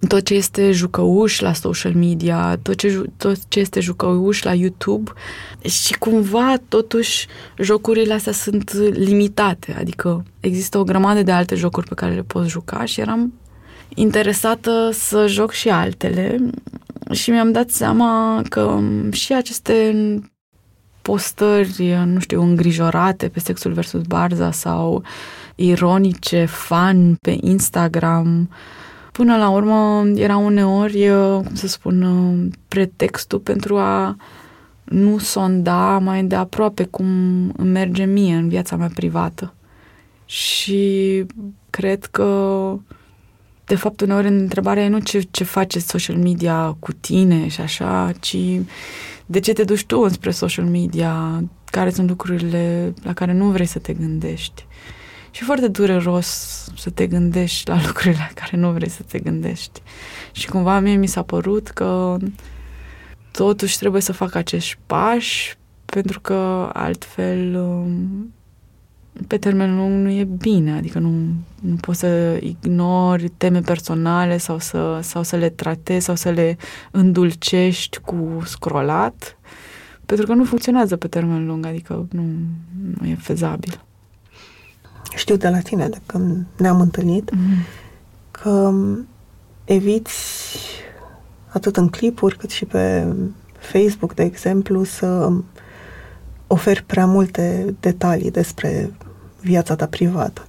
tot 0.07 0.25
ce 0.25 0.33
este 0.33 0.71
jucăuș 0.71 1.39
la 1.39 1.53
social 1.53 1.93
media, 1.93 2.59
tot 2.61 2.75
ce, 2.75 3.03
tot 3.17 3.37
ce 3.47 3.59
este 3.59 3.79
jucăuș 3.79 4.43
la 4.43 4.53
YouTube. 4.53 5.11
Și 5.61 5.93
cumva 5.93 6.55
totuși 6.67 7.27
jocurile 7.57 8.13
astea 8.13 8.31
sunt 8.31 8.73
limitate, 8.93 9.75
adică 9.79 10.23
există 10.39 10.77
o 10.77 10.83
grămadă 10.83 11.23
de 11.23 11.31
alte 11.31 11.55
jocuri 11.55 11.87
pe 11.87 11.93
care 11.93 12.13
le 12.13 12.21
poți 12.21 12.49
juca 12.49 12.85
și 12.85 12.99
eram 12.99 13.33
interesată 13.95 14.89
să 14.93 15.27
joc 15.27 15.51
și 15.51 15.69
altele. 15.69 16.37
Și 17.11 17.29
mi-am 17.29 17.51
dat 17.51 17.69
seama 17.69 18.41
că 18.49 18.79
și 19.11 19.33
aceste 19.33 19.95
postări, 21.01 22.03
nu 22.05 22.19
știu, 22.19 22.41
îngrijorate 22.41 23.27
pe 23.27 23.39
sexul 23.39 23.71
versus 23.71 24.01
barza 24.01 24.51
sau 24.51 25.03
ironice, 25.55 26.45
fan 26.45 27.15
pe 27.21 27.37
Instagram, 27.41 28.49
până 29.11 29.37
la 29.37 29.49
urmă 29.49 30.03
era 30.15 30.37
uneori, 30.37 31.07
cum 31.43 31.55
să 31.55 31.67
spun, 31.67 32.51
pretextul 32.67 33.39
pentru 33.39 33.77
a 33.77 34.15
nu 34.83 35.17
sonda 35.17 35.97
mai 35.97 36.23
de 36.23 36.35
aproape 36.35 36.83
cum 36.83 37.05
îmi 37.57 37.69
merge 37.69 38.03
mie 38.03 38.35
în 38.35 38.49
viața 38.49 38.75
mea 38.75 38.91
privată. 38.95 39.53
Și 40.25 41.25
cred 41.69 42.05
că 42.05 42.79
de 43.65 43.77
fapt, 43.77 44.01
uneori 44.01 44.27
întrebarea 44.27 44.83
e 44.83 44.87
nu 44.87 44.99
ce, 44.99 45.27
ce 45.31 45.43
face 45.43 45.79
social 45.79 46.15
media 46.15 46.75
cu 46.79 46.91
tine 46.91 47.47
și 47.47 47.61
așa, 47.61 48.11
ci 48.19 48.37
de 49.25 49.39
ce 49.39 49.53
te 49.53 49.63
duci 49.63 49.85
tu 49.85 49.99
înspre 49.99 50.31
social 50.31 50.65
media, 50.65 51.43
care 51.65 51.89
sunt 51.89 52.09
lucrurile 52.09 52.93
la 53.03 53.13
care 53.13 53.33
nu 53.33 53.45
vrei 53.45 53.65
să 53.65 53.79
te 53.79 53.93
gândești. 53.93 54.65
Și 55.31 55.43
foarte 55.43 55.67
dureros 55.67 56.27
să 56.77 56.89
te 56.89 57.07
gândești 57.07 57.69
la 57.69 57.81
lucrurile 57.85 58.15
la 58.17 58.41
care 58.41 58.57
nu 58.57 58.71
vrei 58.71 58.89
să 58.89 59.03
te 59.07 59.19
gândești. 59.19 59.81
Și 60.31 60.47
cumva 60.47 60.79
mie 60.79 60.95
mi 60.95 61.07
s-a 61.07 61.21
părut 61.21 61.67
că 61.67 62.17
totuși 63.31 63.77
trebuie 63.77 64.01
să 64.01 64.13
fac 64.13 64.35
acești 64.35 64.77
pași 64.85 65.57
pentru 65.85 66.19
că 66.19 66.69
altfel 66.73 67.55
um, 67.55 68.33
pe 69.27 69.37
termen 69.37 69.75
lung 69.75 70.03
nu 70.03 70.09
e 70.09 70.23
bine, 70.23 70.71
adică 70.71 70.99
nu, 70.99 71.11
nu 71.61 71.75
poți 71.75 71.99
să 71.99 72.39
ignori 72.41 73.29
teme 73.29 73.59
personale 73.59 74.37
sau 74.37 74.59
să, 74.59 74.99
sau 75.01 75.23
să 75.23 75.35
le 75.35 75.49
tratezi 75.49 76.05
sau 76.05 76.15
să 76.15 76.29
le 76.29 76.57
îndulcești 76.91 77.99
cu 77.99 78.41
scrolat, 78.45 79.37
pentru 80.05 80.25
că 80.25 80.33
nu 80.33 80.43
funcționează 80.43 80.95
pe 80.95 81.07
termen 81.07 81.45
lung, 81.45 81.65
adică 81.65 82.07
nu, 82.11 82.23
nu 82.99 83.07
e 83.07 83.15
fezabil. 83.15 83.81
Știu 85.15 85.35
de 85.35 85.49
la 85.49 85.59
tine, 85.59 85.87
de 85.87 85.97
când 86.05 86.45
ne-am 86.57 86.81
întâlnit, 86.81 87.31
mm-hmm. 87.31 87.65
că 88.31 88.73
eviți 89.65 90.57
atât 91.47 91.77
în 91.77 91.89
clipuri 91.89 92.37
cât 92.37 92.49
și 92.49 92.65
pe 92.65 93.13
Facebook, 93.57 94.13
de 94.13 94.23
exemplu, 94.23 94.83
să 94.83 95.31
oferi 96.47 96.83
prea 96.83 97.05
multe 97.05 97.75
detalii 97.79 98.31
despre 98.31 98.93
viața 99.39 99.75
ta 99.75 99.85
privată. 99.85 100.45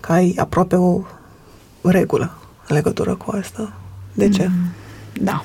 Că 0.00 0.12
ai 0.12 0.34
aproape 0.38 0.76
o 0.76 1.02
regulă 1.82 2.38
în 2.68 2.76
legătură 2.76 3.14
cu 3.14 3.30
asta. 3.30 3.72
De 4.14 4.28
ce? 4.28 4.46
Mm, 4.46 4.54
da. 5.24 5.44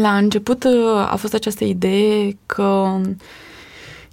La 0.00 0.16
început 0.16 0.64
uh, 0.64 1.10
a 1.10 1.16
fost 1.16 1.34
această 1.34 1.64
idee 1.64 2.36
că 2.46 3.00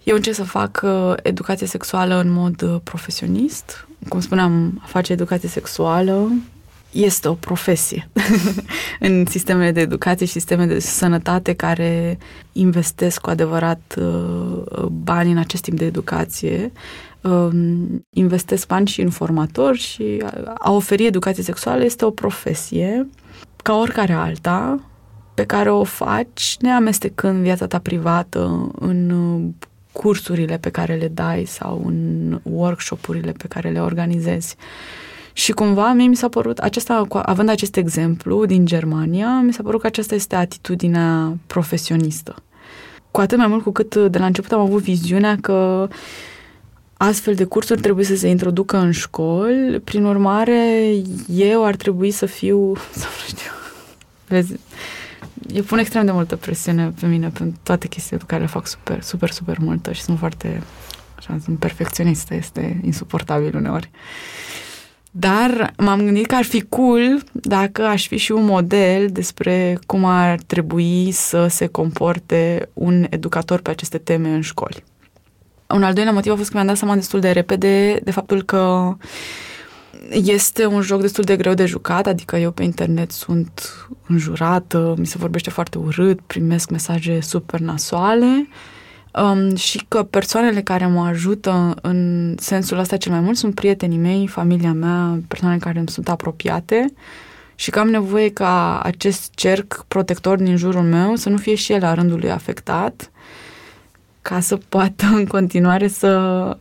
eu 0.03 0.15
încerc 0.15 0.35
să 0.35 0.43
fac 0.43 0.81
uh, 0.83 1.13
educație 1.23 1.67
sexuală 1.67 2.19
în 2.19 2.31
mod 2.31 2.61
uh, 2.61 2.75
profesionist. 2.83 3.87
Cum 4.09 4.19
spuneam, 4.19 4.81
a 4.83 4.85
face 4.85 5.13
educație 5.13 5.49
sexuală 5.49 6.31
este 6.91 7.27
o 7.27 7.33
profesie 7.33 8.09
în 8.99 9.25
sistemele 9.25 9.71
de 9.71 9.81
educație 9.81 10.25
și 10.25 10.31
sisteme 10.31 10.65
de 10.65 10.79
sănătate 10.79 11.53
care 11.53 12.17
investesc 12.51 13.21
cu 13.21 13.29
adevărat 13.29 13.95
uh, 13.97 14.85
bani 14.85 15.31
în 15.31 15.37
acest 15.37 15.63
timp 15.63 15.77
de 15.77 15.85
educație, 15.85 16.71
um, 17.21 18.05
investesc 18.09 18.67
bani 18.67 18.87
și 18.87 19.01
în 19.01 19.09
formatori 19.09 19.77
și 19.77 20.23
a 20.57 20.71
oferi 20.71 21.05
educație 21.05 21.43
sexuală 21.43 21.83
este 21.83 22.05
o 22.05 22.09
profesie 22.09 23.07
ca 23.63 23.77
oricare 23.77 24.13
alta 24.13 24.79
pe 25.33 25.45
care 25.45 25.71
o 25.71 25.83
faci 25.83 26.55
neamestecând 26.59 27.41
viața 27.41 27.67
ta 27.67 27.79
privată 27.79 28.71
în 28.79 29.09
uh, 29.09 29.49
cursurile 29.91 30.57
pe 30.57 30.69
care 30.69 30.95
le 30.95 31.07
dai 31.07 31.45
sau 31.45 31.81
în 31.85 32.39
workshopurile 32.43 33.31
pe 33.31 33.47
care 33.47 33.69
le 33.69 33.81
organizezi. 33.81 34.55
Și 35.33 35.51
cumva 35.51 35.93
mie 35.93 36.07
mi 36.07 36.15
s-a 36.15 36.29
părut, 36.29 36.57
acesta, 36.57 37.05
având 37.09 37.49
acest 37.49 37.75
exemplu 37.75 38.45
din 38.45 38.65
Germania, 38.65 39.39
mi 39.39 39.53
s-a 39.53 39.63
părut 39.63 39.81
că 39.81 39.87
aceasta 39.87 40.15
este 40.15 40.35
atitudinea 40.35 41.37
profesionistă. 41.47 42.35
Cu 43.11 43.19
atât 43.19 43.37
mai 43.37 43.47
mult 43.47 43.63
cu 43.63 43.71
cât 43.71 43.95
de 43.95 44.17
la 44.17 44.25
început 44.25 44.51
am 44.51 44.59
avut 44.59 44.81
viziunea 44.81 45.37
că 45.41 45.87
astfel 46.93 47.33
de 47.33 47.43
cursuri 47.43 47.81
trebuie 47.81 48.05
să 48.05 48.15
se 48.15 48.27
introducă 48.27 48.77
în 48.77 48.91
școli, 48.91 49.79
prin 49.83 50.05
urmare 50.05 50.93
eu 51.27 51.65
ar 51.65 51.75
trebui 51.75 52.11
să 52.11 52.25
fiu, 52.25 52.75
să 52.91 53.05
nu 53.05 53.27
știu, 53.27 53.51
vezi, 54.27 54.53
eu 55.53 55.63
pun 55.63 55.77
extrem 55.77 56.05
de 56.05 56.11
multă 56.11 56.35
presiune 56.35 56.93
pe 56.99 57.05
mine 57.05 57.29
pentru 57.29 57.59
toate 57.63 57.87
chestiile 57.87 58.17
pe 58.17 58.25
care 58.27 58.41
le 58.41 58.47
fac 58.47 58.67
super, 58.67 59.01
super, 59.01 59.31
super 59.31 59.57
multă 59.57 59.91
și 59.91 60.01
sunt 60.01 60.17
foarte, 60.17 60.61
așa, 61.17 61.37
sunt 61.43 61.59
perfecționistă, 61.59 62.35
este 62.35 62.79
insuportabil 62.83 63.55
uneori. 63.55 63.89
Dar 65.11 65.73
m-am 65.77 66.01
gândit 66.01 66.25
că 66.25 66.35
ar 66.35 66.43
fi 66.43 66.61
cool 66.61 67.23
dacă 67.31 67.85
aș 67.85 68.07
fi 68.07 68.17
și 68.17 68.31
un 68.31 68.45
model 68.45 69.07
despre 69.09 69.79
cum 69.85 70.05
ar 70.05 70.39
trebui 70.47 71.11
să 71.11 71.47
se 71.47 71.67
comporte 71.67 72.69
un 72.73 73.05
educator 73.09 73.61
pe 73.61 73.69
aceste 73.69 73.97
teme 73.97 74.29
în 74.29 74.41
școli. 74.41 74.83
Un 75.67 75.83
al 75.83 75.93
doilea 75.93 76.13
motiv 76.13 76.31
a 76.31 76.35
fost 76.35 76.49
că 76.49 76.55
mi-am 76.55 76.67
dat 76.67 76.77
seama 76.77 76.95
destul 76.95 77.19
de 77.19 77.31
repede 77.31 77.99
de 78.03 78.11
faptul 78.11 78.43
că 78.43 78.95
este 80.09 80.65
un 80.65 80.81
joc 80.81 81.01
destul 81.01 81.23
de 81.23 81.35
greu 81.35 81.53
de 81.53 81.65
jucat, 81.65 82.07
adică 82.07 82.37
eu 82.37 82.51
pe 82.51 82.63
internet 82.63 83.11
sunt 83.11 83.87
înjurată, 84.07 84.93
mi 84.97 85.05
se 85.05 85.17
vorbește 85.17 85.49
foarte 85.49 85.77
urât, 85.77 86.19
primesc 86.21 86.69
mesaje 86.69 87.19
super 87.21 87.59
nasoale. 87.59 88.47
Um, 89.13 89.55
și 89.55 89.85
că 89.87 90.03
persoanele 90.03 90.61
care 90.61 90.87
mă 90.87 91.05
ajută 91.05 91.75
în 91.81 92.35
sensul 92.39 92.77
ăsta 92.77 92.97
cel 92.97 93.11
mai 93.11 93.21
mult 93.21 93.37
sunt 93.37 93.55
prietenii 93.55 93.97
mei, 93.97 94.27
familia 94.27 94.73
mea, 94.73 95.19
persoane 95.27 95.57
care 95.57 95.79
îmi 95.79 95.89
sunt 95.89 96.09
apropiate. 96.09 96.93
Și 97.55 97.69
că 97.69 97.79
am 97.79 97.89
nevoie 97.89 98.29
ca 98.29 98.79
acest 98.79 99.31
cerc 99.35 99.85
protector 99.87 100.37
din 100.37 100.55
jurul 100.55 100.81
meu 100.81 101.15
să 101.15 101.29
nu 101.29 101.37
fie 101.37 101.55
și 101.55 101.73
el 101.73 101.81
la 101.81 101.93
rândul 101.93 102.19
lui 102.19 102.31
afectat 102.31 103.11
ca 104.21 104.39
să 104.39 104.57
poată 104.69 105.05
în 105.05 105.25
continuare 105.25 105.87
să... 105.87 106.57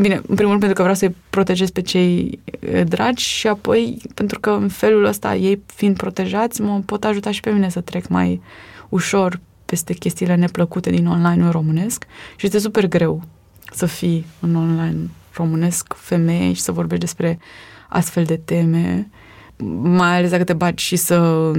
Bine, 0.00 0.14
în 0.14 0.34
primul 0.34 0.50
rând 0.50 0.58
pentru 0.58 0.74
că 0.74 0.80
vreau 0.80 0.94
să-i 0.94 1.16
protejez 1.30 1.70
pe 1.70 1.80
cei 1.80 2.38
dragi 2.84 3.24
și 3.24 3.48
apoi 3.48 4.02
pentru 4.14 4.40
că 4.40 4.50
în 4.50 4.68
felul 4.68 5.04
ăsta 5.04 5.34
ei 5.34 5.62
fiind 5.66 5.96
protejați 5.96 6.60
mă 6.60 6.80
pot 6.86 7.04
ajuta 7.04 7.30
și 7.30 7.40
pe 7.40 7.50
mine 7.50 7.68
să 7.68 7.80
trec 7.80 8.08
mai 8.08 8.40
ușor 8.88 9.40
peste 9.64 9.92
chestiile 9.92 10.34
neplăcute 10.34 10.90
din 10.90 11.06
online 11.06 11.44
în 11.44 11.50
românesc 11.50 12.04
și 12.36 12.46
este 12.46 12.58
super 12.58 12.86
greu 12.86 13.22
să 13.72 13.86
fii 13.86 14.26
în 14.40 14.54
online 14.54 14.96
românesc 15.34 15.94
femeie 15.96 16.52
și 16.52 16.60
să 16.60 16.72
vorbești 16.72 17.04
despre 17.04 17.38
astfel 17.88 18.24
de 18.24 18.36
teme, 18.36 19.10
mai 19.82 20.16
ales 20.16 20.30
dacă 20.30 20.44
te 20.44 20.52
bagi 20.52 20.84
și 20.84 20.96
să 20.96 21.50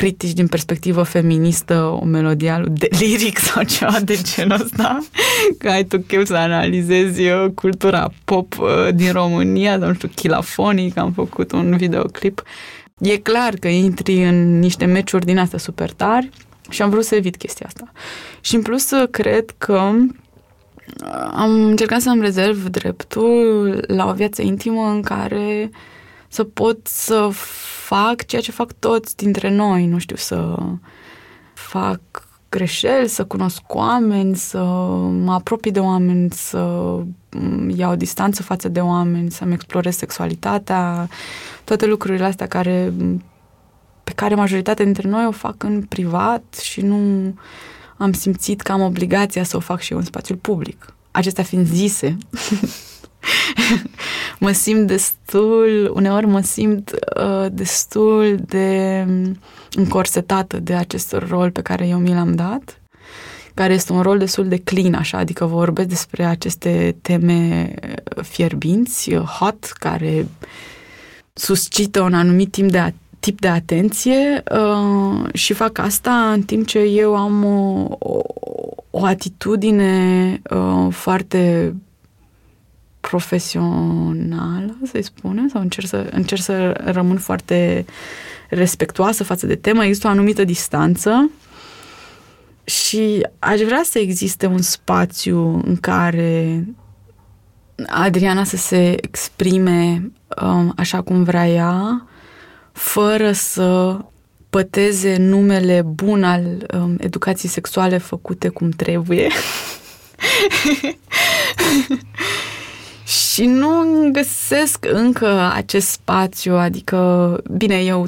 critici 0.00 0.32
din 0.32 0.46
perspectivă 0.46 1.02
feministă 1.02 1.98
o 2.00 2.04
melodie 2.04 2.62
de 2.68 2.88
liric 2.90 3.38
sau 3.38 3.62
ceva 3.62 4.00
de 4.00 4.18
genul 4.22 4.60
ăsta, 4.60 4.98
că 5.58 5.68
ai 5.68 5.84
tu 5.84 5.98
chef 5.98 6.26
să 6.26 6.34
analizezi 6.34 7.22
uh, 7.22 7.50
cultura 7.54 8.10
pop 8.24 8.58
uh, 8.58 8.94
din 8.94 9.12
România, 9.12 9.76
nu 9.76 9.94
știu, 9.94 10.08
chilafonii, 10.14 10.90
că 10.90 11.00
am 11.00 11.12
făcut 11.12 11.52
un 11.52 11.76
videoclip. 11.76 12.42
E 12.98 13.16
clar 13.16 13.54
că 13.54 13.68
intri 13.68 14.22
în 14.22 14.58
niște 14.58 14.84
meciuri 14.84 15.24
din 15.24 15.38
astea 15.38 15.58
super 15.58 15.92
tari 15.92 16.30
și 16.70 16.82
am 16.82 16.90
vrut 16.90 17.04
să 17.04 17.14
evit 17.14 17.36
chestia 17.36 17.66
asta. 17.66 17.92
Și 18.40 18.54
în 18.54 18.62
plus 18.62 18.90
uh, 18.90 19.08
cred 19.10 19.54
că 19.58 19.92
am 21.32 21.50
încercat 21.50 22.00
să-mi 22.00 22.22
rezerv 22.22 22.66
dreptul 22.66 23.84
la 23.86 24.08
o 24.08 24.12
viață 24.12 24.42
intimă 24.42 24.90
în 24.90 25.02
care 25.02 25.70
să 26.32 26.44
pot 26.44 26.86
să 26.86 27.28
fac 27.86 28.26
ceea 28.26 28.40
ce 28.42 28.50
fac 28.50 28.72
toți 28.72 29.16
dintre 29.16 29.50
noi, 29.50 29.86
nu 29.86 29.98
știu, 29.98 30.16
să 30.16 30.56
fac 31.54 32.00
greșeli, 32.48 33.08
să 33.08 33.24
cunosc 33.24 33.62
oameni, 33.66 34.36
să 34.36 34.58
mă 35.24 35.32
apropii 35.32 35.70
de 35.70 35.80
oameni, 35.80 36.30
să 36.30 36.94
iau 37.76 37.94
distanță 37.94 38.42
față 38.42 38.68
de 38.68 38.80
oameni, 38.80 39.30
să-mi 39.30 39.52
explorez 39.52 39.96
sexualitatea, 39.96 41.08
toate 41.64 41.86
lucrurile 41.86 42.24
astea 42.24 42.46
care, 42.46 42.92
pe 44.04 44.12
care 44.12 44.34
majoritatea 44.34 44.84
dintre 44.84 45.08
noi 45.08 45.26
o 45.26 45.30
fac 45.30 45.62
în 45.62 45.82
privat 45.82 46.58
și 46.62 46.80
nu 46.80 47.34
am 47.96 48.12
simțit 48.12 48.60
că 48.60 48.72
am 48.72 48.80
obligația 48.80 49.42
să 49.42 49.56
o 49.56 49.60
fac 49.60 49.80
și 49.80 49.92
eu 49.92 49.98
în 49.98 50.04
spațiul 50.04 50.38
public. 50.38 50.94
Acestea 51.10 51.44
fiind 51.44 51.66
zise, 51.66 52.16
mă 54.38 54.52
simt 54.52 54.86
destul, 54.86 55.92
uneori 55.94 56.26
mă 56.26 56.40
simt 56.40 56.90
uh, 57.16 57.46
destul 57.52 58.38
de 58.46 59.06
încorsetată 59.72 60.58
de 60.58 60.74
acest 60.74 61.12
rol 61.12 61.50
pe 61.50 61.62
care 61.62 61.86
eu 61.86 61.98
mi 61.98 62.14
l-am 62.14 62.34
dat, 62.34 62.80
care 63.54 63.72
este 63.72 63.92
un 63.92 64.02
rol 64.02 64.18
destul 64.18 64.48
de 64.48 64.56
clean, 64.56 64.94
așa, 64.94 65.18
adică 65.18 65.44
vorbesc 65.44 65.88
despre 65.88 66.24
aceste 66.24 66.96
teme 67.02 67.74
fierbinți, 68.22 69.14
hot, 69.14 69.64
care 69.64 70.26
suscită 71.32 72.00
un 72.00 72.14
anumit 72.14 72.50
timp 72.50 72.70
de 72.70 72.94
tip 73.20 73.40
de 73.40 73.48
atenție 73.48 74.42
uh, 74.52 75.34
și 75.34 75.52
fac 75.52 75.78
asta 75.78 76.32
în 76.32 76.42
timp 76.42 76.66
ce 76.66 76.78
eu 76.78 77.16
am 77.16 77.44
o, 77.44 77.96
o, 77.98 78.20
o 78.90 79.04
atitudine 79.04 80.42
uh, 80.50 80.92
foarte 80.92 81.74
profesională, 83.00 84.76
să-i 84.90 85.02
spunem, 85.02 85.48
sau 85.48 85.60
încerc 85.60 85.86
să, 85.86 86.08
încerc 86.10 86.40
să 86.40 86.80
rămân 86.84 87.18
foarte 87.18 87.84
respectuoasă 88.48 89.24
față 89.24 89.46
de 89.46 89.54
temă. 89.54 89.84
Există 89.84 90.06
o 90.06 90.10
anumită 90.10 90.44
distanță 90.44 91.30
și 92.64 93.26
aș 93.38 93.60
vrea 93.60 93.82
să 93.84 93.98
existe 93.98 94.46
un 94.46 94.62
spațiu 94.62 95.62
în 95.64 95.76
care 95.76 96.64
Adriana 97.86 98.44
să 98.44 98.56
se 98.56 98.96
exprime 99.04 100.12
um, 100.42 100.72
așa 100.76 101.02
cum 101.02 101.22
vrea 101.22 101.48
ea, 101.48 102.06
fără 102.72 103.32
să 103.32 103.98
păteze 104.50 105.16
numele 105.16 105.82
bun 105.82 106.24
al 106.24 106.66
um, 106.74 106.96
educației 106.98 107.50
sexuale 107.50 107.98
făcute 107.98 108.48
cum 108.48 108.68
trebuie. 108.70 109.28
Și 113.10 113.44
nu 113.44 114.08
găsesc 114.12 114.86
încă 114.92 115.50
acest 115.54 115.88
spațiu, 115.88 116.54
adică, 116.54 117.40
bine, 117.56 117.78
eu 117.78 118.06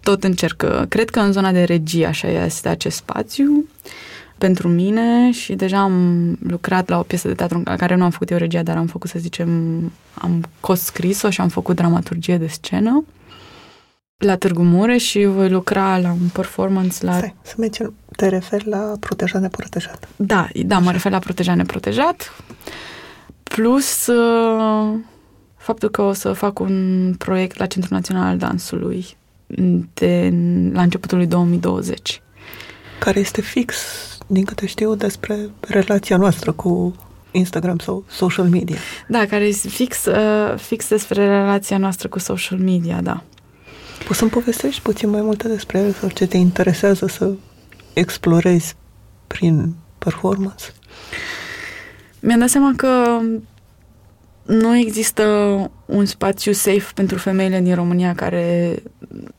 tot 0.00 0.24
încerc. 0.24 0.86
Cred 0.88 1.10
că 1.10 1.20
în 1.20 1.32
zona 1.32 1.52
de 1.52 1.62
regie 1.62 2.06
așa 2.06 2.28
este 2.28 2.68
acest 2.68 2.96
spațiu 2.96 3.68
pentru 4.38 4.68
mine 4.68 5.30
și 5.30 5.54
deja 5.54 5.78
am 5.78 6.36
lucrat 6.48 6.88
la 6.88 6.98
o 6.98 7.02
piesă 7.02 7.28
de 7.28 7.34
teatru 7.34 7.62
în 7.64 7.76
care 7.76 7.94
nu 7.94 8.04
am 8.04 8.10
făcut 8.10 8.30
eu 8.30 8.38
regia, 8.38 8.62
dar 8.62 8.76
am 8.76 8.86
făcut, 8.86 9.10
să 9.10 9.18
zicem, 9.18 9.48
am 10.14 10.44
scris-o 10.74 11.30
și 11.30 11.40
am 11.40 11.48
făcut 11.48 11.76
dramaturgie 11.76 12.38
de 12.38 12.46
scenă 12.46 13.04
la 14.16 14.36
Târgu 14.36 14.62
Mureș 14.62 15.04
și 15.04 15.24
voi 15.24 15.50
lucra 15.50 15.98
la 15.98 16.10
un 16.12 16.28
performance 16.32 17.04
la... 17.04 17.16
Stai, 17.16 17.34
să 17.42 17.54
menționăm, 17.58 17.94
te 18.16 18.28
referi 18.28 18.68
la 18.68 18.92
protejat 19.00 19.40
neprotejat. 19.40 20.08
Da, 20.16 20.48
da, 20.54 20.78
mă 20.78 20.90
refer 20.90 21.12
la 21.12 21.18
protejat 21.18 21.56
neprotejat. 21.56 22.34
Plus 23.54 24.06
uh, 24.06 24.98
faptul 25.56 25.88
că 25.88 26.02
o 26.02 26.12
să 26.12 26.32
fac 26.32 26.58
un 26.58 27.14
proiect 27.18 27.58
la 27.58 27.66
Centrul 27.66 27.96
Național 27.96 28.26
al 28.26 28.36
Dansului 28.36 29.16
de, 29.94 30.32
la 30.72 30.82
începutul 30.82 31.16
lui 31.16 31.26
2020. 31.26 32.22
Care 32.98 33.20
este 33.20 33.40
fix, 33.40 33.76
din 34.26 34.44
câte 34.44 34.66
știu, 34.66 34.94
despre 34.94 35.50
relația 35.60 36.16
noastră 36.16 36.52
cu 36.52 36.94
Instagram 37.30 37.78
sau 37.78 38.04
social 38.08 38.48
media. 38.48 38.76
Da, 39.08 39.26
care 39.26 39.44
este 39.44 39.68
fix, 39.68 40.04
uh, 40.04 40.58
fix 40.58 40.88
despre 40.88 41.26
relația 41.26 41.78
noastră 41.78 42.08
cu 42.08 42.18
social 42.18 42.58
media, 42.58 43.00
da. 43.00 43.22
Poți 44.06 44.18
să-mi 44.18 44.30
povestești 44.30 44.82
puțin 44.82 45.10
mai 45.10 45.20
multe 45.20 45.48
despre 45.48 45.78
el 45.78 45.92
sau 45.92 46.08
ce 46.08 46.26
te 46.26 46.36
interesează 46.36 47.06
să 47.06 47.32
explorezi 47.92 48.74
prin 49.26 49.74
performance? 49.98 50.64
Mi-am 52.24 52.38
dat 52.38 52.48
seama 52.48 52.72
că 52.76 53.20
nu 54.46 54.76
există 54.76 55.24
un 55.84 56.04
spațiu 56.04 56.52
safe 56.52 56.90
pentru 56.94 57.18
femeile 57.18 57.60
din 57.60 57.74
România 57.74 58.14
care 58.14 58.76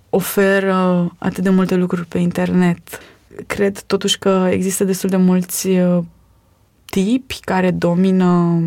oferă 0.10 1.12
atât 1.18 1.44
de 1.44 1.50
multe 1.50 1.76
lucruri 1.76 2.06
pe 2.06 2.18
internet. 2.18 3.00
Cred 3.48 3.82
totuși 3.82 4.20
că 4.20 4.48
există 4.52 4.84
destul 4.84 5.10
de 5.10 5.16
mulți 5.16 5.68
uh, 5.68 6.04
tipi 6.86 7.40
care 7.40 7.72
domină 7.72 8.62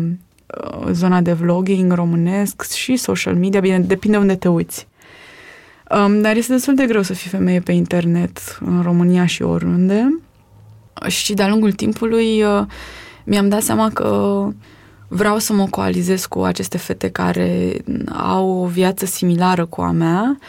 uh, 0.63 0.87
zona 0.91 1.21
de 1.21 1.33
vlogging 1.33 1.93
românesc 1.93 2.71
și 2.71 2.95
social 2.95 3.35
media, 3.35 3.59
bine, 3.59 3.79
depinde 3.79 4.17
unde 4.17 4.35
te 4.35 4.47
uiți. 4.47 4.87
Um, 6.05 6.21
dar 6.21 6.35
este 6.35 6.51
destul 6.51 6.75
de 6.75 6.85
greu 6.85 7.01
să 7.01 7.13
fii 7.13 7.29
femeie 7.29 7.59
pe 7.59 7.71
internet 7.71 8.59
în 8.65 8.81
România 8.81 9.25
și 9.25 9.41
oriunde. 9.41 10.19
Și 11.07 11.33
de-a 11.33 11.47
lungul 11.47 11.71
timpului 11.71 12.43
uh, 12.43 12.65
mi-am 13.29 13.49
dat 13.49 13.61
seama 13.61 13.89
că 13.89 14.47
vreau 15.07 15.37
să 15.37 15.53
mă 15.53 15.65
coalizez 15.69 16.25
cu 16.25 16.39
aceste 16.39 16.77
fete 16.77 17.09
care 17.09 17.77
au 18.13 18.49
o 18.49 18.65
viață 18.65 19.05
similară 19.05 19.65
cu 19.65 19.81
a 19.81 19.91
mea 19.91 20.39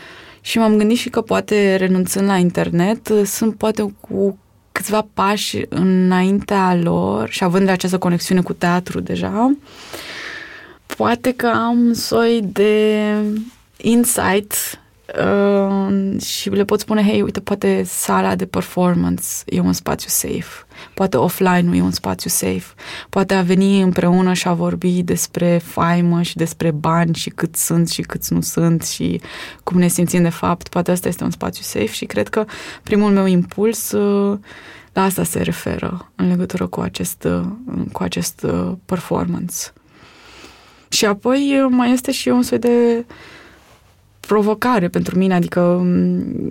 și 0.41 0.59
m-am 0.59 0.77
gândit 0.77 0.97
și 0.97 1.09
că 1.09 1.21
poate 1.21 1.77
renunțând 1.77 2.27
la 2.27 2.37
internet 2.37 3.13
sunt 3.25 3.55
poate 3.55 3.95
cu 4.01 4.39
câțiva 4.73 5.07
pași 5.15 5.65
înaintea 5.69 6.75
lor 6.75 7.29
și 7.29 7.45
având 7.45 7.69
această 7.69 7.99
conexiune 7.99 8.41
cu 8.41 8.53
teatru 8.53 9.01
deja, 9.01 9.57
poate 10.97 11.33
că 11.33 11.47
am 11.47 11.93
soi 11.93 12.41
de 12.53 13.05
insight 13.77 14.80
uh, 15.19 16.21
și 16.23 16.51
le 16.51 16.65
pot 16.65 16.81
spune, 16.81 17.03
hei, 17.03 17.23
uite, 17.23 17.41
poate 17.41 17.83
sala 17.85 18.35
de 18.35 18.47
performance 18.47 19.25
e 19.47 19.61
un 19.61 19.73
spațiu 19.73 20.09
safe, 20.09 20.67
poate 20.95 21.17
offline-ul 21.17 21.77
e 21.77 21.81
un 21.81 21.91
spațiu 21.91 22.31
safe, 22.31 22.75
poate 23.09 23.35
a 23.35 23.43
veni 23.43 23.81
împreună 23.81 24.33
și 24.33 24.49
a 24.49 24.53
vorbi 24.53 25.03
despre 25.03 25.61
faimă 25.65 26.23
și 26.23 26.37
despre 26.37 26.71
bani 26.71 27.15
și 27.15 27.31
cât 27.31 27.57
sunt 27.57 27.89
și 27.89 28.03
cât 28.03 28.29
nu 28.29 28.41
sunt 28.41 28.83
și 28.83 29.21
cum 29.65 29.79
ne 29.79 29.89
simțim 29.89 30.23
de 30.23 30.29
fapt, 30.29 30.69
poate 30.69 30.91
asta 30.91 31.09
este 31.09 31.25
un 31.25 31.31
spațiu 31.31 31.63
safe 31.63 31.93
și 31.93 32.05
cred 32.05 32.29
că 32.29 32.45
primul 32.83 33.11
meu 33.11 33.27
impuls 33.27 33.93
uh, 33.93 34.39
la 34.93 35.03
asta 35.03 35.25
se 35.25 35.43
referă 35.43 36.11
în 36.15 36.29
legătură 36.29 36.67
cu 36.67 36.81
acest, 36.81 37.25
uh, 37.25 37.47
cu 37.93 38.03
acest 38.03 38.43
uh, 38.43 38.73
performance. 38.85 39.57
Și 40.89 41.05
apoi 41.07 41.67
mai 41.71 41.93
este 41.93 42.13
și 42.13 42.29
un 42.29 42.43
soi 42.43 42.59
de 42.59 43.05
provocare 44.31 44.89
pentru 44.89 45.19
mine, 45.19 45.35
adică 45.35 45.61
mm, 45.83 46.51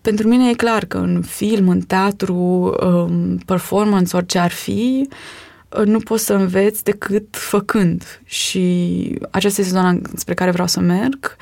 pentru 0.00 0.28
mine 0.28 0.48
e 0.48 0.54
clar 0.54 0.84
că 0.84 0.98
în 0.98 1.22
film, 1.22 1.68
în 1.68 1.80
teatru, 1.80 2.34
um, 2.34 3.36
performance, 3.36 4.16
orice 4.16 4.38
ar 4.38 4.50
fi, 4.50 5.08
uh, 5.78 5.84
nu 5.84 5.98
poți 5.98 6.24
să 6.24 6.34
înveți 6.34 6.84
decât 6.84 7.26
făcând. 7.30 8.20
Și 8.24 9.18
aceasta 9.30 9.60
este 9.60 9.72
zona 9.74 9.98
spre 10.14 10.34
care 10.34 10.50
vreau 10.50 10.66
să 10.66 10.80
merg 10.80 11.36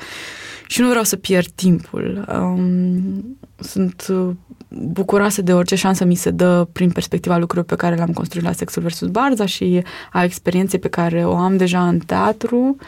și 0.67 0.81
nu 0.81 0.87
vreau 0.89 1.03
să 1.03 1.15
pierd 1.15 1.49
timpul. 1.55 2.25
Um, 2.41 3.37
sunt 3.59 4.05
uh, 4.09 4.29
bucuroasă 4.69 5.41
de 5.41 5.53
orice 5.53 5.75
șansă 5.75 6.05
mi 6.05 6.15
se 6.15 6.31
dă 6.31 6.67
prin 6.71 6.91
perspectiva 6.91 7.37
lucrurilor 7.37 7.65
pe 7.65 7.75
care 7.75 7.95
le-am 7.95 8.13
construit 8.13 8.45
la 8.45 8.51
Sexul 8.51 8.81
versus 8.81 9.07
Barza 9.07 9.45
și 9.45 9.83
a 10.11 10.23
experienței 10.23 10.79
pe 10.79 10.89
care 10.89 11.25
o 11.25 11.35
am 11.35 11.57
deja 11.57 11.87
în 11.87 11.99
teatru. 11.99 12.75
Uh, 12.79 12.85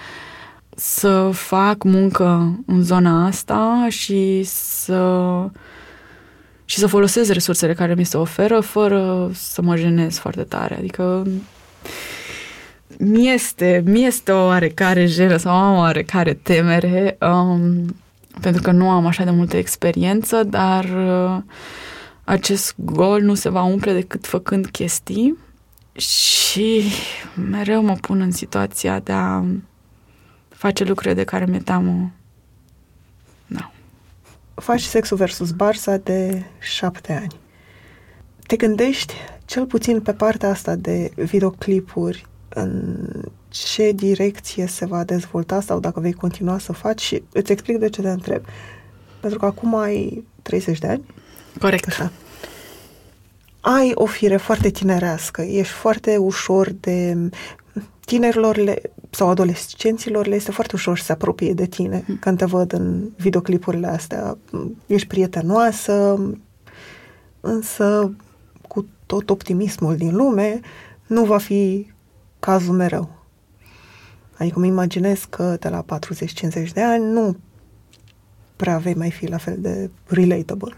să 0.76 1.30
fac 1.34 1.84
muncă 1.84 2.60
în 2.66 2.84
zona 2.84 3.26
asta 3.26 3.86
și 3.90 4.44
să 4.44 5.50
și 6.66 6.80
să 6.80 6.88
folosesc 6.88 7.32
resursele 7.32 7.74
care 7.74 7.96
mi 7.96 8.04
se 8.04 8.18
oferă 8.18 8.60
fără 8.60 9.30
să 9.34 9.62
mă 9.62 9.76
jenez 9.76 10.18
foarte 10.18 10.44
tare. 10.44 10.78
Adică 10.78 11.28
mi 12.98 13.30
este, 13.30 13.84
mi 13.86 14.06
este 14.06 14.32
o 14.32 14.46
oarecare 14.46 15.06
jenă 15.06 15.38
sau 15.38 15.56
am 15.56 15.76
o 15.76 15.80
oarecare 15.80 16.34
temere 16.34 17.18
um, 17.22 17.96
pentru 18.42 18.62
că 18.62 18.72
nu 18.72 18.90
am 18.90 19.06
așa 19.06 19.24
de 19.24 19.30
multă 19.30 19.58
experiență, 19.58 20.44
dar 20.44 20.84
uh, 20.84 21.42
acest 22.24 22.76
gol 22.78 23.22
nu 23.22 23.34
se 23.34 23.50
va 23.50 23.64
umple 23.64 23.94
decât 23.94 24.26
făcând 24.26 24.66
chestii 24.66 25.38
și 25.94 26.84
mereu 27.50 27.84
mă 27.84 27.94
pun 28.02 28.22
în 28.22 28.32
situația 28.32 29.00
de 29.00 29.12
a 29.12 29.44
face 30.64 30.84
lucruri 30.84 31.16
de 31.16 31.24
care 31.24 31.46
mi-e 31.46 31.60
teamă. 31.60 32.12
Da. 33.48 33.72
Faci 34.56 34.82
sexul 34.82 35.18
versus 35.18 35.52
Barça 35.52 36.04
de 36.04 36.44
șapte 36.60 37.14
ani. 37.14 37.40
Te 38.48 38.56
gândești, 38.56 39.14
cel 39.46 39.66
puțin 39.66 40.02
pe 40.02 40.14
partea 40.14 40.50
asta 40.50 40.76
de 40.76 41.12
videoclipuri, 41.16 42.26
în 42.50 42.98
ce 43.50 43.92
direcție 43.92 44.66
se 44.66 44.86
va 44.86 45.04
dezvolta 45.04 45.62
sau 45.62 45.80
dacă 45.80 46.00
vei 46.00 46.14
continua 46.14 46.58
să 46.58 46.74
faci 46.74 47.02
și 47.02 47.24
îți 47.32 47.52
explic 47.52 47.78
de 47.78 47.90
ce 47.90 48.02
te 48.02 48.10
întreb. 48.10 48.44
Pentru 49.20 49.40
că 49.40 49.46
acum 49.46 49.76
ai 49.76 50.24
30 50.42 50.80
de 50.80 50.88
ani. 50.88 51.04
Corect. 51.60 51.88
Așa. 51.88 52.12
Ai 53.60 53.92
o 53.94 54.06
fire 54.06 54.38
foarte 54.38 54.70
tinerească, 54.70 55.42
ești 55.42 55.74
foarte 55.74 56.18
ușor 56.18 56.70
de 56.80 57.18
tinerilor 58.06 58.58
le, 58.58 58.82
sau 59.16 59.30
adolescenților 59.30 60.28
le 60.28 60.36
este 60.36 60.52
foarte 60.52 60.76
ușor 60.76 60.98
să 60.98 61.04
se 61.04 61.12
apropie 61.12 61.54
de 61.54 61.66
tine 61.66 62.04
mm. 62.08 62.18
când 62.18 62.38
te 62.38 62.46
văd 62.46 62.74
în 62.74 63.10
videoclipurile 63.18 63.88
astea. 63.88 64.38
Ești 64.86 65.08
prietenoasă, 65.08 66.20
însă 67.42 68.16
cu 68.68 68.88
tot 69.06 69.30
optimismul 69.30 69.96
din 69.96 70.16
lume 70.16 70.60
nu 71.08 71.26
va 71.26 71.38
fi 71.38 71.92
cazul 72.40 72.74
mereu. 72.74 73.10
Adică 74.38 74.58
îmi 74.58 74.68
imaginez 74.68 75.26
că 75.30 75.58
de 75.60 75.70
la 75.70 75.86
40-50 76.66 76.72
de 76.74 76.82
ani 76.82 77.04
nu 77.04 77.38
prea 78.56 78.78
vei 78.78 78.94
mai 78.94 79.12
fi 79.12 79.28
la 79.28 79.38
fel 79.38 79.58
de 79.60 79.90
relatable. 80.08 80.74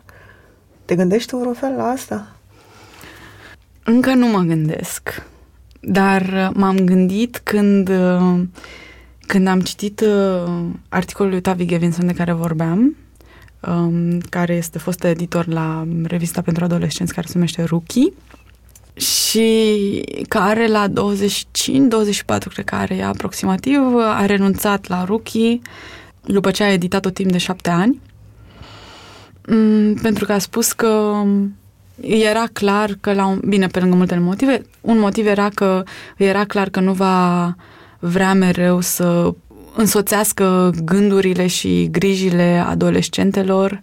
Te 0.86 0.96
gândești 0.96 1.36
vreun 1.36 1.54
fel 1.54 1.76
la 1.76 1.88
asta? 1.88 2.36
Încă 3.84 4.14
nu 4.14 4.28
mă 4.28 4.40
gândesc. 4.40 5.28
Dar 5.88 6.22
uh, 6.22 6.50
m-am 6.54 6.78
gândit 6.78 7.38
când, 7.44 7.90
uh, 7.90 8.42
când 9.28 9.48
am 9.48 9.60
citit 9.60 10.02
uh, 10.02 10.66
articolul 10.90 11.32
lui 11.32 11.42
Tavi 11.42 11.66
Gevinson 11.66 12.06
de 12.08 12.14
care 12.14 12.32
vorbeam, 12.32 12.96
um, 13.68 14.20
care 14.30 14.54
este 14.54 14.80
fost 14.80 15.04
editor 15.04 15.48
la 15.48 15.88
revista 16.04 16.42
pentru 16.42 16.64
adolescenți 16.64 17.14
care 17.14 17.28
se 17.28 17.34
numește 17.36 17.64
Rookie 17.64 18.14
și 18.96 20.02
care 20.28 20.68
la 20.68 20.88
25-24, 20.88 20.92
cred 22.26 22.66
că 22.66 22.76
are 22.76 23.02
aproximativ, 23.02 23.80
a 23.98 24.26
renunțat 24.26 24.88
la 24.88 25.04
Rookie 25.04 25.60
după 26.22 26.52
ce 26.52 26.64
a 26.64 26.72
editat-o 26.72 27.10
timp 27.10 27.32
de 27.32 27.38
șapte 27.38 27.70
ani, 27.70 28.02
mm, 29.48 29.94
pentru 29.94 30.26
că 30.26 30.34
a 30.34 30.38
spus 30.38 30.72
că 30.72 31.24
era 32.02 32.46
clar 32.54 32.98
că 33.02 33.14
la 33.14 33.26
un, 33.26 33.42
bine, 33.48 33.68
pe 33.68 33.80
lângă 33.80 33.96
multe 33.96 34.18
motive, 34.18 34.62
un 34.82 35.00
motiv 35.00 35.28
era 35.28 35.50
că 35.50 35.84
era 36.18 36.46
clar 36.46 36.70
că 36.70 36.80
nu 36.80 36.94
va 36.94 37.56
vrea 38.00 38.34
mereu 38.34 38.82
să 38.82 39.34
însoțească 39.76 40.74
gândurile 40.84 41.48
și 41.48 41.88
grijile 41.92 42.64
adolescentelor 42.68 43.80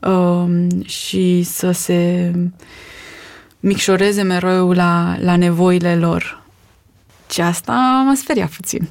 um, 0.00 0.82
și 0.84 1.42
să 1.42 1.70
se 1.70 2.32
micșoreze 3.60 4.22
mereu 4.22 4.72
la, 4.72 5.16
la 5.20 5.36
nevoile 5.36 5.96
lor. 5.96 6.42
Și 7.30 7.40
asta 7.40 8.02
mă 8.06 8.14
speria 8.14 8.50
puțin. 8.56 8.88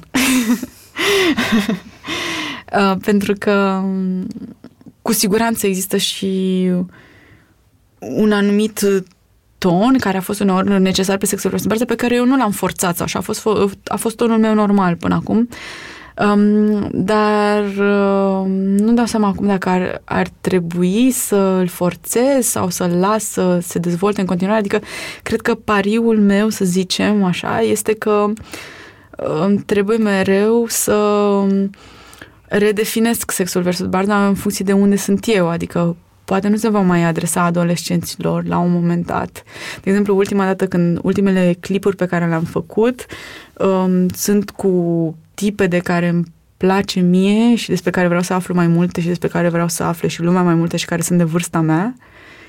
uh, 2.78 2.96
pentru 3.04 3.34
că 3.38 3.82
cu 5.02 5.12
siguranță 5.12 5.66
există 5.66 5.96
și 5.96 6.70
un 6.72 6.86
anumit 8.30 8.80
ton 9.58 9.98
care 9.98 10.16
a 10.16 10.20
fost 10.20 10.40
uneori 10.40 10.80
necesar 10.80 11.16
pe 11.16 11.26
sexul 11.26 11.50
responsabilitate 11.50 11.94
pe 11.94 12.06
care 12.06 12.20
eu 12.20 12.26
nu 12.26 12.36
l-am 12.36 12.50
forțat 12.50 13.00
așa, 13.00 13.18
a 13.18 13.22
fost, 13.22 13.46
a 13.84 13.96
fost 13.96 14.16
tonul 14.16 14.38
meu 14.38 14.54
normal 14.54 14.96
până 14.96 15.14
acum. 15.14 15.48
Um, 16.20 16.88
dar 16.92 17.64
uh, 17.64 18.46
nu 18.78 18.92
dau 18.92 19.04
seama 19.04 19.28
acum 19.28 19.46
dacă 19.46 19.68
ar, 19.68 20.02
ar 20.04 20.28
trebui 20.40 21.10
să 21.10 21.36
îl 21.36 21.66
forțez 21.66 22.46
sau 22.46 22.68
să-l 22.68 22.90
las 22.90 23.24
să 23.24 23.58
se 23.62 23.78
dezvolte 23.78 24.20
în 24.20 24.26
continuare. 24.26 24.58
Adică, 24.58 24.80
cred 25.22 25.40
că 25.40 25.54
pariul 25.54 26.18
meu, 26.18 26.48
să 26.48 26.64
zicem 26.64 27.24
așa, 27.24 27.60
este 27.60 27.92
că 27.92 28.32
uh, 29.18 29.54
trebuie 29.66 29.96
mereu 29.96 30.64
să 30.68 30.96
redefinesc 32.48 33.30
sexul 33.30 33.62
versus 33.62 33.86
barda 33.86 34.26
în 34.26 34.34
funcție 34.34 34.64
de 34.64 34.72
unde 34.72 34.96
sunt 34.96 35.24
eu, 35.26 35.48
adică 35.48 35.96
poate 36.30 36.48
nu 36.48 36.56
se 36.56 36.68
va 36.68 36.80
mai 36.80 37.02
adresa 37.02 37.42
adolescenților 37.42 38.44
la 38.44 38.58
un 38.58 38.72
moment 38.72 39.06
dat. 39.06 39.42
De 39.82 39.90
exemplu, 39.90 40.16
ultima 40.16 40.44
dată 40.44 40.66
când 40.66 40.98
ultimele 41.02 41.56
clipuri 41.60 41.96
pe 41.96 42.06
care 42.06 42.26
le-am 42.26 42.44
făcut 42.44 43.06
um, 43.58 44.08
sunt 44.08 44.50
cu 44.50 44.72
tipe 45.34 45.66
de 45.66 45.78
care 45.78 46.08
îmi 46.08 46.24
place 46.56 47.00
mie 47.00 47.54
și 47.54 47.68
despre 47.68 47.90
care 47.90 48.06
vreau 48.06 48.22
să 48.22 48.32
aflu 48.32 48.54
mai 48.54 48.66
multe 48.66 49.00
și 49.00 49.06
despre 49.06 49.28
care 49.28 49.48
vreau 49.48 49.68
să 49.68 49.82
afle 49.82 50.08
și 50.08 50.22
lumea 50.22 50.42
mai 50.42 50.54
multe 50.54 50.76
și 50.76 50.84
care 50.84 51.02
sunt 51.02 51.18
de 51.18 51.24
vârsta 51.24 51.60
mea 51.60 51.94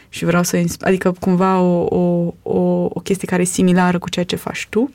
și 0.10 0.26
vreau 0.26 0.44
să, 0.44 0.64
adică 0.80 1.16
cumva 1.20 1.60
o, 1.60 1.86
o, 1.90 2.34
o, 2.42 2.60
o 2.90 3.00
chestie 3.04 3.28
care 3.28 3.42
e 3.42 3.46
similară 3.46 4.00
cu 4.00 4.10
ceea 4.10 4.26
ce 4.26 4.36
faci 4.36 4.68
tu. 4.70 4.92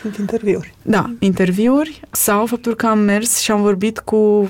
Sunt 0.00 0.16
interviuri. 0.16 0.74
Da, 0.82 1.10
interviuri 1.18 2.00
sau 2.10 2.46
faptul 2.46 2.74
că 2.74 2.86
am 2.86 2.98
mers 2.98 3.38
și 3.38 3.50
am 3.50 3.62
vorbit 3.62 3.98
cu 3.98 4.48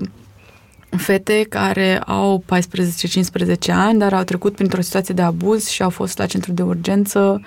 fete 0.97 1.47
care 1.49 1.99
au 1.99 2.45
14-15 2.45 3.71
ani, 3.71 3.99
dar 3.99 4.13
au 4.13 4.23
trecut 4.23 4.55
printr-o 4.55 4.81
situație 4.81 5.15
de 5.15 5.23
abuz 5.23 5.69
și 5.69 5.83
au 5.83 5.91
fost 5.91 6.19
la 6.19 6.27
centru 6.27 6.53
de 6.53 6.63
urgență 6.63 7.41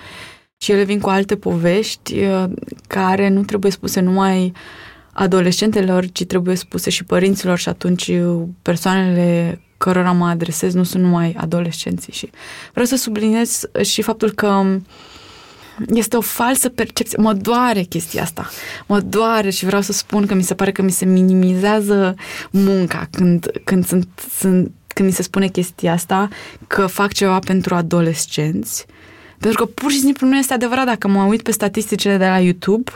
și 0.57 0.71
ele 0.71 0.83
vin 0.83 0.99
cu 0.99 1.09
alte 1.09 1.35
povești 1.35 2.19
uh, 2.19 2.43
care 2.87 3.29
nu 3.29 3.43
trebuie 3.43 3.71
spuse 3.71 3.99
numai 3.99 4.53
adolescentelor, 5.13 6.05
ci 6.11 6.25
trebuie 6.25 6.55
spuse 6.55 6.89
și 6.89 7.03
părinților 7.03 7.57
și 7.57 7.69
atunci 7.69 8.07
uh, 8.07 8.41
persoanele 8.61 9.61
cărora 9.77 10.11
mă 10.11 10.25
adresez 10.27 10.73
nu 10.73 10.83
sunt 10.83 11.03
numai 11.03 11.35
adolescenții. 11.37 12.13
Și 12.13 12.29
vreau 12.71 12.85
să 12.85 12.95
subliniez 12.95 13.61
și 13.81 14.01
faptul 14.01 14.31
că 14.31 14.65
este 15.93 16.17
o 16.17 16.21
falsă 16.21 16.69
percepție. 16.69 17.17
Mă 17.21 17.33
doare 17.33 17.81
chestia 17.81 18.21
asta. 18.21 18.49
Mă 18.87 18.99
doare 18.99 19.49
și 19.49 19.65
vreau 19.65 19.81
să 19.81 19.91
spun 19.91 20.25
că 20.25 20.33
mi 20.33 20.43
se 20.43 20.53
pare 20.53 20.71
că 20.71 20.81
mi 20.81 20.91
se 20.91 21.05
minimizează 21.05 22.15
munca 22.51 23.07
când, 23.11 23.51
când, 23.63 23.85
sunt, 23.85 24.07
sunt, 24.37 24.71
când 24.87 25.09
mi 25.09 25.15
se 25.15 25.23
spune 25.23 25.47
chestia 25.47 25.93
asta, 25.93 26.29
că 26.67 26.85
fac 26.85 27.13
ceva 27.13 27.39
pentru 27.39 27.75
adolescenți. 27.75 28.85
Pentru 29.39 29.65
că 29.65 29.71
pur 29.71 29.91
și 29.91 29.99
simplu 29.99 30.27
nu 30.27 30.37
este 30.37 30.53
adevărat. 30.53 30.85
Dacă 30.85 31.07
mă 31.07 31.23
uit 31.23 31.41
pe 31.41 31.51
statisticile 31.51 32.17
de 32.17 32.25
la 32.25 32.39
YouTube, 32.39 32.91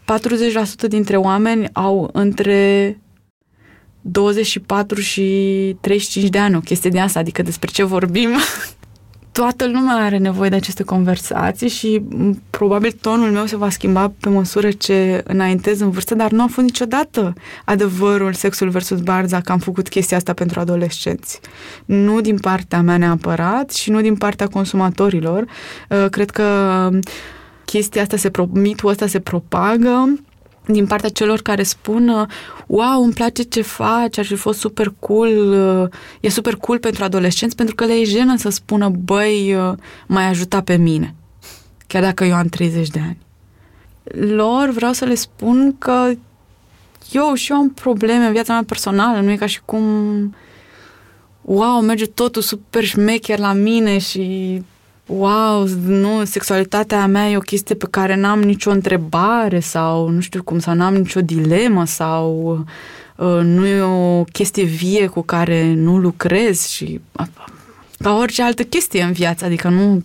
40% 0.00 0.88
dintre 0.88 1.16
oameni 1.16 1.68
au 1.72 2.10
între 2.12 2.96
24 4.00 5.00
și 5.00 5.22
35 5.80 6.28
de 6.28 6.38
ani, 6.38 6.56
o 6.56 6.60
chestie 6.60 6.90
de 6.90 7.00
asta, 7.00 7.18
adică 7.18 7.42
despre 7.42 7.70
ce 7.70 7.82
vorbim. 7.82 8.30
Toată 9.32 9.66
lumea 9.66 9.94
are 9.94 10.16
nevoie 10.18 10.48
de 10.48 10.56
aceste 10.56 10.82
conversații 10.82 11.68
și 11.68 12.02
probabil 12.50 12.96
tonul 13.00 13.30
meu 13.30 13.46
se 13.46 13.56
va 13.56 13.70
schimba 13.70 14.12
pe 14.20 14.28
măsură 14.28 14.70
ce 14.70 15.22
înaintez 15.26 15.80
în 15.80 15.90
vârstă, 15.90 16.14
dar 16.14 16.30
nu 16.30 16.42
a 16.42 16.46
fost 16.46 16.66
niciodată 16.66 17.34
adevărul 17.64 18.32
sexul 18.32 18.68
versus 18.68 19.00
barza 19.00 19.40
că 19.40 19.52
am 19.52 19.58
făcut 19.58 19.88
chestia 19.88 20.16
asta 20.16 20.32
pentru 20.32 20.60
adolescenți. 20.60 21.40
Nu 21.84 22.20
din 22.20 22.38
partea 22.38 22.82
mea 22.82 22.96
neapărat 22.96 23.70
și 23.70 23.90
nu 23.90 24.00
din 24.00 24.16
partea 24.16 24.46
consumatorilor. 24.46 25.44
Uh, 25.88 26.06
cred 26.10 26.30
că 26.30 26.88
chestia 27.64 28.02
asta 28.02 28.16
se, 28.16 28.30
mitul 28.52 28.88
ăsta 28.88 29.06
se 29.06 29.20
propagă 29.20 30.14
din 30.66 30.86
partea 30.86 31.08
celor 31.08 31.40
care 31.40 31.62
spun 31.62 32.28
wow, 32.66 33.02
îmi 33.02 33.12
place 33.12 33.42
ce 33.42 33.62
faci, 33.62 34.18
ar 34.18 34.24
fi 34.24 34.34
fost 34.34 34.58
super 34.58 34.94
cool, 34.98 35.90
e 36.20 36.28
super 36.28 36.56
cool 36.56 36.78
pentru 36.78 37.04
adolescenți, 37.04 37.56
pentru 37.56 37.74
că 37.74 37.84
le 37.84 37.92
e 37.92 38.04
jenă 38.04 38.36
să 38.36 38.48
spună, 38.48 38.88
băi, 38.88 39.56
mai 40.06 40.28
ajuta 40.28 40.60
pe 40.60 40.76
mine, 40.76 41.14
chiar 41.86 42.02
dacă 42.02 42.24
eu 42.24 42.34
am 42.34 42.46
30 42.46 42.88
de 42.88 43.00
ani. 43.00 43.18
Lor 44.34 44.70
vreau 44.70 44.92
să 44.92 45.04
le 45.04 45.14
spun 45.14 45.74
că 45.78 46.12
eu 47.12 47.34
și 47.34 47.52
eu 47.52 47.58
am 47.58 47.70
probleme 47.70 48.26
în 48.26 48.32
viața 48.32 48.52
mea 48.52 48.64
personală, 48.66 49.20
nu 49.20 49.30
e 49.30 49.36
ca 49.36 49.46
și 49.46 49.60
cum 49.64 49.84
wow, 51.40 51.80
merge 51.80 52.06
totul 52.06 52.42
super 52.42 52.84
șmecher 52.84 53.38
la 53.38 53.52
mine 53.52 53.98
și 53.98 54.62
wow, 55.18 55.66
nu, 55.86 56.24
sexualitatea 56.24 57.06
mea 57.06 57.30
e 57.30 57.36
o 57.36 57.40
chestie 57.40 57.74
pe 57.74 57.86
care 57.90 58.14
n-am 58.14 58.40
nicio 58.42 58.70
întrebare 58.70 59.60
sau 59.60 60.08
nu 60.08 60.20
știu 60.20 60.42
cum, 60.42 60.58
sau 60.58 60.74
n-am 60.74 60.94
nicio 60.94 61.20
dilemă 61.20 61.84
sau 61.84 62.58
uh, 63.16 63.40
nu 63.42 63.66
e 63.66 63.80
o 63.80 64.24
chestie 64.24 64.64
vie 64.64 65.06
cu 65.06 65.22
care 65.22 65.74
nu 65.74 65.98
lucrez 65.98 66.66
și 66.66 67.00
uh, 67.12 67.26
ca 67.98 68.16
orice 68.16 68.42
altă 68.42 68.62
chestie 68.62 69.02
în 69.02 69.12
viață, 69.12 69.44
adică 69.44 69.68
nu... 69.68 70.02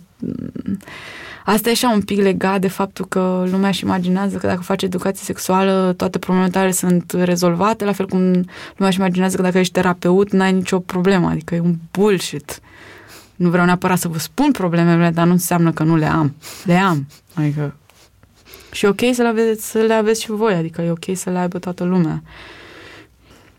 Asta 1.46 1.70
e 1.70 1.72
așa 1.72 1.90
un 1.90 2.02
pic 2.02 2.22
legat 2.22 2.62
de 2.62 2.68
faptul 2.68 3.06
că 3.06 3.46
lumea 3.52 3.70
își 3.70 3.84
imaginează 3.84 4.38
că 4.38 4.48
dacă 4.48 4.62
faci 4.62 4.84
educație 4.84 5.26
sexuală, 5.26 5.94
toate 5.98 6.18
problemele 6.18 6.52
tale 6.52 6.72
sunt 6.72 7.16
rezolvate, 7.18 7.86
la 7.86 7.92
fel 7.92 8.08
cum 8.08 8.20
lumea 8.76 8.88
își 8.88 8.98
imaginează 8.98 9.36
că 9.36 9.42
dacă 9.42 9.58
ești 9.58 9.74
terapeut, 9.74 10.32
n-ai 10.32 10.52
nicio 10.52 10.80
problemă, 10.80 11.30
adică 11.30 11.56
e 11.56 11.60
un 11.60 11.76
bullshit. 11.92 12.62
Nu 13.38 13.50
vreau 13.50 13.66
neapărat 13.66 13.98
să 13.98 14.08
vă 14.08 14.18
spun 14.18 14.52
problemele, 14.52 15.10
dar 15.10 15.26
nu 15.26 15.32
înseamnă 15.32 15.72
că 15.72 15.84
nu 15.84 15.96
le 15.96 16.06
am. 16.06 16.36
Le 16.64 16.76
am. 16.76 17.08
Adică 17.34 17.76
și 18.72 18.86
e 18.86 18.88
ok 18.88 19.00
să 19.14 19.22
le, 19.22 19.28
aveți, 19.28 19.70
să 19.70 19.80
le 19.80 19.94
aveți 19.94 20.22
și 20.22 20.32
voi, 20.32 20.54
adică 20.54 20.82
e 20.82 20.92
ok 20.92 21.06
să 21.14 21.30
le 21.30 21.38
aibă 21.38 21.60
toată 21.60 21.84
lumea. 21.84 22.24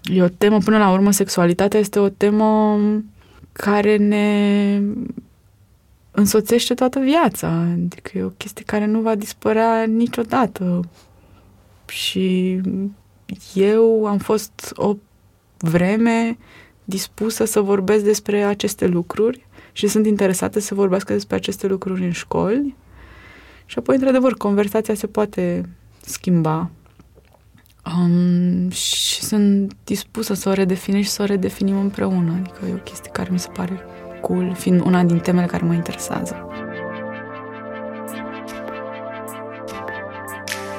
E 0.03 0.23
o 0.23 0.29
temă, 0.29 0.59
până 0.59 0.79
la 0.79 0.91
urmă, 0.91 1.11
sexualitatea 1.11 1.81
este 1.81 1.99
o 1.99 2.09
temă 2.09 2.79
care 3.53 3.97
ne 3.97 4.83
însoțește 6.11 6.75
toată 6.75 6.99
viața. 6.99 7.49
Adică 7.49 8.19
e 8.19 8.23
o 8.23 8.29
chestie 8.29 8.65
care 8.65 8.87
nu 8.87 9.01
va 9.01 9.15
dispărea 9.15 9.85
niciodată. 9.85 10.81
Și 11.89 12.61
eu 13.55 14.07
am 14.07 14.19
fost 14.19 14.73
o 14.75 14.97
vreme 15.59 16.39
dispusă 16.85 17.45
să 17.45 17.61
vorbesc 17.61 18.05
despre 18.05 18.43
aceste 18.43 18.87
lucruri 18.87 19.47
și 19.79 19.87
sunt 19.87 20.07
interesate 20.07 20.61
să 20.61 20.75
vorbească 20.75 21.13
despre 21.13 21.37
aceste 21.37 21.67
lucruri 21.67 22.05
în 22.05 22.11
școli. 22.11 22.77
Și 23.67 23.79
apoi, 23.79 23.95
într-adevăr, 23.95 24.35
conversația 24.35 24.95
se 24.95 25.07
poate 25.07 25.69
schimba. 26.01 26.71
Um, 27.97 28.71
și 28.71 29.23
sunt 29.23 29.73
dispusă 29.85 30.35
să 30.35 30.49
o 30.49 30.53
redefinim 30.53 31.03
și 31.03 31.09
să 31.09 31.23
o 31.23 31.25
redefinim 31.25 31.79
împreună. 31.79 32.33
Adică 32.33 32.59
e 32.69 32.75
o 32.75 32.77
chestie 32.77 33.11
care 33.11 33.29
mi 33.33 33.39
se 33.39 33.49
pare 33.49 33.81
cool, 34.21 34.55
fiind 34.55 34.81
una 34.85 35.03
din 35.03 35.19
temele 35.19 35.47
care 35.47 35.67
mă 35.67 35.75
interesează. 35.75 36.49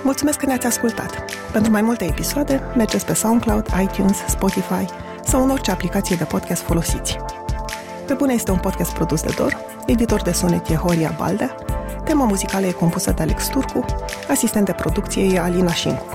Mulțumesc 0.04 0.40
că 0.40 0.46
ne-ați 0.46 0.66
ascultat! 0.66 1.26
Pentru 1.52 1.72
mai 1.72 1.82
multe 1.82 2.06
episoade, 2.06 2.62
mergeți 2.76 3.06
pe 3.06 3.14
SoundCloud, 3.14 3.66
iTunes, 3.82 4.18
Spotify 4.28 4.86
sau 5.24 5.44
în 5.44 5.50
orice 5.50 5.72
aplicație 5.72 6.16
de 6.16 6.24
podcast 6.24 6.62
folosiți. 6.62 7.18
Pe 8.10 8.16
bune 8.16 8.34
este 8.34 8.52
un 8.52 8.58
podcast 8.58 8.94
produs 8.94 9.22
de 9.22 9.34
Dor, 9.36 9.58
editor 9.86 10.22
de 10.22 10.32
sonet 10.32 10.70
e 10.70 10.76
Horia 10.76 11.16
Baldea, 11.18 11.56
tema 12.04 12.26
muzicală 12.26 12.66
e 12.66 12.72
compusă 12.72 13.12
de 13.12 13.22
Alex 13.22 13.48
Turcu, 13.48 13.86
asistent 14.30 14.66
de 14.66 14.72
producție 14.72 15.34
e 15.34 15.40
Alina 15.40 15.74
Șincu. 15.74 16.06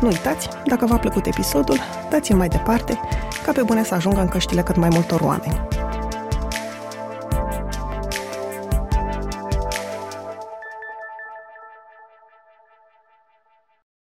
Nu 0.00 0.08
uitați, 0.08 0.48
dacă 0.64 0.86
v-a 0.86 0.96
plăcut 0.98 1.26
episodul, 1.26 1.78
dați-l 2.10 2.36
mai 2.36 2.48
departe, 2.48 3.00
ca 3.44 3.52
pe 3.52 3.62
bune 3.62 3.84
să 3.84 3.94
ajungă 3.94 4.20
în 4.20 4.28
căștile 4.28 4.62
cât 4.62 4.76
mai 4.76 4.88
multor 4.92 5.20
oameni. 5.20 5.60